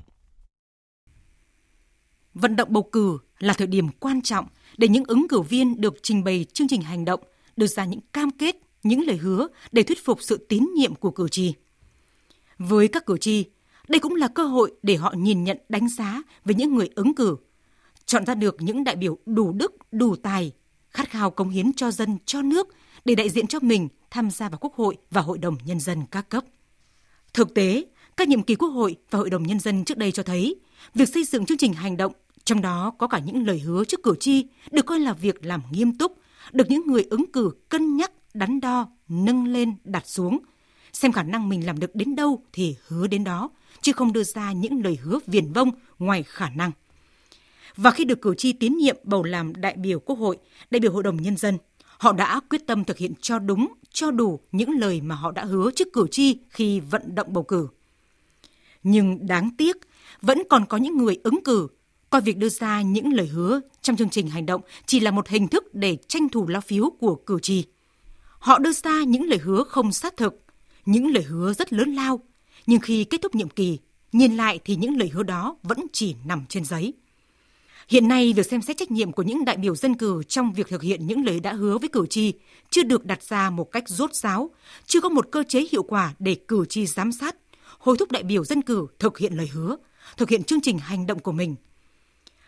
Vận 2.33 2.55
động 2.55 2.73
bầu 2.73 2.89
cử 2.91 3.17
là 3.39 3.53
thời 3.53 3.67
điểm 3.67 3.89
quan 3.89 4.21
trọng 4.21 4.47
để 4.77 4.87
những 4.87 5.03
ứng 5.07 5.27
cử 5.29 5.41
viên 5.41 5.81
được 5.81 5.95
trình 6.03 6.23
bày 6.23 6.45
chương 6.53 6.67
trình 6.67 6.81
hành 6.81 7.05
động, 7.05 7.19
đưa 7.57 7.67
ra 7.67 7.85
những 7.85 7.99
cam 8.13 8.31
kết, 8.31 8.55
những 8.83 9.01
lời 9.01 9.17
hứa 9.17 9.47
để 9.71 9.83
thuyết 9.83 10.05
phục 10.05 10.21
sự 10.21 10.45
tín 10.49 10.67
nhiệm 10.75 10.95
của 10.95 11.11
cử 11.11 11.27
tri. 11.31 11.53
Với 12.57 12.87
các 12.87 13.05
cử 13.05 13.17
tri, 13.17 13.45
Đây 13.87 13.99
cũng 13.99 14.15
là 14.15 14.27
cơ 14.27 14.43
hội 14.43 14.71
để 14.83 14.95
họ 14.95 15.13
nhìn 15.17 15.43
nhận 15.43 15.57
đánh 15.69 15.89
giá 15.89 16.23
về 16.45 16.55
những 16.55 16.75
người 16.75 16.89
ứng 16.95 17.15
cử, 17.15 17.37
chọn 18.05 18.25
ra 18.25 18.35
được 18.35 18.55
những 18.59 18.83
đại 18.83 18.95
biểu 18.95 19.17
đủ 19.25 19.51
đức, 19.51 19.75
đủ 19.91 20.15
tài, 20.15 20.51
khát 20.89 21.09
khao 21.09 21.31
cống 21.31 21.49
hiến 21.49 21.73
cho 21.73 21.91
dân, 21.91 22.17
cho 22.25 22.41
nước 22.41 22.67
để 23.05 23.15
đại 23.15 23.29
diện 23.29 23.47
cho 23.47 23.59
mình 23.61 23.87
tham 24.11 24.31
gia 24.31 24.49
vào 24.49 24.57
Quốc 24.61 24.73
hội 24.75 24.97
và 25.11 25.21
Hội 25.21 25.37
đồng 25.37 25.57
Nhân 25.65 25.79
dân 25.79 26.03
các 26.11 26.29
cấp. 26.29 26.43
Thực 27.33 27.53
tế, 27.53 27.85
các 28.17 28.27
nhiệm 28.27 28.41
kỳ 28.41 28.55
Quốc 28.55 28.69
hội 28.69 28.95
và 29.09 29.19
Hội 29.19 29.29
đồng 29.29 29.43
Nhân 29.43 29.59
dân 29.59 29.85
trước 29.85 29.97
đây 29.97 30.11
cho 30.11 30.23
thấy, 30.23 30.55
việc 30.93 31.09
xây 31.09 31.23
dựng 31.23 31.45
chương 31.45 31.57
trình 31.57 31.73
hành 31.73 31.97
động, 31.97 32.13
trong 32.43 32.61
đó 32.61 32.93
có 32.97 33.07
cả 33.07 33.19
những 33.19 33.47
lời 33.47 33.59
hứa 33.59 33.85
trước 33.85 34.03
cử 34.03 34.15
tri, 34.19 34.45
được 34.71 34.85
coi 34.85 34.99
là 34.99 35.13
việc 35.13 35.45
làm 35.45 35.61
nghiêm 35.71 35.97
túc, 35.97 36.17
được 36.51 36.69
những 36.69 36.87
người 36.87 37.03
ứng 37.09 37.31
cử 37.31 37.51
cân 37.69 37.97
nhắc, 37.97 38.11
đắn 38.33 38.59
đo, 38.59 38.89
nâng 39.09 39.45
lên, 39.45 39.75
đặt 39.83 40.07
xuống. 40.07 40.39
Xem 40.93 41.11
khả 41.11 41.23
năng 41.23 41.49
mình 41.49 41.65
làm 41.65 41.79
được 41.79 41.95
đến 41.95 42.15
đâu 42.15 42.43
thì 42.53 42.75
hứa 42.87 43.07
đến 43.07 43.23
đó, 43.23 43.49
chứ 43.81 43.91
không 43.91 44.13
đưa 44.13 44.23
ra 44.23 44.51
những 44.51 44.83
lời 44.83 44.97
hứa 45.01 45.19
viển 45.27 45.53
vông 45.53 45.71
ngoài 45.99 46.23
khả 46.23 46.49
năng. 46.49 46.71
Và 47.75 47.91
khi 47.91 48.03
được 48.03 48.21
cử 48.21 48.35
tri 48.37 48.53
tín 48.53 48.77
nhiệm 48.77 48.97
bầu 49.03 49.23
làm 49.23 49.55
đại 49.55 49.75
biểu 49.77 49.99
Quốc 49.99 50.19
hội, 50.19 50.37
đại 50.71 50.79
biểu 50.79 50.93
Hội 50.93 51.03
đồng 51.03 51.21
Nhân 51.21 51.37
dân, 51.37 51.57
họ 51.97 52.13
đã 52.13 52.39
quyết 52.49 52.67
tâm 52.67 52.83
thực 52.83 52.97
hiện 52.97 53.13
cho 53.21 53.39
đúng, 53.39 53.67
cho 53.91 54.11
đủ 54.11 54.39
những 54.51 54.71
lời 54.71 55.01
mà 55.01 55.15
họ 55.15 55.31
đã 55.31 55.43
hứa 55.43 55.71
trước 55.75 55.87
cử 55.93 56.07
tri 56.11 56.39
khi 56.49 56.79
vận 56.79 57.15
động 57.15 57.33
bầu 57.33 57.43
cử. 57.43 57.67
Nhưng 58.89 59.27
đáng 59.27 59.49
tiếc, 59.57 59.77
vẫn 60.21 60.43
còn 60.49 60.65
có 60.65 60.77
những 60.77 60.97
người 60.97 61.19
ứng 61.23 61.43
cử 61.43 61.67
coi 62.09 62.21
việc 62.21 62.37
đưa 62.37 62.49
ra 62.49 62.81
những 62.81 63.13
lời 63.13 63.27
hứa 63.27 63.61
trong 63.81 63.95
chương 63.95 64.09
trình 64.09 64.27
hành 64.27 64.45
động 64.45 64.61
chỉ 64.85 64.99
là 64.99 65.11
một 65.11 65.27
hình 65.27 65.47
thức 65.47 65.75
để 65.75 65.97
tranh 66.07 66.29
thủ 66.29 66.47
lá 66.47 66.59
phiếu 66.59 66.89
của 66.99 67.15
cử 67.15 67.39
tri. 67.41 67.63
Họ 68.39 68.59
đưa 68.59 68.71
ra 68.71 69.03
những 69.03 69.23
lời 69.23 69.39
hứa 69.39 69.63
không 69.63 69.91
sát 69.91 70.17
thực, 70.17 70.43
những 70.85 71.07
lời 71.07 71.23
hứa 71.23 71.53
rất 71.53 71.73
lớn 71.73 71.93
lao, 71.93 72.19
nhưng 72.65 72.79
khi 72.79 73.03
kết 73.03 73.21
thúc 73.21 73.35
nhiệm 73.35 73.49
kỳ, 73.49 73.79
nhìn 74.11 74.37
lại 74.37 74.59
thì 74.65 74.75
những 74.75 74.97
lời 74.97 75.09
hứa 75.13 75.23
đó 75.23 75.55
vẫn 75.63 75.79
chỉ 75.93 76.15
nằm 76.25 76.45
trên 76.49 76.65
giấy. 76.65 76.93
Hiện 77.89 78.07
nay, 78.07 78.33
việc 78.33 78.45
xem 78.45 78.61
xét 78.61 78.77
trách 78.77 78.91
nhiệm 78.91 79.11
của 79.11 79.23
những 79.23 79.45
đại 79.45 79.57
biểu 79.57 79.75
dân 79.75 79.95
cử 79.95 80.23
trong 80.23 80.53
việc 80.53 80.67
thực 80.67 80.81
hiện 80.81 81.07
những 81.07 81.25
lời 81.25 81.39
đã 81.39 81.53
hứa 81.53 81.77
với 81.77 81.89
cử 81.89 82.05
tri 82.09 82.33
chưa 82.69 82.83
được 82.83 83.05
đặt 83.05 83.23
ra 83.23 83.49
một 83.49 83.71
cách 83.71 83.89
rốt 83.89 84.13
ráo, 84.13 84.49
chưa 84.85 85.01
có 85.01 85.09
một 85.09 85.27
cơ 85.31 85.43
chế 85.43 85.65
hiệu 85.71 85.83
quả 85.83 86.13
để 86.19 86.35
cử 86.47 86.65
tri 86.69 86.85
giám 86.85 87.11
sát, 87.11 87.35
hối 87.77 87.97
thúc 87.97 88.11
đại 88.11 88.23
biểu 88.23 88.45
dân 88.45 88.61
cử 88.61 88.87
thực 88.99 89.17
hiện 89.17 89.33
lời 89.33 89.49
hứa, 89.53 89.75
thực 90.17 90.29
hiện 90.29 90.43
chương 90.43 90.61
trình 90.61 90.79
hành 90.79 91.07
động 91.07 91.19
của 91.19 91.31
mình. 91.31 91.55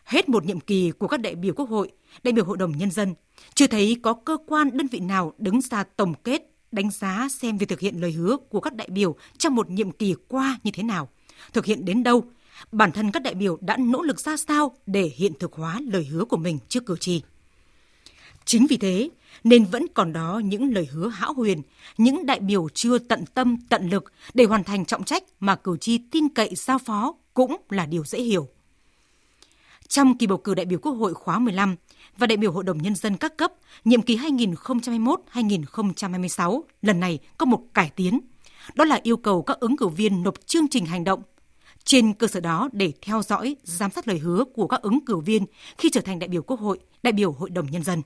Hết 0.03 0.29
một 0.29 0.45
nhiệm 0.45 0.59
kỳ 0.59 0.91
của 0.91 1.07
các 1.07 1.19
đại 1.19 1.35
biểu 1.35 1.53
Quốc 1.53 1.69
hội, 1.69 1.91
đại 2.23 2.31
biểu 2.31 2.45
Hội 2.45 2.57
đồng 2.57 2.77
Nhân 2.77 2.91
dân, 2.91 3.15
chưa 3.53 3.67
thấy 3.67 3.97
có 4.03 4.13
cơ 4.13 4.37
quan 4.47 4.77
đơn 4.77 4.87
vị 4.87 4.99
nào 4.99 5.33
đứng 5.37 5.61
ra 5.61 5.83
tổng 5.83 6.13
kết, 6.23 6.41
đánh 6.71 6.91
giá 6.91 7.27
xem 7.31 7.57
việc 7.57 7.69
thực 7.69 7.79
hiện 7.79 8.01
lời 8.01 8.11
hứa 8.11 8.37
của 8.49 8.59
các 8.59 8.75
đại 8.75 8.87
biểu 8.91 9.15
trong 9.37 9.55
một 9.55 9.69
nhiệm 9.69 9.91
kỳ 9.91 10.15
qua 10.27 10.59
như 10.63 10.71
thế 10.71 10.83
nào, 10.83 11.09
thực 11.53 11.65
hiện 11.65 11.85
đến 11.85 12.03
đâu, 12.03 12.23
bản 12.71 12.91
thân 12.91 13.11
các 13.11 13.23
đại 13.23 13.33
biểu 13.33 13.57
đã 13.61 13.77
nỗ 13.77 14.01
lực 14.01 14.19
ra 14.19 14.37
sao 14.37 14.75
để 14.85 15.11
hiện 15.15 15.33
thực 15.39 15.53
hóa 15.53 15.79
lời 15.91 16.05
hứa 16.05 16.25
của 16.25 16.37
mình 16.37 16.59
trước 16.69 16.85
cử 16.85 16.97
tri. 16.99 17.21
Chính 18.45 18.67
vì 18.67 18.77
thế, 18.77 19.09
nên 19.43 19.65
vẫn 19.65 19.85
còn 19.93 20.13
đó 20.13 20.41
những 20.45 20.73
lời 20.73 20.87
hứa 20.91 21.09
hão 21.09 21.33
huyền, 21.33 21.61
những 21.97 22.25
đại 22.25 22.39
biểu 22.39 22.67
chưa 22.73 22.97
tận 22.97 23.25
tâm, 23.33 23.57
tận 23.69 23.89
lực 23.89 24.13
để 24.33 24.45
hoàn 24.45 24.63
thành 24.63 24.85
trọng 24.85 25.03
trách 25.03 25.23
mà 25.39 25.55
cử 25.55 25.77
tri 25.77 25.97
tin 25.97 26.29
cậy 26.29 26.55
giao 26.55 26.77
phó 26.77 27.13
cũng 27.33 27.55
là 27.69 27.85
điều 27.85 28.03
dễ 28.05 28.21
hiểu. 28.21 28.47
Trong 29.87 30.17
kỳ 30.17 30.27
bầu 30.27 30.37
cử 30.37 30.55
đại 30.55 30.65
biểu 30.65 30.79
Quốc 30.79 30.91
hội 30.91 31.13
khóa 31.13 31.39
15 31.39 31.75
và 32.17 32.27
đại 32.27 32.37
biểu 32.37 32.51
Hội 32.51 32.63
đồng 32.63 32.77
Nhân 32.77 32.95
dân 32.95 33.17
các 33.17 33.37
cấp, 33.37 33.53
nhiệm 33.85 34.01
kỳ 34.01 34.17
2021-2026, 34.17 36.61
lần 36.81 36.99
này 36.99 37.19
có 37.37 37.45
một 37.45 37.61
cải 37.73 37.91
tiến. 37.95 38.19
Đó 38.75 38.85
là 38.85 38.99
yêu 39.03 39.17
cầu 39.17 39.41
các 39.41 39.59
ứng 39.59 39.77
cử 39.77 39.87
viên 39.87 40.23
nộp 40.23 40.45
chương 40.45 40.67
trình 40.67 40.85
hành 40.85 41.03
động 41.03 41.21
trên 41.83 42.13
cơ 42.13 42.27
sở 42.27 42.39
đó 42.39 42.69
để 42.71 42.91
theo 43.01 43.21
dõi, 43.21 43.55
giám 43.63 43.91
sát 43.91 44.07
lời 44.07 44.17
hứa 44.17 44.43
của 44.53 44.67
các 44.67 44.81
ứng 44.81 45.05
cử 45.05 45.17
viên 45.17 45.45
khi 45.77 45.89
trở 45.89 46.01
thành 46.01 46.19
đại 46.19 46.27
biểu 46.27 46.41
Quốc 46.41 46.59
hội, 46.59 46.79
đại 47.03 47.11
biểu 47.11 47.31
Hội 47.31 47.49
đồng 47.49 47.71
Nhân 47.71 47.83
dân. 47.83 48.01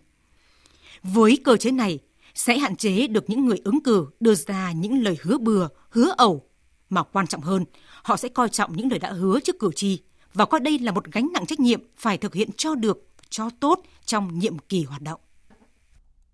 Với 1.04 1.38
cơ 1.44 1.58
chế 1.58 1.72
này, 1.72 2.00
sẽ 2.36 2.58
hạn 2.58 2.76
chế 2.76 3.08
được 3.08 3.30
những 3.30 3.46
người 3.46 3.62
ứng 3.63 3.84
cử 3.84 4.08
đưa 4.20 4.36
ra 4.36 4.72
những 4.72 5.04
lời 5.04 5.18
hứa 5.22 5.38
bừa, 5.38 5.68
hứa 5.89 6.13
ẩu, 6.18 6.50
mà 6.89 7.04
quan 7.04 7.28
trọng 7.28 7.42
hơn, 7.42 7.66
họ 8.04 8.18
sẽ 8.18 8.30
coi 8.30 8.50
trọng 8.50 8.76
những 8.76 8.89
lời 8.89 9.00
đã 9.00 9.12
hứa 9.12 9.39
trước 9.39 9.60
cử 9.60 9.70
tri 9.76 10.02
và 10.34 10.46
coi 10.46 10.60
đây 10.60 10.80
là 10.80 10.92
một 10.92 11.12
gánh 11.12 11.30
nặng 11.34 11.46
trách 11.46 11.60
nhiệm 11.60 11.82
phải 11.98 12.18
thực 12.18 12.34
hiện 12.34 12.50
cho 12.58 12.76
được, 12.76 13.08
cho 13.30 13.50
tốt 13.60 13.80
trong 14.06 14.39
nhiệm 14.39 14.60
kỳ 14.60 14.84
hoạt 14.84 15.02
động. 15.02 15.20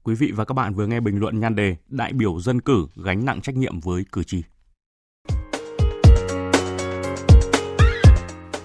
Quý 0.03 0.15
vị 0.15 0.32
và 0.36 0.45
các 0.45 0.53
bạn 0.53 0.73
vừa 0.73 0.88
nghe 0.88 0.99
bình 0.99 1.19
luận 1.19 1.39
nhan 1.39 1.55
đề 1.55 1.75
Đại 1.88 2.13
biểu 2.13 2.39
dân 2.39 2.62
cử 2.62 2.88
gánh 2.95 3.25
nặng 3.25 3.41
trách 3.41 3.55
nhiệm 3.55 3.79
với 3.79 4.03
cử 4.12 4.23
tri. 4.23 4.41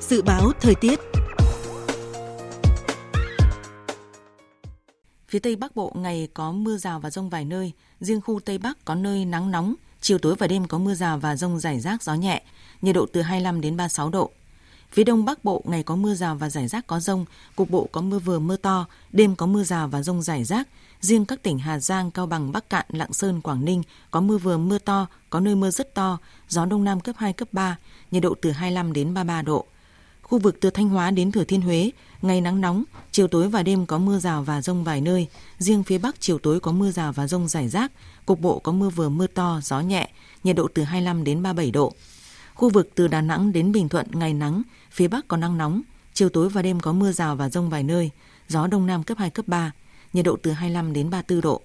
Dự 0.00 0.22
báo 0.22 0.52
thời 0.60 0.74
tiết 0.74 1.00
Phía 5.34 5.40
Tây 5.40 5.56
Bắc 5.56 5.76
Bộ 5.76 5.92
ngày 5.94 6.28
có 6.34 6.52
mưa 6.52 6.76
rào 6.76 7.00
và 7.00 7.10
rông 7.10 7.30
vài 7.30 7.44
nơi, 7.44 7.72
riêng 8.00 8.20
khu 8.20 8.40
Tây 8.40 8.58
Bắc 8.58 8.84
có 8.84 8.94
nơi 8.94 9.24
nắng 9.24 9.50
nóng, 9.50 9.74
chiều 10.00 10.18
tối 10.18 10.34
và 10.38 10.46
đêm 10.46 10.66
có 10.66 10.78
mưa 10.78 10.94
rào 10.94 11.18
và 11.18 11.36
rông 11.36 11.60
rải 11.60 11.80
rác 11.80 12.02
gió 12.02 12.14
nhẹ, 12.14 12.42
nhiệt 12.82 12.94
độ 12.94 13.06
từ 13.12 13.22
25 13.22 13.60
đến 13.60 13.76
36 13.76 14.10
độ. 14.10 14.30
Phía 14.92 15.04
Đông 15.04 15.24
Bắc 15.24 15.44
Bộ 15.44 15.62
ngày 15.64 15.82
có 15.82 15.96
mưa 15.96 16.14
rào 16.14 16.34
và 16.34 16.50
rải 16.50 16.68
rác 16.68 16.86
có 16.86 17.00
rông, 17.00 17.24
cục 17.56 17.70
bộ 17.70 17.88
có 17.92 18.00
mưa 18.00 18.18
vừa 18.18 18.38
mưa 18.38 18.56
to, 18.56 18.86
đêm 19.12 19.36
có 19.36 19.46
mưa 19.46 19.64
rào 19.64 19.88
và 19.88 20.02
rông 20.02 20.22
rải 20.22 20.44
rác. 20.44 20.68
Riêng 21.00 21.26
các 21.26 21.42
tỉnh 21.42 21.58
Hà 21.58 21.78
Giang, 21.78 22.10
Cao 22.10 22.26
Bằng, 22.26 22.52
Bắc 22.52 22.70
Cạn, 22.70 22.86
Lạng 22.88 23.12
Sơn, 23.12 23.40
Quảng 23.40 23.64
Ninh 23.64 23.82
có 24.10 24.20
mưa 24.20 24.38
vừa 24.38 24.58
mưa 24.58 24.78
to, 24.78 25.06
có 25.30 25.40
nơi 25.40 25.54
mưa 25.54 25.70
rất 25.70 25.94
to, 25.94 26.18
gió 26.48 26.64
Đông 26.66 26.84
Nam 26.84 27.00
cấp 27.00 27.16
2, 27.18 27.32
cấp 27.32 27.48
3, 27.52 27.76
nhiệt 28.10 28.22
độ 28.22 28.34
từ 28.42 28.50
25 28.50 28.92
đến 28.92 29.14
33 29.14 29.42
độ. 29.42 29.66
Khu 30.24 30.38
vực 30.38 30.56
từ 30.60 30.70
Thanh 30.70 30.88
Hóa 30.88 31.10
đến 31.10 31.32
Thừa 31.32 31.44
Thiên 31.44 31.60
Huế, 31.60 31.90
ngày 32.22 32.40
nắng 32.40 32.60
nóng, 32.60 32.84
chiều 33.12 33.28
tối 33.28 33.48
và 33.48 33.62
đêm 33.62 33.86
có 33.86 33.98
mưa 33.98 34.18
rào 34.18 34.42
và 34.42 34.62
rông 34.62 34.84
vài 34.84 35.00
nơi. 35.00 35.26
Riêng 35.58 35.82
phía 35.82 35.98
Bắc 35.98 36.20
chiều 36.20 36.38
tối 36.38 36.60
có 36.60 36.72
mưa 36.72 36.90
rào 36.90 37.12
và 37.12 37.26
rông 37.26 37.48
rải 37.48 37.68
rác, 37.68 37.92
cục 38.26 38.40
bộ 38.40 38.58
có 38.58 38.72
mưa 38.72 38.90
vừa 38.90 39.08
mưa 39.08 39.26
to, 39.26 39.60
gió 39.62 39.80
nhẹ, 39.80 40.10
nhiệt 40.44 40.56
độ 40.56 40.68
từ 40.74 40.82
25 40.82 41.24
đến 41.24 41.42
37 41.42 41.70
độ. 41.70 41.92
Khu 42.54 42.70
vực 42.70 42.90
từ 42.94 43.08
Đà 43.08 43.20
Nẵng 43.20 43.52
đến 43.52 43.72
Bình 43.72 43.88
Thuận 43.88 44.06
ngày 44.12 44.34
nắng, 44.34 44.62
phía 44.90 45.08
Bắc 45.08 45.28
có 45.28 45.36
nắng 45.36 45.58
nóng, 45.58 45.82
chiều 46.14 46.28
tối 46.28 46.48
và 46.48 46.62
đêm 46.62 46.80
có 46.80 46.92
mưa 46.92 47.12
rào 47.12 47.36
và 47.36 47.50
rông 47.50 47.70
vài 47.70 47.82
nơi, 47.82 48.10
gió 48.48 48.66
Đông 48.66 48.86
Nam 48.86 49.02
cấp 49.02 49.18
2, 49.18 49.30
cấp 49.30 49.48
3, 49.48 49.72
nhiệt 50.12 50.24
độ 50.24 50.36
từ 50.42 50.52
25 50.52 50.92
đến 50.92 51.10
34 51.10 51.40
độ. 51.40 51.60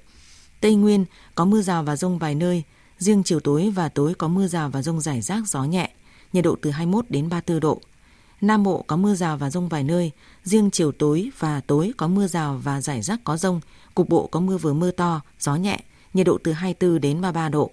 Tây 0.61 0.75
Nguyên 0.75 1.05
có 1.35 1.45
mưa 1.45 1.61
rào 1.61 1.83
và 1.83 1.95
rông 1.95 2.19
vài 2.19 2.35
nơi, 2.35 2.63
riêng 2.97 3.23
chiều 3.23 3.39
tối 3.39 3.71
và 3.75 3.89
tối 3.89 4.13
có 4.13 4.27
mưa 4.27 4.47
rào 4.47 4.69
và 4.69 4.81
rông 4.81 5.01
rải 5.01 5.21
rác 5.21 5.47
gió 5.47 5.63
nhẹ, 5.63 5.91
nhiệt 6.33 6.43
độ 6.43 6.55
từ 6.61 6.69
21 6.69 7.05
đến 7.09 7.29
34 7.29 7.59
độ. 7.59 7.81
Nam 8.41 8.63
Bộ 8.63 8.83
có 8.87 8.95
mưa 8.95 9.15
rào 9.15 9.37
và 9.37 9.49
rông 9.49 9.69
vài 9.69 9.83
nơi, 9.83 10.11
riêng 10.43 10.69
chiều 10.71 10.91
tối 10.91 11.29
và 11.39 11.61
tối 11.67 11.93
có 11.97 12.07
mưa 12.07 12.27
rào 12.27 12.59
và 12.63 12.81
rải 12.81 13.01
rác 13.01 13.23
có 13.23 13.37
rông, 13.37 13.61
cục 13.95 14.09
bộ 14.09 14.27
có 14.27 14.39
mưa 14.39 14.57
vừa 14.57 14.73
mưa 14.73 14.91
to, 14.91 15.21
gió 15.39 15.55
nhẹ, 15.55 15.79
nhiệt 16.13 16.25
độ 16.25 16.37
từ 16.43 16.51
24 16.51 17.01
đến 17.01 17.21
33 17.21 17.49
độ. 17.49 17.71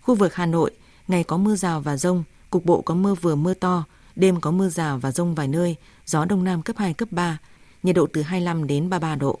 Khu 0.00 0.14
vực 0.14 0.34
Hà 0.34 0.46
Nội, 0.46 0.70
ngày 1.08 1.24
có 1.24 1.36
mưa 1.36 1.56
rào 1.56 1.80
và 1.80 1.96
rông, 1.96 2.24
cục 2.50 2.64
bộ 2.64 2.82
có 2.82 2.94
mưa 2.94 3.14
vừa 3.14 3.34
mưa 3.34 3.54
to, 3.54 3.84
đêm 4.16 4.40
có 4.40 4.50
mưa 4.50 4.68
rào 4.68 4.98
và 4.98 5.12
rông 5.12 5.34
vài 5.34 5.48
nơi, 5.48 5.76
gió 6.06 6.24
đông 6.24 6.44
nam 6.44 6.62
cấp 6.62 6.76
2, 6.78 6.94
cấp 6.94 7.12
3, 7.12 7.38
nhiệt 7.82 7.96
độ 7.96 8.06
từ 8.12 8.22
25 8.22 8.66
đến 8.66 8.90
33 8.90 9.14
độ. 9.14 9.38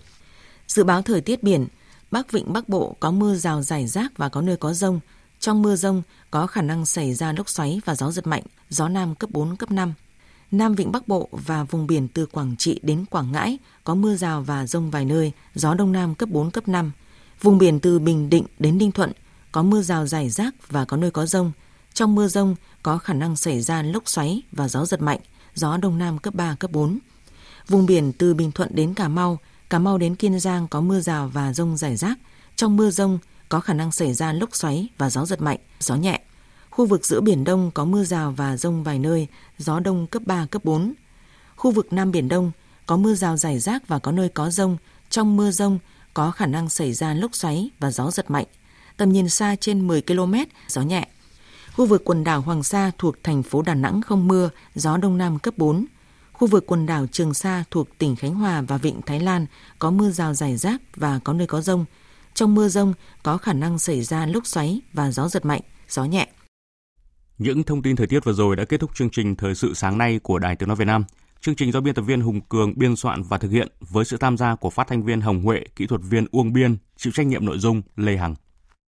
Dự 0.68 0.84
báo 0.84 1.02
thời 1.02 1.20
tiết 1.20 1.42
biển, 1.42 1.66
Bắc 2.10 2.32
Vịnh 2.32 2.52
Bắc 2.52 2.68
Bộ 2.68 2.96
có 3.00 3.10
mưa 3.10 3.34
rào 3.34 3.62
rải 3.62 3.86
rác 3.86 4.16
và 4.16 4.28
có 4.28 4.40
nơi 4.40 4.56
có 4.56 4.72
rông. 4.72 5.00
Trong 5.40 5.62
mưa 5.62 5.76
rông 5.76 6.02
có 6.30 6.46
khả 6.46 6.62
năng 6.62 6.86
xảy 6.86 7.14
ra 7.14 7.32
lốc 7.32 7.48
xoáy 7.48 7.80
và 7.84 7.94
gió 7.94 8.10
giật 8.10 8.26
mạnh, 8.26 8.42
gió 8.70 8.88
nam 8.88 9.14
cấp 9.14 9.30
4, 9.30 9.56
cấp 9.56 9.70
5. 9.70 9.94
Nam 10.50 10.74
Vịnh 10.74 10.92
Bắc 10.92 11.08
Bộ 11.08 11.28
và 11.32 11.64
vùng 11.64 11.86
biển 11.86 12.08
từ 12.08 12.26
Quảng 12.26 12.56
Trị 12.56 12.80
đến 12.82 13.04
Quảng 13.10 13.32
Ngãi 13.32 13.58
có 13.84 13.94
mưa 13.94 14.16
rào 14.16 14.42
và 14.42 14.66
rông 14.66 14.90
vài 14.90 15.04
nơi, 15.04 15.32
gió 15.54 15.74
Đông 15.74 15.92
Nam 15.92 16.14
cấp 16.14 16.28
4, 16.28 16.50
cấp 16.50 16.68
5. 16.68 16.92
Vùng 17.42 17.58
biển 17.58 17.80
từ 17.80 17.98
Bình 17.98 18.30
Định 18.30 18.44
đến 18.58 18.78
Ninh 18.78 18.92
Thuận 18.92 19.12
có 19.52 19.62
mưa 19.62 19.82
rào 19.82 20.06
rải 20.06 20.30
rác 20.30 20.54
và 20.70 20.84
có 20.84 20.96
nơi 20.96 21.10
có 21.10 21.26
rông. 21.26 21.52
Trong 21.94 22.14
mưa 22.14 22.28
rông 22.28 22.56
có 22.82 22.98
khả 22.98 23.14
năng 23.14 23.36
xảy 23.36 23.60
ra 23.60 23.82
lốc 23.82 24.08
xoáy 24.08 24.42
và 24.52 24.68
gió 24.68 24.84
giật 24.84 25.02
mạnh, 25.02 25.20
gió 25.54 25.76
Đông 25.76 25.98
Nam 25.98 26.18
cấp 26.18 26.34
3, 26.34 26.54
cấp 26.54 26.70
4. 26.72 26.98
Vùng 27.68 27.86
biển 27.86 28.12
từ 28.12 28.34
Bình 28.34 28.52
Thuận 28.52 28.70
đến 28.74 28.94
Cà 28.94 29.08
Mau, 29.08 29.38
Cà 29.70 29.78
Mau 29.78 29.98
đến 29.98 30.14
Kiên 30.14 30.40
Giang 30.40 30.68
có 30.68 30.80
mưa 30.80 31.00
rào 31.00 31.28
và 31.28 31.52
rông 31.52 31.76
rải 31.76 31.96
rác. 31.96 32.18
Trong 32.56 32.76
mưa 32.76 32.90
rông 32.90 33.18
có 33.48 33.60
khả 33.60 33.74
năng 33.74 33.92
xảy 33.92 34.14
ra 34.14 34.32
lốc 34.32 34.56
xoáy 34.56 34.88
và 34.98 35.10
gió 35.10 35.24
giật 35.24 35.40
mạnh, 35.40 35.58
gió 35.80 35.94
nhẹ. 35.96 36.20
Khu 36.78 36.86
vực 36.86 37.06
giữa 37.06 37.20
Biển 37.20 37.44
Đông 37.44 37.70
có 37.74 37.84
mưa 37.84 38.04
rào 38.04 38.34
và 38.36 38.56
rông 38.56 38.84
vài 38.84 38.98
nơi, 38.98 39.26
gió 39.58 39.80
đông 39.80 40.06
cấp 40.06 40.22
3, 40.26 40.46
cấp 40.50 40.64
4. 40.64 40.94
Khu 41.56 41.70
vực 41.70 41.92
Nam 41.92 42.12
Biển 42.12 42.28
Đông 42.28 42.52
có 42.86 42.96
mưa 42.96 43.14
rào 43.14 43.36
rải 43.36 43.58
rác 43.58 43.88
và 43.88 43.98
có 43.98 44.12
nơi 44.12 44.28
có 44.28 44.50
rông. 44.50 44.76
Trong 45.10 45.36
mưa 45.36 45.50
rông 45.50 45.78
có 46.14 46.30
khả 46.30 46.46
năng 46.46 46.68
xảy 46.68 46.92
ra 46.92 47.14
lốc 47.14 47.34
xoáy 47.34 47.70
và 47.78 47.90
gió 47.90 48.10
giật 48.10 48.30
mạnh. 48.30 48.46
Tầm 48.96 49.12
nhìn 49.12 49.28
xa 49.28 49.56
trên 49.60 49.86
10 49.86 50.02
km, 50.02 50.34
gió 50.68 50.82
nhẹ. 50.82 51.08
Khu 51.76 51.86
vực 51.86 52.02
quần 52.04 52.24
đảo 52.24 52.40
Hoàng 52.40 52.62
Sa 52.62 52.90
thuộc 52.98 53.16
thành 53.22 53.42
phố 53.42 53.62
Đà 53.62 53.74
Nẵng 53.74 54.02
không 54.02 54.28
mưa, 54.28 54.50
gió 54.74 54.96
đông 54.96 55.18
nam 55.18 55.38
cấp 55.38 55.54
4. 55.56 55.84
Khu 56.32 56.48
vực 56.48 56.64
quần 56.66 56.86
đảo 56.86 57.06
Trường 57.12 57.34
Sa 57.34 57.64
thuộc 57.70 57.98
tỉnh 57.98 58.16
Khánh 58.16 58.34
Hòa 58.34 58.60
và 58.60 58.76
Vịnh 58.76 59.02
Thái 59.02 59.20
Lan 59.20 59.46
có 59.78 59.90
mưa 59.90 60.10
rào 60.10 60.34
rải 60.34 60.56
rác 60.56 60.82
và 60.96 61.20
có 61.24 61.32
nơi 61.32 61.46
có 61.46 61.60
rông. 61.60 61.84
Trong 62.34 62.54
mưa 62.54 62.68
rông 62.68 62.94
có 63.22 63.36
khả 63.36 63.52
năng 63.52 63.78
xảy 63.78 64.02
ra 64.02 64.26
lốc 64.26 64.46
xoáy 64.46 64.80
và 64.92 65.10
gió 65.10 65.28
giật 65.28 65.44
mạnh, 65.44 65.62
gió 65.88 66.04
nhẹ. 66.04 66.28
Những 67.38 67.62
thông 67.62 67.82
tin 67.82 67.96
thời 67.96 68.06
tiết 68.06 68.24
vừa 68.24 68.32
rồi 68.32 68.56
đã 68.56 68.64
kết 68.64 68.80
thúc 68.80 68.90
chương 68.94 69.10
trình 69.10 69.36
Thời 69.36 69.54
sự 69.54 69.74
sáng 69.74 69.98
nay 69.98 70.20
của 70.22 70.38
Đài 70.38 70.56
Tiếng 70.56 70.68
Nói 70.68 70.76
Việt 70.76 70.84
Nam. 70.84 71.04
Chương 71.40 71.54
trình 71.54 71.72
do 71.72 71.80
biên 71.80 71.94
tập 71.94 72.02
viên 72.02 72.20
Hùng 72.20 72.40
Cường 72.40 72.72
biên 72.76 72.96
soạn 72.96 73.22
và 73.22 73.38
thực 73.38 73.50
hiện 73.50 73.68
với 73.80 74.04
sự 74.04 74.16
tham 74.16 74.36
gia 74.36 74.54
của 74.54 74.70
phát 74.70 74.86
thanh 74.88 75.02
viên 75.02 75.20
Hồng 75.20 75.42
Huệ, 75.42 75.60
kỹ 75.76 75.86
thuật 75.86 76.00
viên 76.04 76.26
Uông 76.30 76.52
Biên, 76.52 76.76
chịu 76.96 77.12
trách 77.12 77.26
nhiệm 77.26 77.46
nội 77.46 77.58
dung 77.58 77.82
Lê 77.96 78.16
Hằng. 78.16 78.34